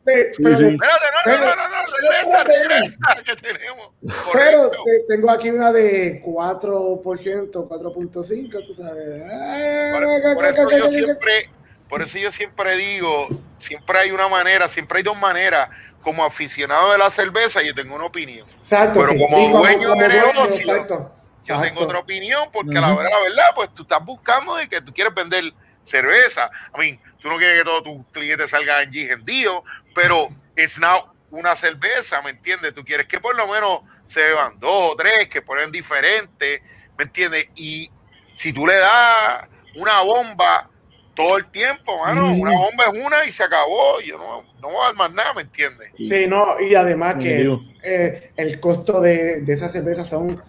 [0.09, 3.91] Espérate, no, no, no, no, regresa, regresa, que tenemos.
[4.33, 4.71] Pero
[5.09, 9.23] tengo aquí una de 4%, 4.5, tú sabes.
[9.93, 11.51] Por, por eso yo siempre,
[11.89, 13.27] por eso yo siempre digo,
[13.59, 15.71] siempre hay una manera, siempre hay dos maneras
[16.07, 18.47] como aficionado de la cerveza, yo tengo una opinión.
[18.49, 20.87] Exacto, Pero como, dueño de negocio,
[21.43, 24.81] yo tengo otra opinión, porque la, verdad, la verdad, pues tú estás buscando de que
[24.81, 25.53] tú quieres vender
[25.83, 26.49] cerveza.
[26.73, 29.25] A mí, tú no quieres que todos tus clientes salgan en
[29.97, 30.79] pero es
[31.31, 32.73] una cerveza, ¿me entiendes?
[32.73, 36.63] Tú quieres que por lo menos se beban dos o tres, que ponen diferentes,
[36.97, 37.49] ¿me entiendes?
[37.57, 37.91] Y
[38.33, 40.71] si tú le das una bomba
[41.17, 42.33] todo el tiempo, mano.
[42.33, 44.01] Una bomba es una y se acabó.
[44.01, 45.89] Yo no, no voy a dar más nada, ¿me entiendes?
[45.99, 50.41] Sí, no, y además que eh, el costo de, de esas cervezas son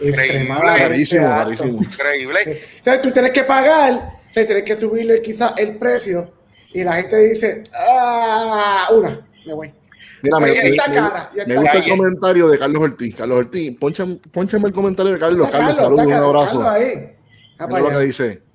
[0.00, 2.62] extremadamente Increíble.
[2.80, 3.92] O sea, tú tienes que pagar,
[4.30, 6.32] o sea, tienes que subirle quizás el precio
[6.72, 9.74] y la gente dice, ah, una, me voy.
[10.22, 13.16] Mira, me, me, gusta el comentario de Carlos Ortiz.
[13.16, 15.50] Carlos Ortiz, ponchame, el comentario de Carlos.
[15.50, 16.68] Carlos, saludos, un abrazo.
[16.68, 17.16] Ahí.
[17.58, 18.49] Mira lo que dice.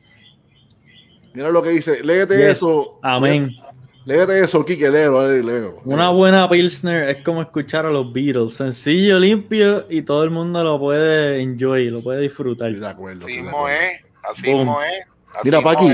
[1.36, 2.04] Mira lo que dice.
[2.04, 3.00] Léete eso.
[3.02, 3.52] Amén.
[4.06, 8.54] Léete eso, Kike, léelo, léelo, Una buena Pilsner es como escuchar a los Beatles.
[8.54, 12.72] Sencillo, limpio y todo el mundo lo puede enjoy, lo puede disfrutar.
[12.72, 13.26] De acuerdo.
[13.26, 14.02] Así mismo es.
[14.32, 15.06] Así mismo es.
[15.44, 15.90] Mira, Paqui.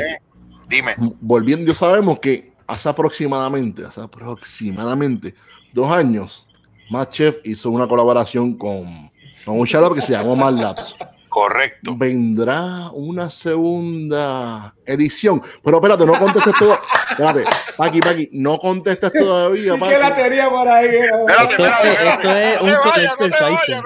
[0.68, 0.96] Dime.
[1.22, 5.34] Volviendo, sabemos que hace aproximadamente, hace aproximadamente
[5.74, 6.48] dos años,
[6.90, 9.10] Matt Chef hizo una colaboración con,
[9.46, 10.96] con un shout que se llamó Mad Labs.
[11.32, 11.96] Correcto.
[11.96, 15.42] Vendrá una segunda edición.
[15.64, 16.78] Pero espérate, no contestes todo.
[17.10, 17.46] Espérate,
[17.78, 19.76] Paqui, Paqui, no contestes todavía.
[19.80, 20.90] ¿Qué la teoría por ahí?
[20.90, 23.80] Espérate, espérate, Esto es un contexto site.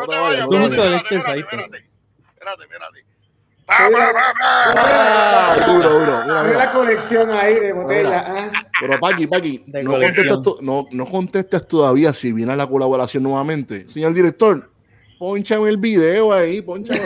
[0.48, 1.40] Un contexto site.
[1.40, 3.06] Espérate, espérate.
[5.68, 6.22] Duro, duro.
[6.24, 8.24] Mira, la colección ahí de botellas.
[8.26, 8.52] Ah.
[8.82, 13.88] Pero Paqui, Paqui, no contestes, no, no contestes todavía si viene la colaboración nuevamente.
[13.88, 14.72] Señor director,
[15.18, 17.00] ponchame el video ahí, ponchame.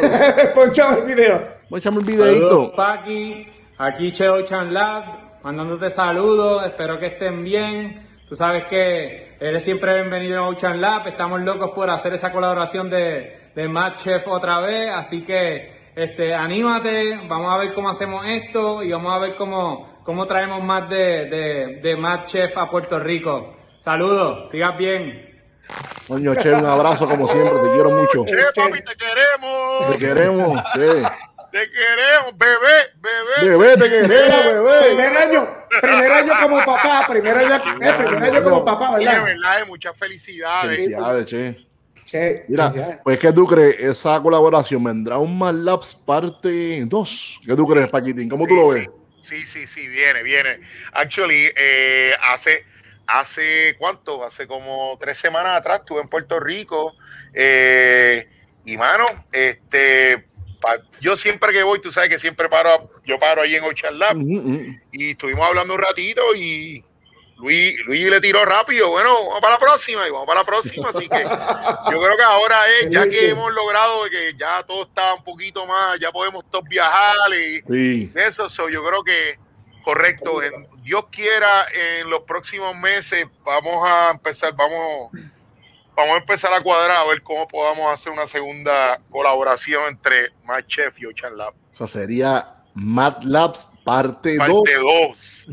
[0.54, 1.60] ponchame el video.
[1.70, 2.74] Ponchame el videito.
[2.76, 5.04] Paqui, aquí Cheo Chan Lab,
[5.44, 8.10] mandándote saludos, espero que estén bien.
[8.28, 11.08] Tú sabes que eres siempre bienvenido a Ocean Lab.
[11.08, 14.90] Estamos locos por hacer esa colaboración de, de Matt Chef otra vez.
[14.94, 20.02] Así que este, anímate, vamos a ver cómo hacemos esto y vamos a ver cómo,
[20.04, 23.56] cómo traemos más de, de, de Matt Chef a Puerto Rico.
[23.80, 25.29] Saludos, sigas bien.
[26.10, 28.26] Coño, Che, un abrazo como siempre, te quiero mucho.
[28.26, 29.92] Che, papi, te queremos.
[29.92, 31.04] Te queremos, Che.
[31.52, 33.50] Te queremos, bebé, bebé.
[33.58, 34.88] Bebé, te queremos, bebé.
[34.88, 35.50] Primer año,
[35.82, 39.14] primer año como papá, primer año, eh, primer año como papá, ¿verdad?
[39.20, 40.78] De verdad, muchas felicidades.
[40.78, 41.66] Felicidades, Che.
[42.06, 43.80] Che, Mira, pues ¿qué tú crees?
[43.80, 47.42] Esa colaboración vendrá un Mad Labs parte 2.
[47.46, 48.28] ¿Qué tú crees, Paquitín?
[48.28, 48.90] ¿Cómo tú lo ves?
[49.22, 50.60] Sí, sí, sí, viene, viene.
[50.94, 52.66] Actually, eh, hace,
[53.10, 56.94] hace cuánto, hace como tres semanas atrás estuve en Puerto Rico
[57.34, 58.30] eh,
[58.66, 60.28] y mano, este,
[61.02, 64.18] yo siempre que voy, tú sabes que siempre paro, yo paro ahí en Ocean Lab
[64.92, 66.84] y estuvimos hablando un ratito y
[67.38, 70.90] Luis, Luis le tiró rápido, bueno, vamos para la próxima y vamos para la próxima,
[70.90, 75.16] así que yo creo que ahora es, ya que hemos logrado que ya todo está
[75.16, 79.40] un poquito más, ya podemos todos viajar y eso, yo creo que
[79.84, 81.66] correcto, en, Dios quiera,
[82.00, 85.12] en los próximos meses vamos a empezar, vamos
[85.96, 90.32] vamos a empezar a cuadrar a ver cómo podamos hacer una segunda colaboración entre
[90.66, 91.54] Chef y Ocean Lab.
[91.74, 94.48] O sea, sería Mad Labs parte 2.
[94.48, 95.48] Parte 2.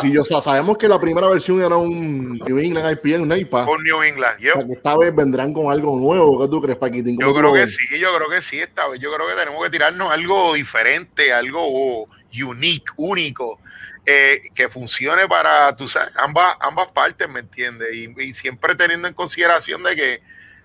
[0.00, 3.64] Sí, yo, sabemos que la primera versión era un New England IPA, un IPA.
[3.64, 4.52] Con New England, yo.
[4.70, 6.40] esta vez vendrán con algo nuevo.
[6.40, 7.18] ¿Qué tú crees, Paquitín?
[7.20, 8.60] Yo creo que sí, yo creo que sí.
[8.60, 12.08] Esta vez yo creo que tenemos que tirarnos algo diferente, algo
[12.42, 13.60] unique, único.
[14.04, 17.88] Eh, que funcione para tú sabes, ambas, ambas partes, ¿me entiendes?
[17.92, 20.22] Y, siempre teniendo en consideración de que,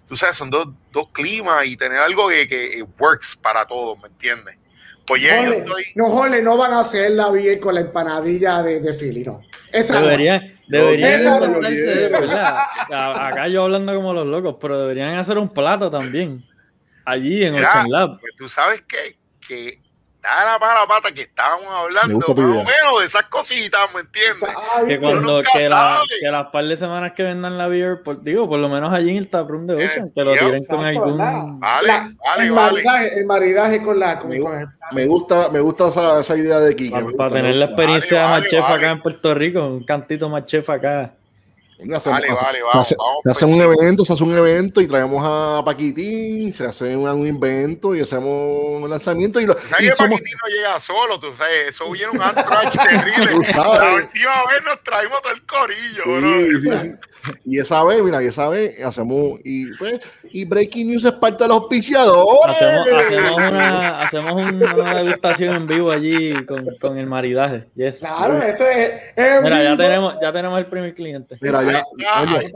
[0.07, 4.09] tú sabes, son dos, dos climas y tener algo que, que works para todos, ¿me
[4.09, 4.57] entiendes?
[5.17, 5.85] Yo estoy...
[5.95, 9.41] No, jole, no van a hacer la bien con la empanadilla de, de Philly, no.
[9.71, 11.61] Esa deberían, deberían
[12.11, 12.57] ¿verdad?
[12.91, 16.43] Acá yo hablando como los locos, pero deberían hacer un plato también.
[17.05, 18.19] Allí en Ocean Lab.
[18.19, 19.79] Pues tú sabes que, que
[20.21, 24.49] da la mala pata que estábamos hablando, más o menos de esas cositas, ¿me entiendes?
[24.87, 28.59] que cuando que, la, que, las par de semanas que vendan la beer, digo, por
[28.59, 31.17] lo menos allí en el taproom de Ocean, eh, que lo tiren con algún.
[31.17, 32.83] Vale, vale, el, vale.
[32.83, 34.19] Maridaje, el maridaje con la.
[34.19, 34.39] Con me,
[34.91, 36.91] me, gusta, me gusta esa, esa idea de Kike.
[36.91, 40.69] Para, para tener la experiencia vale, de Machef acá en Puerto Rico, un cantito Machef
[40.69, 41.15] acá
[41.85, 42.87] vale, vale, vamos.
[42.87, 42.95] Se,
[43.29, 47.27] hace un evento, se hace un evento y traemos a Paquitín, se hace un, un
[47.27, 49.39] invento y hacemos un lanzamiento.
[49.39, 50.19] Y, lo, y somos...
[50.19, 53.45] Paquitín no llega solo, tú sabes, eso viene un antrax terrible.
[53.55, 56.81] La última vez nos traímos todo el corillo, sí, bro.
[56.81, 57.10] Sí.
[57.45, 59.99] Y esa vez, mira, y esa vez hacemos, y pues,
[60.31, 62.55] y Breaking News es parte de los auspiciadores.
[62.55, 67.65] Hacemos, hacemos, una, hacemos una degustación en vivo allí con, con el maridaje.
[67.75, 67.99] Yes.
[67.99, 68.91] Claro, eso es.
[69.43, 71.37] mira, ya tenemos, ya tenemos el primer cliente.
[71.41, 71.83] Mira, ya,
[72.21, 72.51] oye,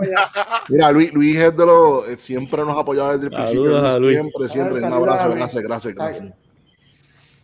[0.69, 3.77] mira Luis, Luis es de los, eh, siempre nos ha apoyado desde el principio.
[3.77, 4.15] A Luis.
[4.17, 4.77] Siempre, siempre.
[4.83, 6.33] Un abrazo, gracias, gracias, gracias.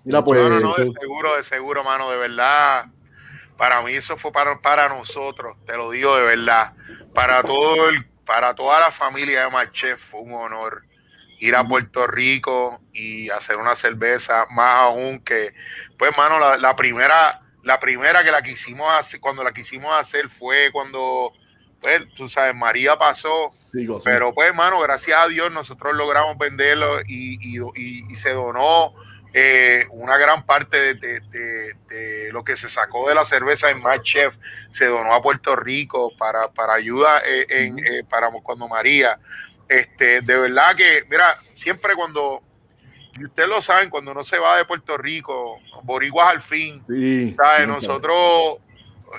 [0.03, 0.39] Mira, pues.
[0.41, 2.85] No, no, no, de seguro, de seguro, mano, de verdad
[3.61, 6.73] para mí eso fue para, para nosotros, te lo digo de verdad.
[7.13, 10.81] Para todo el, para toda la familia de Machef fue un honor
[11.37, 15.53] ir a Puerto Rico y hacer una cerveza, más aún que,
[15.99, 20.71] pues, mano, la, primera, la primera que la quisimos hacer, cuando la quisimos hacer fue
[20.71, 21.31] cuando,
[21.79, 23.51] pues, tú sabes, María pasó,
[24.03, 28.95] pero pues, mano, gracias a Dios nosotros logramos venderlo y, y se donó
[29.33, 34.37] eh, una gran parte de, lo que se sacó de la cerveza en Mad Chef
[34.69, 39.19] se donó a Puerto Rico para, para ayuda eh, en, eh, para cuando María.
[39.67, 42.41] Este, de verdad que, mira, siempre cuando,
[43.17, 46.83] y ustedes lo saben, cuando uno se va de Puerto Rico, Boriguas al fin,
[47.67, 48.57] nosotros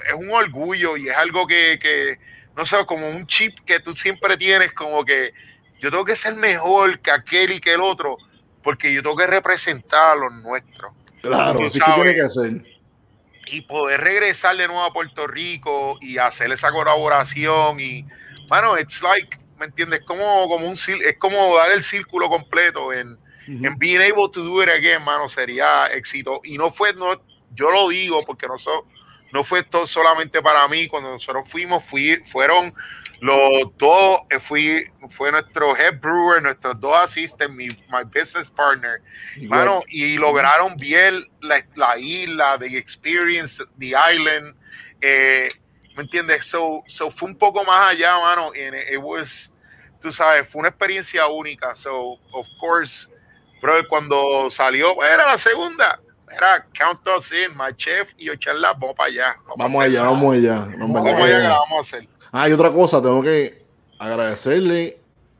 [0.09, 2.19] es un orgullo y es algo que, que,
[2.55, 5.33] no sé, como un chip que tú siempre tienes, como que
[5.81, 8.19] yo tengo que ser mejor que aquel y que el otro
[8.63, 10.93] porque yo tengo que representar a los nuestros.
[11.21, 12.65] Claro, así que tiene que hacer.
[13.47, 18.07] Y poder regresar de nuevo a Puerto Rico y hacer esa colaboración y,
[18.49, 20.01] bueno, it's like, ¿me entiendes?
[20.07, 24.63] Como, como un, es como dar el círculo completo en, en being able to do
[24.63, 26.41] it again, mano, sería éxito.
[26.45, 27.21] Y no fue, no,
[27.55, 28.55] yo lo digo porque no,
[29.33, 32.73] no fue esto solamente para mí, cuando nosotros fuimos, fui, fueron
[33.23, 39.01] los dos eh, fui, fue nuestro head brewer, nuestros dos assistants, mi my business partner,
[39.43, 44.57] mano, y lograron bien la, la, isla, the experience, the island,
[45.01, 45.51] eh,
[45.97, 46.47] ¿me entiendes?
[46.47, 49.53] So, so fue un poco más allá, mano, and it was,
[50.01, 51.77] tú sabes, fue una experiencia única.
[51.77, 53.09] So, of course,
[53.61, 56.01] bro, cuando salió, era la segunda.
[56.29, 59.37] Era Count Us In, My Chef y Ocharla, vamos para allá.
[59.57, 60.67] Vamos, allá, vamos allá.
[60.77, 62.09] Vamos, allá, vamos a hacer.
[62.33, 63.63] Ah, y otra cosa, tengo que
[63.99, 64.99] agradecerle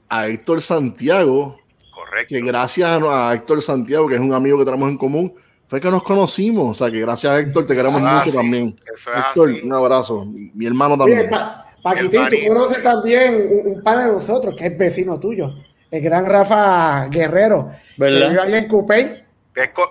[0.09, 1.59] a Héctor Santiago.
[1.93, 2.29] Correcto.
[2.29, 5.35] Que gracias a Héctor Santiago, que es un amigo que tenemos en común,
[5.67, 6.71] fue que nos conocimos.
[6.71, 8.79] O sea, que gracias a Héctor te queremos mucho también.
[9.17, 10.27] Héctor, un abrazo.
[10.27, 11.31] Mi, hermano también.
[11.83, 15.53] Paquitín, tú conoces también un, un de nosotros, que es vecino tuyo,
[15.91, 17.73] el gran Rafa Guerrero.
[17.97, 18.21] ¿Verdad?
[18.21, 19.25] Que vive ahí en Coupé.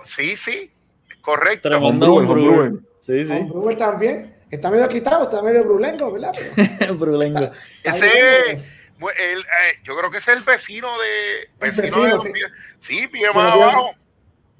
[0.04, 0.70] Sí, sí,
[1.10, 1.68] es correcto.
[1.68, 3.34] Brewer, Sí, sí.
[3.40, 4.34] Brewer también.
[4.52, 6.32] Está medio quitado, está medio brulengo, ¿verdad?
[6.98, 7.50] brulengo.
[7.82, 11.48] ese, el, eh, yo creo que ese es el vecino de.
[11.58, 12.40] Vecino, de sí.
[12.78, 13.92] sí, bien más abajo.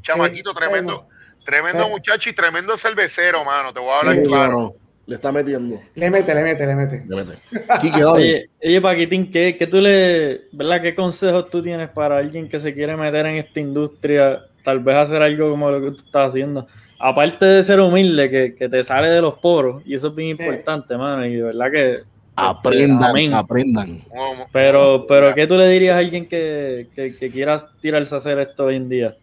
[0.01, 1.07] Chamaquito tremendo.
[1.45, 3.75] Tremendo muchacho y tremendo cervecero, mano.
[3.75, 4.77] Te voy a hablar claro.
[5.05, 5.79] Le está metiendo.
[5.95, 7.05] Le mete, le mete, le mete.
[7.07, 8.05] Le mete.
[8.05, 10.81] oye, oye, Paquitín, ¿qué, ¿qué, tú le, ¿verdad?
[10.81, 14.41] ¿Qué consejos tú tienes para alguien que se quiere meter en esta industria?
[14.63, 16.67] Tal vez hacer algo como lo que tú estás haciendo.
[17.05, 20.31] Aparte de ser humilde, que, que te sale de los poros, y eso es bien
[20.31, 21.27] importante, mano.
[21.27, 21.97] Y de verdad que.
[22.37, 24.05] Aprendan, aprendan.
[24.53, 28.39] Pero, pero ¿qué tú le dirías a alguien que, que, que quieras tirarse a hacer
[28.39, 29.17] esto hoy en día?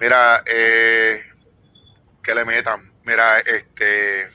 [0.00, 1.18] Mira, eh,
[2.22, 2.80] que le metan.
[3.04, 4.28] Mira, este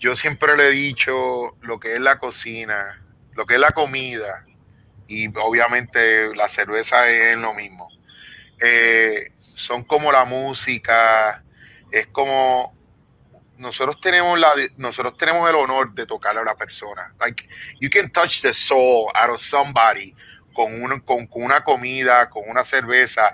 [0.00, 3.00] yo siempre le he dicho lo que es la cocina,
[3.34, 4.46] lo que es la comida,
[5.06, 7.88] y obviamente la cerveza es lo mismo.
[8.62, 11.44] Eh, son como la música,
[11.90, 12.76] es como
[13.56, 17.14] nosotros tenemos la nosotros tenemos el honor de tocarle a la persona.
[17.20, 17.48] Like
[17.80, 20.14] you can touch the soul out of somebody
[20.54, 23.32] con, un, con, una comida, con una cerveza.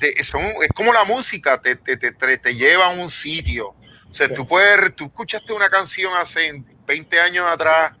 [0.00, 0.32] es
[0.74, 3.74] como la música, te, te, te, te lleva a un sitio
[4.10, 7.92] o sea, tú puedes, tú escuchaste una canción hace 20 años atrás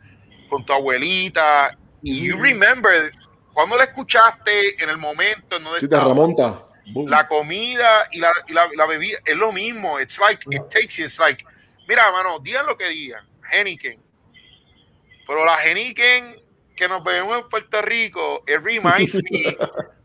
[0.48, 3.12] con tu abuelita y you remember
[3.52, 6.64] cuando la escuchaste en el momento en donde sí, te remonta.
[6.94, 9.98] La comida y la, y la, bebida es lo mismo.
[9.98, 11.44] It's like, it takes you, it's like,
[11.88, 14.00] mira, mano, digan lo que digan, Heniken.
[15.26, 16.40] Pero la Heniken
[16.76, 19.56] que nos vemos en Puerto Rico, it reminds me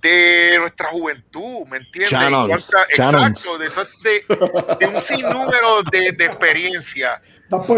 [0.00, 2.12] de nuestra juventud, ¿me entiendes?
[2.50, 7.22] exacto, de, un sinnúmero de, de experiencia.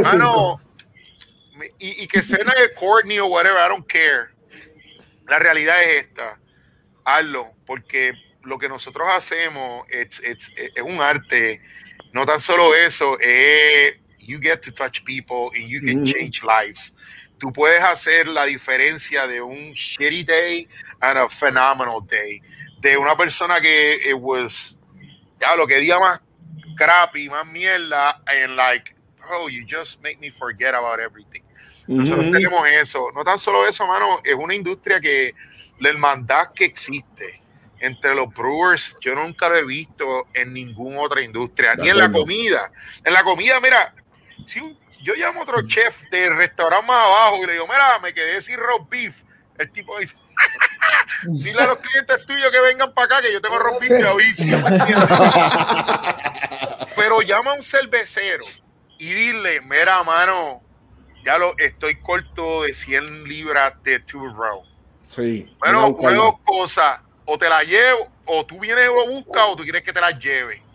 [0.02, 0.60] Mano,
[1.78, 2.38] y, y, que sea
[2.78, 4.30] Courtney o whatever, I don't care.
[5.28, 6.40] La realidad es esta,
[7.06, 8.12] hazlo, porque
[8.42, 11.62] lo que nosotros hacemos es, es, es un arte.
[12.12, 16.92] No tan solo eso, es you get to touch people and you can change lives
[17.38, 20.68] tú puedes hacer la diferencia de un shitty day
[21.00, 22.40] and a phenomenal day.
[22.80, 24.76] De una persona que it was,
[25.40, 26.20] ya lo que día más
[26.76, 31.42] crappy, más mierda, and like, bro, you just make me forget about everything.
[31.88, 33.10] Nosotros tenemos eso.
[33.14, 35.34] No tan solo eso, mano, es una industria que
[35.78, 37.42] la hermandad que existe
[37.78, 42.10] entre los brewers, yo nunca lo he visto en ninguna otra industria, ni en la
[42.10, 42.70] comida.
[43.04, 43.94] En la comida, mira,
[44.46, 44.76] si un
[45.06, 48.42] yo llamo a otro chef del restaurante más abajo y le digo, mira, me quedé
[48.42, 49.22] sin roast beef.
[49.56, 50.16] El tipo dice,
[51.22, 54.08] dile a los clientes tuyos que vengan para acá, que yo tengo roast beef de
[54.08, 54.42] aviso.
[56.96, 58.44] Pero llama a un cervecero
[58.98, 60.60] y dile, mira, mano,
[61.24, 64.64] ya lo estoy corto de 100 libras de two row.
[65.08, 65.54] Sí.
[65.58, 69.62] Bueno, dos cosas, o te la llevo, o tú vienes y lo buscas, o tú
[69.62, 70.66] quieres que te la lleve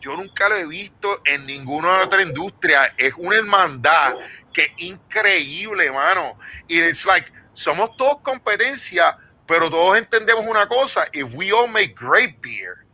[0.00, 2.94] yo nunca lo he visto en ninguna otra industria.
[2.96, 4.16] Es una hermandad
[4.52, 6.38] que es increíble, mano.
[6.66, 9.16] Y es like, somos todos competencia,
[9.46, 11.06] pero todos entendemos una cosa.
[11.12, 12.86] If we all make great beer,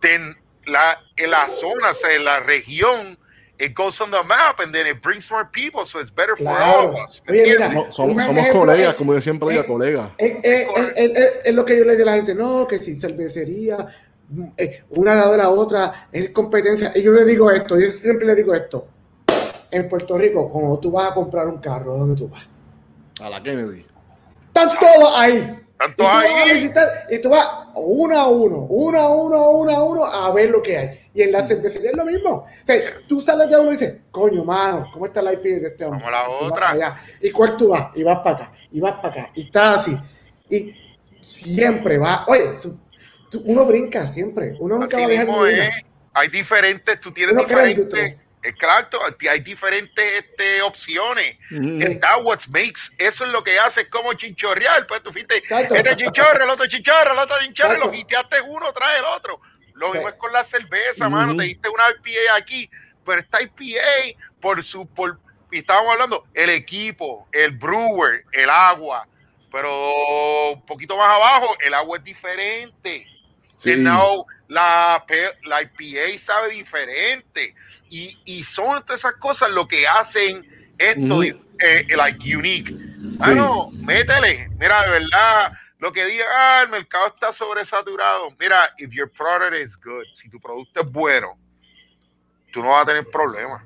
[0.00, 3.18] then la, en la zona, o sea, en la región,
[3.60, 6.48] it goes on the map and then it brings more people, so it's better for
[6.48, 7.22] all of us.
[7.90, 10.10] somos, colegas, como yo siempre digo, colegas.
[10.18, 13.86] Es lo que yo le digo a la gente, no, que si cervecería
[14.56, 16.92] eh, una lado de la otra, es competencia.
[16.94, 18.86] Y yo le digo esto, yo siempre le digo esto.
[19.70, 22.48] En Puerto Rico, cuando tú vas a comprar un carro, ¿dónde tú vas?
[23.20, 23.86] A la Kennedy.
[24.48, 25.60] Están todos ahí.
[25.80, 26.70] Están todos ahí.
[27.10, 30.60] y tú vas uno a uno, uno a uno, uno a uno, a ver lo
[30.60, 31.00] que hay.
[31.14, 32.30] Y en la cervecería es lo mismo.
[32.30, 32.76] O sea,
[33.08, 36.00] tú sales de uno y dices, coño, mano, ¿cómo está la IP de este hombre?
[36.00, 37.02] Como la otra.
[37.22, 37.88] ¿Y cuál tú vas?
[37.94, 39.98] Y vas para acá, y vas para acá, y estás así.
[40.50, 40.74] Y
[41.22, 42.52] siempre va, oye,
[43.44, 44.56] uno brinca siempre.
[44.60, 45.28] Uno nunca va a dejar
[46.12, 48.16] Hay diferentes, tú tienes diferentes.
[48.42, 49.00] Exacto,
[49.30, 51.36] hay diferentes este, opciones.
[51.78, 54.86] Está what makes, eso es lo que hace como chinchorrear.
[54.86, 58.98] Pues tú fuiste, este chinchorro, el otro chinchorro, el otro chinchorro, lo quitaste uno, trae
[58.98, 59.40] el otro.
[59.74, 61.36] Lo mismo es con la cerveza, mano.
[61.36, 62.70] Te diste una IPA aquí,
[63.04, 65.18] pero esta IPA, por su, por,
[65.50, 69.06] estábamos hablando, el equipo, el brewer, el agua,
[69.52, 73.06] pero un poquito más abajo, el agua es diferente.
[73.58, 73.84] Sí.
[74.50, 75.04] La,
[75.44, 77.54] la IPA sabe diferente.
[77.88, 80.44] Y, y, son todas esas cosas lo que hacen
[80.76, 82.74] esto, eh, like unique.
[83.20, 84.48] Ah, no, métele.
[84.58, 88.34] Mira, de verdad, lo que diga, ah, el mercado está sobresaturado.
[88.38, 91.38] Mira, if your product is good, si tu producto es bueno,
[92.52, 93.62] tú no vas a tener problemas.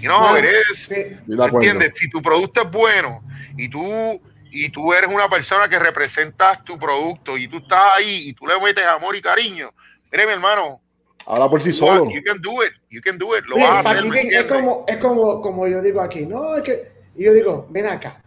[0.00, 0.88] Y no, eres,
[1.26, 1.92] ¿entiendes?
[1.96, 3.24] Si tu producto es bueno
[3.56, 8.28] y tú y tú eres una persona que representas tu producto y tú estás ahí
[8.28, 9.74] y tú le metes amor y cariño,
[10.12, 10.80] mire mi hermano,
[11.28, 12.10] Ahora por sí solo.
[12.10, 14.04] You can do it, you can do it, lo vas a hacer.
[14.32, 18.22] Es como, es como, como yo digo aquí, no, es que yo digo, ven acá,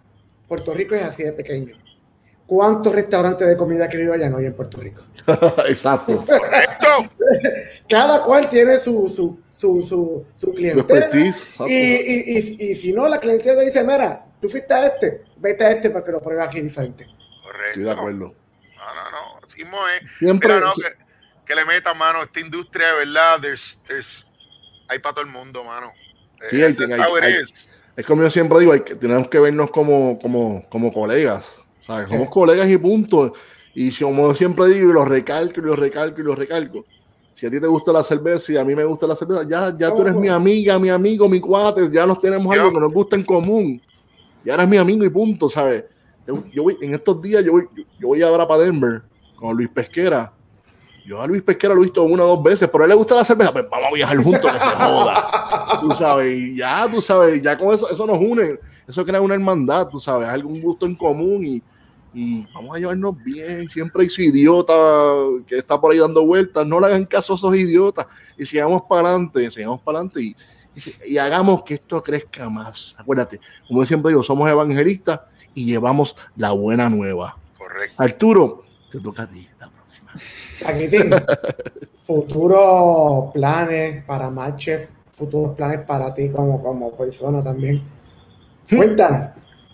[0.48, 1.76] Puerto Rico es así de pequeño.
[2.46, 5.02] ¿Cuántos restaurantes de comida criolla no hay en Puerto Rico?
[5.68, 6.24] Exacto.
[7.90, 11.10] Cada cual tiene su, su, su, su, su clientela.
[11.14, 15.66] Y, y, y, y, si no, la clientela dice, mira, tú fuiste a este, vete
[15.66, 17.08] a este para que lo pruebes aquí diferente.
[17.42, 17.68] Correcto.
[17.70, 18.20] Estoy de acuerdo.
[18.20, 19.40] No, no, no.
[19.44, 20.18] Así es.
[20.20, 20.60] Siempre.
[20.60, 21.11] no, que,
[21.52, 24.26] que, le metan mano esta industria, de verdad, there's, there's,
[24.88, 25.92] hay para todo el mundo, mano.
[26.50, 26.76] Sí, eh,
[27.42, 27.68] es.
[27.96, 31.62] es como yo siempre digo, hay que, tenemos que vernos como, como, como colegas.
[31.88, 33.34] O somos colegas y punto.
[33.74, 36.86] Y como siempre digo, y lo recalco y lo recalco y lo recalco.
[37.36, 39.76] Si a ti te gusta la cerveza y a mí me gusta la cerveza, ya,
[39.78, 42.92] ya tú eres mi amiga, mi amigo, mi cuate, ya nos tenemos algo que nos
[42.92, 43.82] gusta en común
[44.44, 45.86] y ahora es mi amigo y punto, ¿sabes?
[46.54, 47.68] Yo voy, en estos días yo voy,
[48.00, 49.02] yo voy ahora para Denver
[49.36, 50.34] con Luis Pesquera.
[51.06, 52.96] Yo a Luis Pesquera lo he visto una o dos veces, pero a él le
[52.96, 55.80] gusta la cerveza, pues vamos a viajar juntos que se joda.
[55.82, 59.34] Tú sabes, y ya, tú sabes, ya con eso, eso nos une, eso crea una
[59.34, 61.64] hermandad, tú sabes, algún gusto en común y,
[62.14, 63.68] y vamos a llevarnos bien.
[63.70, 64.74] Siempre hay su idiota
[65.48, 68.06] que está por ahí dando vueltas, no le hagan caso a esos idiotas
[68.38, 70.36] y sigamos para adelante, sigamos para adelante y
[71.06, 72.96] y hagamos que esto crezca más.
[72.98, 75.22] Acuérdate, como siempre digo, somos evangelistas
[75.54, 77.38] y llevamos la buena nueva.
[77.58, 78.02] Correcto.
[78.02, 80.12] Arturo, te toca a ti la próxima.
[82.06, 87.84] futuros planes para Matchef, futuros planes para ti como, como persona también.
[88.70, 89.32] Cuéntanos.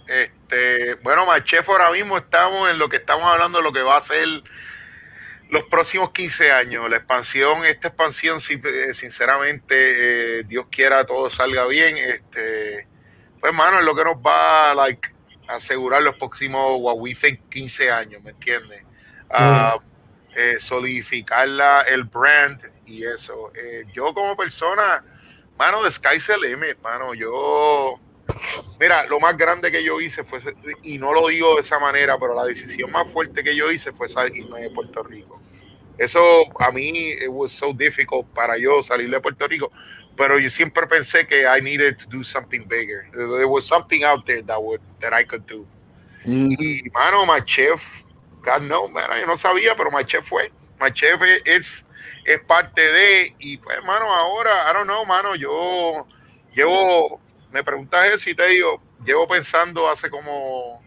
[0.08, 4.02] Este, bueno, Matchef ahora mismo estamos en lo que estamos hablando, lo que va a
[4.02, 4.28] ser
[5.50, 11.66] los próximos 15 años, la expansión, esta expansión, eh, sinceramente, eh, Dios quiera todo salga
[11.68, 12.88] bien, este,
[13.40, 15.10] pues, mano, es lo que nos va like,
[15.48, 18.84] a asegurar los próximos, what we think, 15 años, ¿me entiendes?
[19.30, 19.80] Uh,
[20.38, 23.52] eh, solidificar la, el brand y eso.
[23.94, 25.04] yo como persona,
[25.58, 28.00] mano, de sky's the limit, mano, yo
[28.80, 30.40] Mira, lo más grande que yo hice fue,
[30.84, 33.92] y no lo digo de esa manera, pero la decisión más fuerte que yo hice
[33.92, 35.42] fue salirme de Puerto Rico.
[35.98, 39.72] Eso a mí, it was so difficult para yo salir de Puerto Rico,
[40.16, 43.10] pero yo siempre pensé que I needed to do something bigger.
[43.14, 45.66] There was something out there that, would, that I could do.
[46.24, 46.56] Mm.
[46.60, 48.04] Y, mano, my chef,
[48.48, 50.52] God no, man, yo no sabía, pero my chef fue.
[50.80, 51.86] My chef es,
[52.24, 56.06] es parte de, y pues, mano, ahora, I don't know, mano, yo
[56.54, 57.20] llevo
[57.52, 60.82] me preguntas eso y te digo, llevo pensando hace como,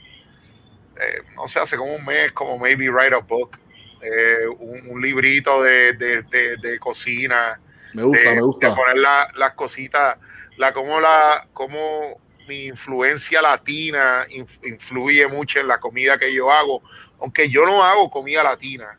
[0.96, 3.58] eh, no sé, hace como un mes, como maybe write a book,
[4.02, 7.60] eh, un, librito de, de, cocina.
[7.92, 8.68] Me gusta, me gusta.
[8.70, 10.16] De poner las cositas,
[10.56, 14.26] la como la, como mi influencia latina
[14.62, 16.82] influye mucho en la comida que yo hago,
[17.20, 18.98] aunque yo no hago comida latina.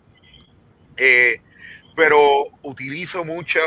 [0.97, 1.41] Eh,
[1.95, 3.63] pero utilizo muchas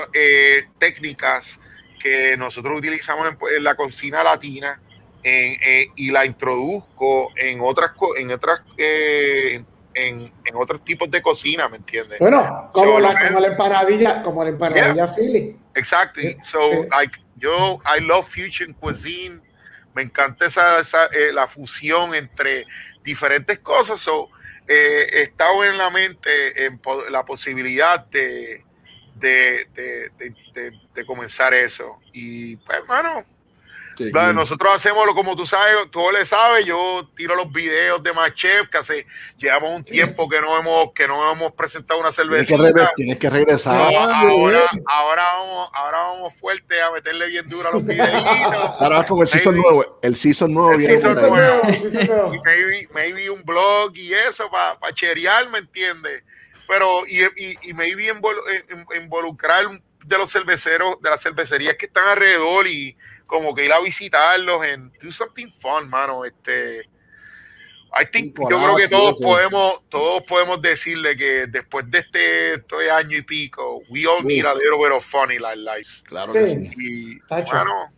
[0.78, 1.58] técnicas
[2.04, 3.26] que nosotros utilizamos
[3.56, 4.78] en, la cocina latina
[5.22, 9.64] eh, y la introduzco en otras en otras eh,
[9.94, 12.18] en, en, otros tipos de cocina, ¿me entiendes?
[12.18, 15.56] Bueno, como, la, como la empanadilla, como la empanadilla Philly.
[15.74, 16.20] Exacto.
[16.42, 16.58] So,
[16.90, 19.40] like, yo, I love fusion cuisine.
[19.94, 22.66] Me encanta esa, esa eh, la fusión entre
[23.02, 24.00] diferentes cosas.
[24.00, 24.28] So,
[24.66, 26.80] he estado en la mente en
[27.10, 28.64] la posibilidad de,
[29.14, 32.00] de, de, de, comenzar eso.
[32.12, 33.24] Y pues, hermano,
[34.34, 38.68] nosotros hacemos lo como tú sabes, tú le sabes, yo tiro los videos de Machef,
[38.68, 39.06] que hace,
[39.36, 42.56] llevamos un tiempo que no hemos, que no hemos presentado una cerveza.
[42.96, 43.80] Tienes, que, regresar.
[43.80, 48.14] ahora, ahora, vamos, ahora vamos fuerte a meterle bien duro a los videitos.
[48.80, 50.72] Ahora vas con el season nuevo, el season nuevo.
[50.72, 51.62] El season nuevo.
[52.44, 56.24] maybe, maybe un blog y eso para pa cherear, ¿me entiendes?
[56.66, 58.64] pero y, y, y maybe eh,
[59.00, 59.66] involucrar
[60.04, 62.96] de los cerveceros, de las cervecerías que están alrededor y
[63.26, 66.24] como que ir a visitarlos en do something fun, mano.
[66.24, 66.88] Este,
[67.96, 72.90] I think, yo creo que todos podemos, todos podemos decirle que después de este, este,
[72.90, 76.02] año y pico, we all need a little bit of fun in our lives.
[76.06, 76.70] Claro que sí.
[76.76, 77.92] Y, bueno,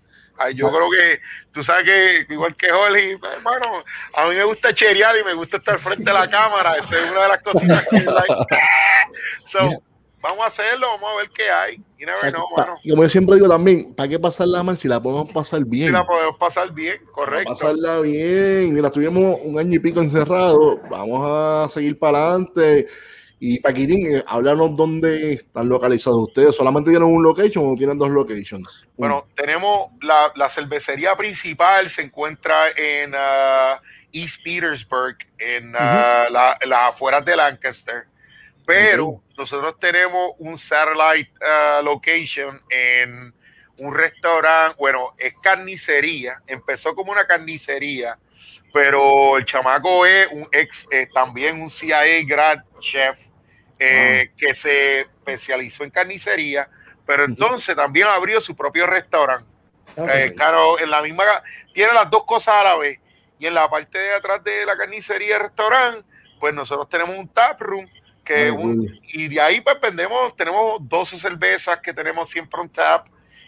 [0.55, 1.21] yo creo que
[1.51, 3.83] tú sabes que igual que Holly, hermano,
[4.15, 6.77] a mí me gusta cherear y me gusta estar frente a la cámara.
[6.77, 8.35] Esa es una de las cositas que like.
[9.47, 9.83] so,
[10.27, 11.75] vamos a hacerlo, vamos a ver qué hay.
[11.99, 12.45] Y never know.
[12.89, 15.89] Como yo siempre digo también, ¿para qué pasarla mal si la podemos pasar bien?
[15.89, 17.51] Si la podemos pasar bien, correcto.
[17.51, 18.75] Pasarla bien.
[18.75, 20.81] Mira, tuvimos un año y pico encerrado.
[20.91, 22.87] Vamos a seguir para adelante.
[23.39, 26.57] Y Paquitín, eh, háblanos dónde están localizados ustedes.
[26.57, 28.87] ¿Solamente tienen un location o tienen dos locations?
[28.97, 33.79] Bueno, tenemos la, la, cervecería principal, se encuentra en uh,
[34.11, 38.07] East Petersburg, en uh, las afueras de Lancaster.
[38.67, 43.33] Pero nosotros tenemos un satellite uh, location en
[43.79, 48.19] un restaurante, bueno, es carnicería, empezó como una carnicería,
[48.73, 53.19] pero el chamaco es un ex, eh, también un CIA grad chef
[53.79, 56.69] eh, que se especializó en carnicería,
[57.07, 59.49] pero entonces también abrió su propio restaurante.
[59.97, 61.25] Eh, claro, en la misma,
[61.73, 62.99] tiene las dos cosas a la vez.
[63.39, 66.05] Y en la parte de atrás de la carnicería restaurante,
[66.41, 67.89] pues nosotros tenemos un tap room
[68.27, 68.53] que
[69.13, 73.07] y de ahí pues vendemos, tenemos 12 cervezas que tenemos siempre un tap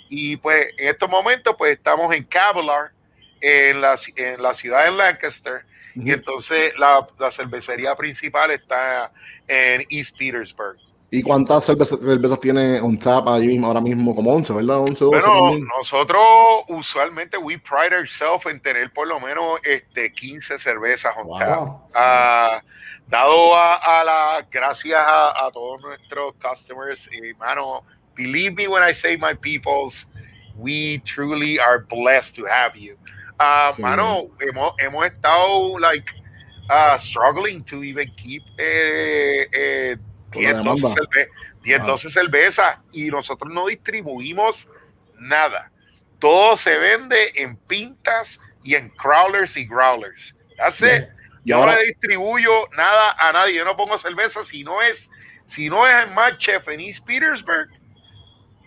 [0.08, 2.92] y pues en estos momentos pues estamos en Cavalar
[3.40, 5.64] en la, en la ciudad de Lancaster
[5.94, 9.12] y entonces la, cervecería principal está
[9.46, 10.78] en East Petersburg.
[11.10, 11.98] ¿Y cuántas cervezas,
[12.38, 14.14] tiene un tap ahí ahora mismo?
[14.14, 14.78] Como 11, ¿verdad?
[14.80, 15.26] 11, 12.
[15.26, 16.22] Bueno, nosotros
[16.68, 21.68] usualmente we pride ourselves en tener por lo menos este, 15 cervezas on tap.
[21.94, 22.62] Ah,
[23.08, 29.34] dado a, la gracias a, todos nuestros customers, hermano, believe me when I say my
[29.34, 30.06] peoples,
[30.56, 32.96] we truly are blessed to have you.
[33.40, 36.12] Uh, mano, hemos, hemos estado like
[36.68, 39.96] uh, struggling to even keep eh, eh,
[40.32, 41.28] 10, 12, cerve
[41.62, 44.68] 10 12 cervezas y nosotros no distribuimos
[45.18, 45.70] nada.
[46.18, 50.34] Todo se vende en pintas y en crawlers y growlers.
[50.58, 51.10] Hace,
[51.48, 53.54] Yo ahora, no le distribuyo nada a nadie.
[53.54, 55.10] Yo no pongo cerveza si no es,
[55.46, 57.68] si no es en Mad Chef en East Petersburg,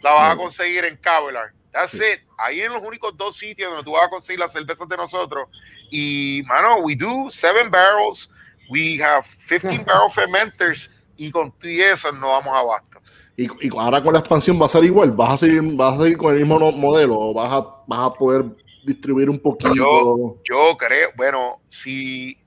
[0.02, 1.54] la vas a conseguir en Cavelar.
[1.72, 2.22] That's it.
[2.40, 5.48] Ahí en los únicos dos sitios donde tú vas a conseguir las cervezas de nosotros.
[5.92, 8.32] Y, mano, we do seven barrels.
[8.70, 10.90] We have 15 barrel fermenters.
[11.18, 13.00] Y con eso no vamos a basta.
[13.38, 15.12] Y, y, ahora con la expansión va a ser igual.
[15.12, 18.14] ¿Vas a seguir, vas a seguir con el mismo modelo o vas a, vas a
[18.14, 18.44] poder
[18.84, 19.76] distribuir un poquito?
[19.76, 22.41] Yo, yo creo, bueno, si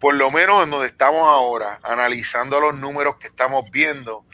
[0.00, 4.24] por lo menos en donde estamos ahora, analizando los números que estamos viendo,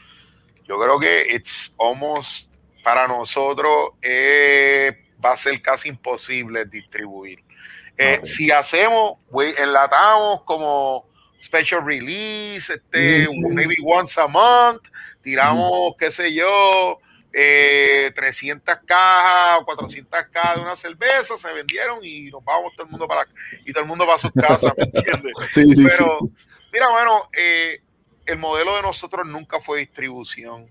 [0.66, 7.43] yo creo que it's almost para nosotros eh, va a ser casi imposible distribuir.
[7.97, 9.19] Eh, si hacemos,
[9.57, 11.09] enlatamos como
[11.41, 14.82] special release, este, maybe once a month,
[15.23, 16.99] tiramos, qué sé yo,
[17.35, 22.86] 300 eh, cajas o 400 cajas de una cerveza, se vendieron y nos vamos todo
[22.86, 23.27] el mundo para
[23.65, 25.32] y todo el mundo va a sus casas, ¿me entiendes?
[25.89, 26.19] Pero,
[26.73, 27.28] mira, bueno,
[28.27, 30.70] el modelo de nosotros nunca fue distribución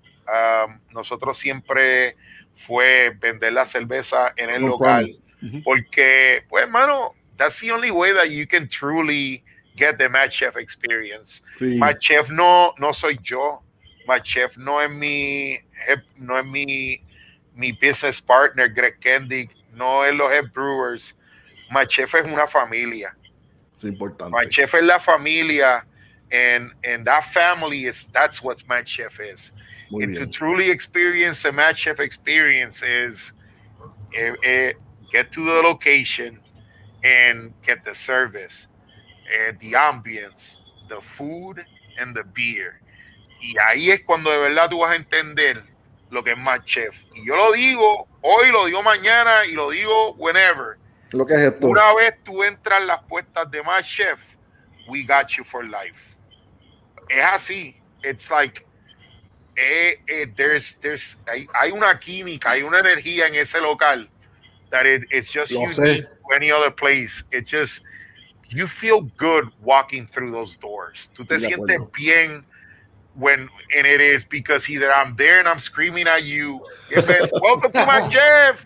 [0.94, 2.15] nosotros siempre
[2.56, 5.07] fue vender la cerveza en el local.
[5.64, 9.44] Porque, pues, hermano, that's the only way that you can truly
[9.76, 11.41] get the Mad Chef experience.
[11.57, 11.80] Sí.
[11.99, 13.62] Chef no, no soy yo.
[14.07, 15.59] Mad Chef no es mi,
[16.19, 17.03] no es mi,
[17.55, 21.13] mi business partner, Greg Kendick, no es los head brewers.
[21.71, 23.15] Mad Chef es una familia.
[23.77, 24.31] Es importante.
[24.31, 25.84] Mad Chef es la familia.
[26.31, 29.53] And, and that family is, that's what Mad Chef is.
[29.91, 30.25] Muy and bien.
[30.25, 33.34] to truly experience a Mad Chef experience is
[34.19, 34.71] uh, uh,
[35.11, 36.39] get to the location
[37.03, 38.67] and get the service,
[39.27, 40.57] uh, the ambience,
[40.89, 41.63] the food
[41.99, 42.80] and the beer.
[43.44, 45.64] Y ahí es cuando de verdad tú vas a entender
[46.10, 47.03] lo que es Mad Chef.
[47.14, 50.78] Y yo lo digo hoy, lo digo mañana y lo digo whenever.
[51.10, 51.68] Lo que es esto.
[51.68, 54.36] Una vez tú entras en las puertas de Mad Chef,
[54.88, 56.15] we got you for life.
[57.10, 57.76] Es así.
[58.03, 58.65] It's like
[59.57, 64.07] eh, eh, there's, there's, hay, hay, una química, hay una energía en ese local
[64.72, 67.24] that it, it's just Lo unique to any other place.
[67.32, 67.82] It just,
[68.49, 71.10] you feel good walking through those doors.
[71.14, 72.45] Tú te sientes bien
[73.15, 76.61] when, and it is because either I'm there and I'm screaming at you,
[77.41, 78.65] welcome to my Jeff.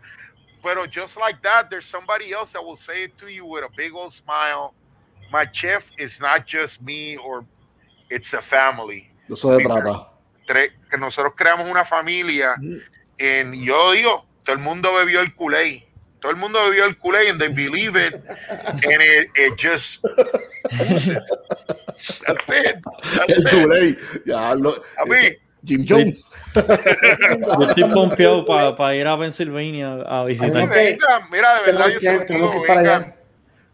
[0.63, 3.69] But just like that, there's somebody else that will say it to you with a
[3.75, 4.73] big old smile.
[5.31, 7.45] My chef is not just me or
[8.09, 9.11] it's a family.
[9.29, 10.07] Eso se trata
[10.89, 12.55] que nosotros creamos una familia.
[13.19, 15.83] En, yo digo, todo el mundo bebió el Kool-Aid.
[16.21, 18.13] Todo el mundo bebió el Kool-Aid and they believe it.
[18.49, 20.03] And it, it just
[20.69, 22.77] That's it.
[23.27, 24.25] That's.
[24.25, 24.55] Ya, a
[25.05, 26.27] mí, Jim Jones.
[26.55, 30.69] Yo estoy pompeado para ir a Pennsylvania a visitar.
[31.31, 33.15] Mira, de verdad, yo se vengan,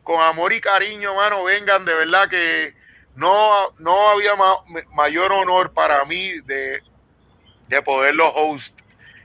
[0.03, 2.74] con amor y cariño, mano, vengan, de verdad que
[3.15, 4.32] no, no había
[4.94, 6.82] mayor honor para mí de,
[7.70, 8.80] de poderlo host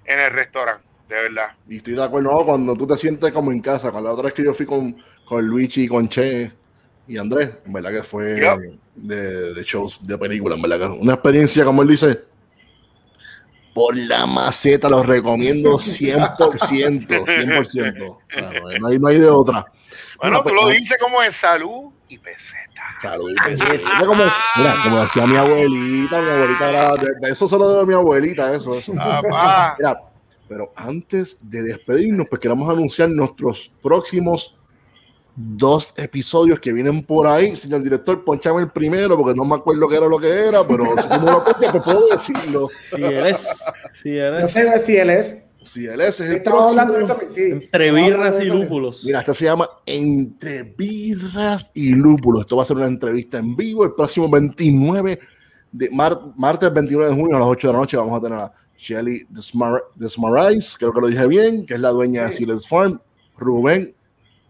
[0.05, 1.49] en el restaurante, de verdad.
[1.69, 4.35] Y estoy de acuerdo, cuando tú te sientes como en casa, con la otra vez
[4.35, 6.53] que yo fui con, con Luigi, con Che
[7.09, 8.24] y Andrés, en verdad que fue
[8.94, 12.20] de, de, shows, de películas, en verdad que una experiencia, como él dice,
[13.74, 18.18] por la maceta, lo recomiendo 100%, 100%.
[18.80, 19.64] no, hay, no hay de otra.
[20.20, 22.82] Bueno, tú lo pues, dices como en salud y peseta.
[23.01, 24.05] Salud y peseta.
[24.05, 24.24] Como,
[24.56, 28.74] mira, como decía mi abuelita, mi abuelita era, de, eso solo de mi abuelita, eso,
[28.74, 28.93] eso.
[28.93, 30.02] Mira,
[30.47, 34.57] pero antes de despedirnos, pues queremos anunciar nuestros próximos
[35.39, 37.55] dos episodios que vienen por ahí.
[37.55, 40.85] Señor director, ponchame el primero porque no me acuerdo qué era lo que era, pero
[40.85, 42.69] si tú me lo ponchas, pues puedo decirlo.
[42.90, 43.48] Si él es.
[43.94, 44.40] Si él es.
[44.43, 45.36] No sé si él es.
[45.62, 47.19] Si él es, es el Estamos hablando de eso.
[47.28, 47.43] Sí.
[47.43, 49.05] Entre birras y lúpulos.
[49.05, 52.40] Mira, esta se llama Entre birras y lúpulos.
[52.40, 55.20] Esto va a ser una entrevista en vivo el próximo 29
[55.70, 55.90] de
[56.36, 57.97] martes 29 de junio a las 8 de la noche.
[57.97, 59.27] Vamos a tener a Shelly
[59.94, 63.01] Desmarais, creo que lo dije bien, que es la dueña de Silas Farm,
[63.36, 63.94] Rubén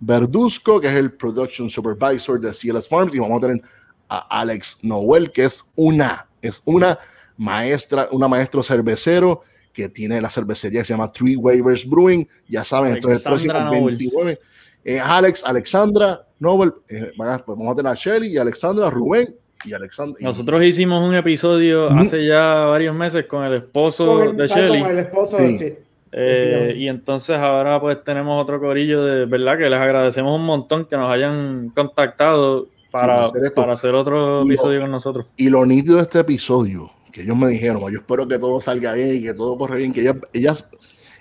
[0.01, 3.63] Verduzco, que es el Production Supervisor de CLS Farms, y vamos a tener
[4.09, 6.99] a Alex Noel, que es una, es una
[7.37, 9.43] maestra, una maestro cervecero
[9.73, 12.27] que tiene la cervecería que se llama Three Waivers Brewing.
[12.49, 14.39] Ya saben, esto es el próximo 29.
[14.85, 19.73] Eh, Alex, Alexandra, Nobel, eh, pues vamos a tener a Shelly y Alexandra, Rubén y
[19.73, 20.17] Alexandra.
[20.21, 24.81] Nosotros hicimos un episodio hace ya varios meses con el esposo de Shelly.
[24.81, 25.79] Con el esposo de sí.
[26.13, 30.87] Eh, y entonces ahora pues tenemos otro corillo de verdad que les agradecemos un montón
[30.87, 35.27] que nos hayan contactado para, hacer, para hacer otro episodio con nosotros.
[35.37, 38.95] Y lo nítido de este episodio, que ellos me dijeron, yo espero que todo salga
[38.95, 40.71] bien y que todo corre bien, que ellas, ellas,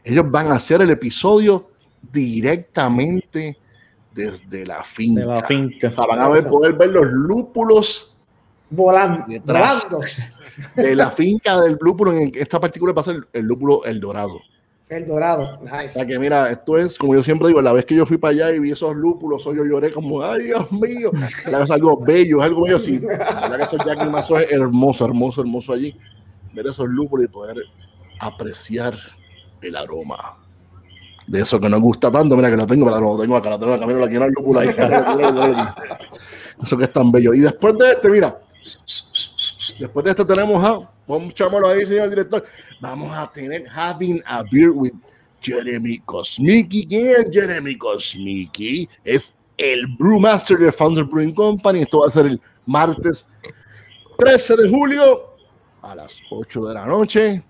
[0.03, 1.69] ellos van a hacer el episodio
[2.11, 3.57] directamente
[4.13, 5.21] desde la finca.
[5.21, 5.93] De la finca.
[5.95, 8.15] Para van a poder ver los lúpulos
[8.69, 9.99] volando, volando.
[10.75, 14.39] De la finca del lúpulo, en esta particular va a ser el lúpulo El Dorado.
[14.89, 15.87] El dorado, nice.
[15.87, 18.17] O sea que mira, esto es, como yo siempre digo, la vez que yo fui
[18.17, 21.11] para allá y vi esos lúpulos, yo lloré como, ay Dios mío,
[21.61, 22.99] es algo bello, es algo bello, sí.
[23.01, 25.97] La verdad que eso Jack Mazo es hermoso, hermoso, hermoso allí.
[26.53, 27.57] Ver esos lúpulos y poder
[28.19, 28.95] apreciar
[29.61, 30.37] el aroma
[31.27, 32.35] de eso que nos gusta tanto.
[32.35, 34.31] Mira que lo tengo, pero lo tengo acá, lo tengo acá, mira, la quiero el
[34.31, 34.69] lúpulo ahí.
[36.63, 37.35] Eso que es tan bello.
[37.35, 38.39] Y después de este, mira,
[39.79, 42.45] después de este tenemos a Ponchámoslo ahí, señor director.
[42.81, 44.93] Vamos a tener Having a Beer with
[45.41, 46.85] Jeremy Kosmicki.
[46.85, 48.89] ¿Quién es Jeremy Kosmicki?
[49.03, 51.81] Es el Brewmaster de Founder Brewing Company.
[51.81, 53.27] Esto va a ser el martes
[54.19, 55.37] 13 de julio
[55.81, 57.43] a las 8 de la noche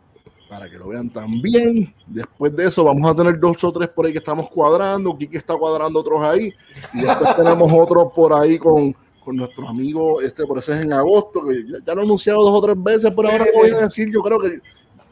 [0.50, 1.94] para que lo vean también.
[2.06, 5.18] Después de eso, vamos a tener dos o tres por ahí que estamos cuadrando.
[5.18, 6.54] Kiki está cuadrando otros ahí.
[6.94, 8.96] Y después tenemos otros por ahí con
[9.28, 12.60] con nuestro amigo, este, por eso es en agosto, que ya, lo he anunciado dos
[12.60, 14.62] o tres veces, pero ahora voy a decir, yo creo que,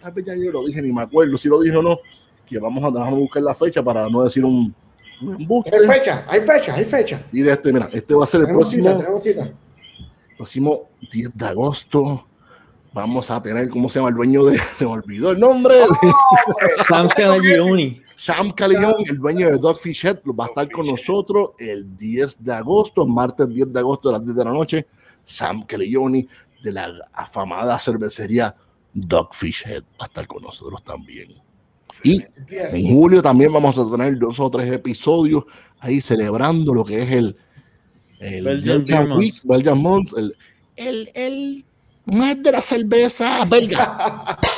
[0.01, 1.99] tal vez ya yo lo dije, ni me acuerdo si lo dije o no,
[2.45, 4.73] que vamos a, vamos a buscar la fecha para no decir un,
[5.21, 5.69] embuste.
[5.75, 7.25] Hay fecha, hay fecha, hay fecha.
[7.33, 9.03] Y de este, mira, este va a ser el próximo,
[10.37, 12.25] próximo 10 de agosto
[12.93, 14.07] vamos a tener, ¿cómo se llama?
[14.07, 15.81] El dueño de, se me olvidó el nombre.
[16.87, 18.01] Sam Caligioni.
[18.15, 22.53] Sam Caligioni, el dueño de Dogfish Head, va a estar con nosotros el 10 de
[22.53, 24.87] agosto, martes 10 de agosto a las 10 de la noche.
[25.23, 26.27] Sam Caligioni
[26.63, 28.55] de la afamada cervecería
[28.93, 31.35] Dogfish Head va a estar con nosotros también.
[32.03, 35.43] Y en julio también vamos a tener dos o tres episodios
[35.79, 37.35] ahí celebrando lo que es el,
[38.19, 40.35] el Belgian, Week, Belgian Month, el,
[40.75, 41.65] el, el
[42.05, 44.39] más de la cerveza belga.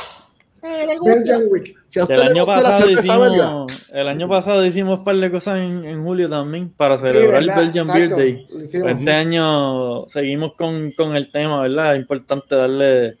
[1.94, 6.70] el, año pasado hicimos, el año pasado hicimos un par de cosas en, julio también
[6.70, 8.46] para celebrar el Belgian Beer Day.
[8.62, 11.94] Este año seguimos con, con, el tema, ¿verdad?
[11.94, 13.16] Es importante darle,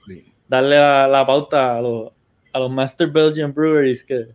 [0.48, 2.12] darle la, pauta a los,
[2.52, 4.28] a los Master Belgian Breweries que,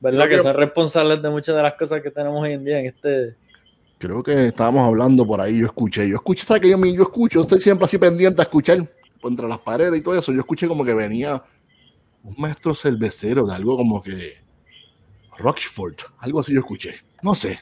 [0.00, 0.28] ¿verdad?
[0.28, 3.34] Que, son responsables de muchas de las cosas que tenemos hoy en día en este,
[3.98, 7.40] creo que estábamos hablando por ahí, yo escuché, yo escuché, ¿sabes que yo, yo escucho?
[7.40, 8.86] estoy siempre así pendiente a escuchar
[9.20, 11.42] contra las paredes y todo eso, yo escuché como que venía
[12.26, 14.34] un maestro cervecero de algo como que
[15.38, 17.58] Rockford, algo así yo escuché, no sé.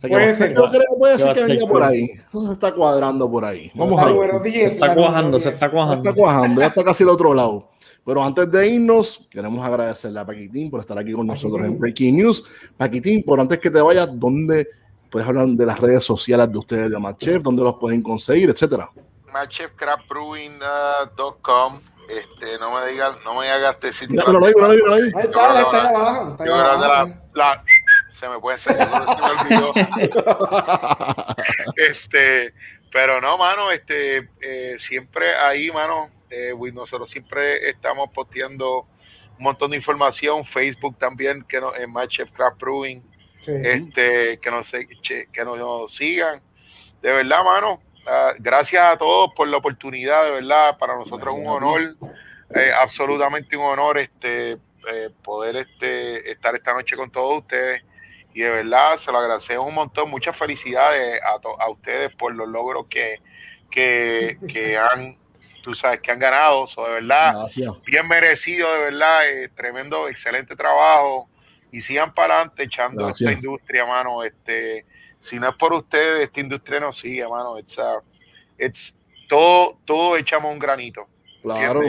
[0.00, 2.10] puede ser, yo creo, puede ser que venga por ahí.
[2.30, 3.70] se está cuadrando por ahí.
[3.74, 4.42] Vamos a ver.
[4.42, 6.02] Se está cuajando, se está cuajando.
[6.02, 7.70] Se está cuajando, ya está casi al otro lado.
[8.04, 12.16] Pero antes de irnos, queremos agradecerle a Paquitín por estar aquí con nosotros en Breaking
[12.16, 12.44] News.
[12.76, 14.68] Paquitín, por antes que te vayas, ¿dónde
[15.10, 18.90] puedes hablar de las redes sociales de ustedes de Matchef, dónde los pueden conseguir, etcétera?
[19.32, 24.10] matchefcraftbrewing.com este, no me digas, no me hagas decir.
[24.10, 26.30] No, no, no, no, ahí está, está ahí abajo.
[26.32, 27.14] Está ahí abajo.
[27.34, 27.64] La,
[28.12, 28.78] se me puede ser,
[31.76, 32.54] este,
[32.92, 38.86] pero no, mano, este, eh, siempre ahí, mano, eh, nosotros siempre estamos posteando
[39.36, 43.02] un montón de información, Facebook también, que no, en My Chef Craft Brewing,
[43.46, 46.40] este, que nos, que nos sigan.
[47.02, 51.40] De verdad, mano, uh, gracias a todos por la oportunidad, de verdad, para nosotros es
[51.40, 51.96] un honor,
[52.54, 57.82] eh, absolutamente un honor este, eh, poder este, estar esta noche con todos ustedes
[58.34, 60.10] y de verdad se lo agradecemos un montón.
[60.10, 63.20] Muchas felicidades a, a ustedes por los logros que,
[63.70, 65.16] que, que, han,
[65.62, 66.66] tú sabes, que han ganado.
[66.66, 67.46] So, de verdad,
[67.86, 71.30] bien merecido, de verdad, eh, tremendo, excelente trabajo.
[71.70, 74.22] Y sigan para adelante echando esta industria, mano.
[74.24, 74.84] Este,
[75.24, 77.58] si no es por ustedes, esta industria no sigue, mano.
[77.58, 78.02] It's, uh,
[78.58, 78.94] it's,
[79.26, 81.06] todo, todo echamos un granito.
[81.42, 81.80] Claro.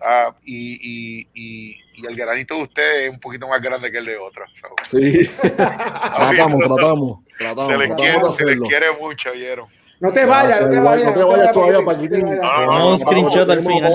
[0.00, 4.06] Ah, y, y, y, el granito de ustedes es un poquito más grande que el
[4.06, 4.48] de otros.
[4.92, 9.66] Sí, tratamos, tratamos, tratamos, Se les, quiere, se les quiere mucho, ¿oyeron?
[9.98, 11.06] No te vayas, no te vayas.
[11.06, 12.38] No te vayas todavía, Paquitín.
[12.40, 13.92] No, un screenshot al final.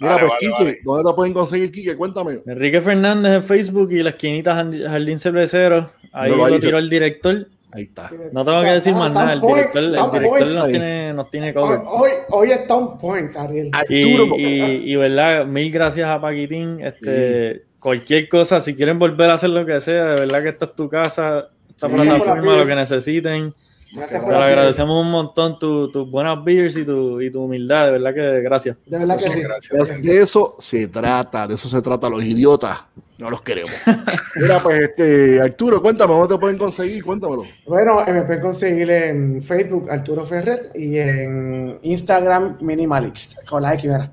[0.00, 1.96] Mira, pues, Kike, ¿dónde te pueden conseguir, Kike?
[1.96, 2.40] Cuéntame.
[2.46, 5.90] Enrique Fernández en Facebook y la esquinita Jardín Cervecero.
[6.12, 7.46] Ahí lo tiró el director.
[7.72, 8.10] Ahí está.
[8.32, 9.32] No tengo que decir más nada.
[9.32, 11.80] El director, el director nos, tiene, nos tiene cover.
[11.86, 13.70] Hoy, hoy está un point, Ariel.
[13.88, 16.80] Y, y, verdad, mil gracias a Paquitín.
[16.80, 20.66] Este, Cualquier cosa, si quieren volver a hacer lo que sea, de verdad que esta
[20.66, 23.54] es tu casa, esta plataforma, lo que necesiten.
[23.92, 28.14] Te agradecemos un montón tus tu buenas beers y tu, y tu humildad, de verdad
[28.14, 28.76] que gracias.
[28.86, 29.42] De verdad que sí.
[29.42, 30.02] Gracias.
[30.02, 32.78] De eso se trata, de eso se trata los idiotas.
[33.18, 33.72] No los queremos.
[34.36, 37.04] Mira, pues, este, Arturo, cuéntame, ¿dónde te pueden conseguir?
[37.04, 37.44] Cuéntamelo.
[37.66, 43.90] Bueno, me pueden conseguir en Facebook, Arturo Ferrer, y en Instagram, Minimalist, con la X,
[43.90, 44.12] ¿verdad?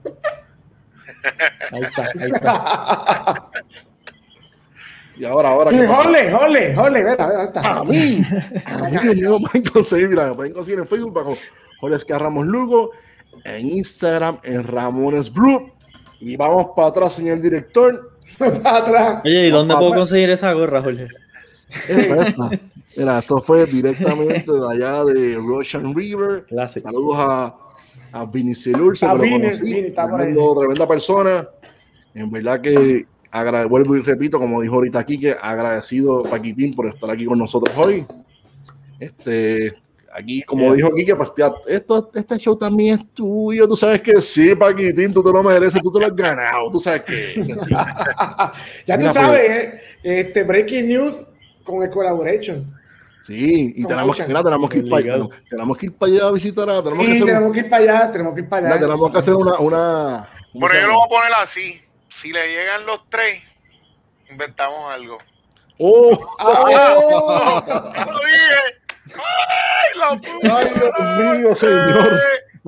[1.72, 3.52] Ahí está, ahí está.
[5.19, 5.72] Y ahora, ahora.
[5.72, 7.77] Y jole, jole, jole, ver, a ver, está.
[7.77, 8.22] A mí,
[8.65, 11.35] a mí me pueden conseguir, mira, me pueden conseguir en Facebook bajo
[11.80, 12.91] Jorge Ramos Lugo,
[13.44, 15.72] en Instagram en Ramones Blue.
[16.19, 18.11] Y vamos para atrás, señor director.
[18.38, 19.22] para atrás.
[19.26, 21.07] Oye, ¿y dónde puedo conseguir esa gorra, Jorge?
[22.98, 26.45] Mira, esto fue directamente de allá de Russian River.
[26.48, 26.88] Clásico.
[26.89, 27.56] Saludos a,
[28.11, 31.48] a Vinicelur, se lo conocí, tremenda persona.
[32.15, 33.06] En verdad que
[33.68, 37.76] vuelvo y repito, como dijo ahorita aquí, que agradecido Paquitín por estar aquí con nosotros
[37.78, 38.06] hoy.
[39.00, 39.74] Este,
[40.14, 41.32] aquí, como dijo Quique, pues
[41.68, 43.68] esto, este show también es tuyo.
[43.68, 46.72] Tú sabes que sí, Paquitín, tú te lo mereces, tú te lo has ganado.
[46.72, 47.46] Tú sabes que,
[48.88, 51.26] ya tú sabes, eh, este Breaking News
[51.64, 52.74] con el Collaboration.
[53.26, 56.32] Sí, y tenemos, mira, tenemos, que ir para allá, tenemos que ir para allá a
[56.32, 58.80] visitar a, tenemos, que, tenemos que ir para allá, tenemos que ir para allá.
[58.80, 61.82] tenemos que hacer una, una bueno, yo lo voy a poner así
[62.19, 63.44] si le llegan los tres,
[64.30, 65.19] inventamos algo.
[65.77, 66.35] ¡Oh!
[66.39, 67.64] ¡Oh!
[67.65, 68.57] ¡Lo dije!
[69.15, 70.19] ¡Ay,
[70.52, 72.19] ¡Ay, Dios mío, señor!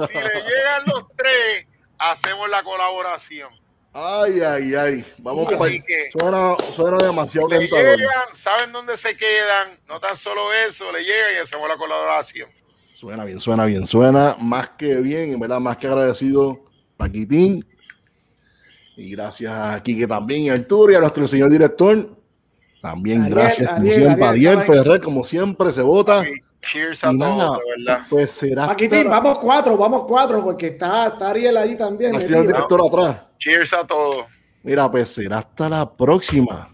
[0.07, 1.65] Si le llegan los tres,
[1.97, 3.49] hacemos la colaboración.
[3.91, 5.05] Ay, ay, ay.
[5.19, 9.79] Vamos Así que suena, suena demasiado le llegan, saben dónde se quedan.
[9.87, 12.49] No tan solo eso, le llegan y hacemos la colaboración.
[12.93, 16.59] Suena bien, suena bien, suena más que bien, en verdad, más que agradecido,
[16.97, 17.65] Paquitín,
[18.99, 22.17] y gracias a Kike también a Arturo y a nuestro señor director.
[22.81, 26.23] También gracias, como siempre, a Ariel Ferrer, como siempre, se vota.
[26.61, 28.05] cheers a todos, verdad.
[28.09, 28.69] Pues será.
[28.69, 32.13] Aquí vamos cuatro, vamos cuatro, porque está, está Ariel ahí también.
[32.15, 33.21] el director atrás.
[33.37, 34.25] Cheers a todos.
[34.63, 36.69] Mira, pues será hasta la próxima.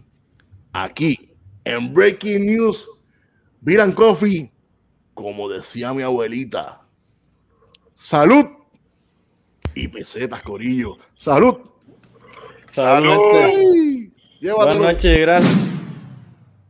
[0.73, 1.31] Aquí,
[1.63, 2.89] en Breaking News,
[3.61, 4.51] Viran Coffee,
[5.13, 6.81] como decía mi abuelita.
[7.93, 8.45] Salud
[9.75, 10.97] y pesetas, Corillo.
[11.13, 11.74] Salud.
[12.75, 14.09] Salud.
[14.41, 15.74] Buenas noches, gracias.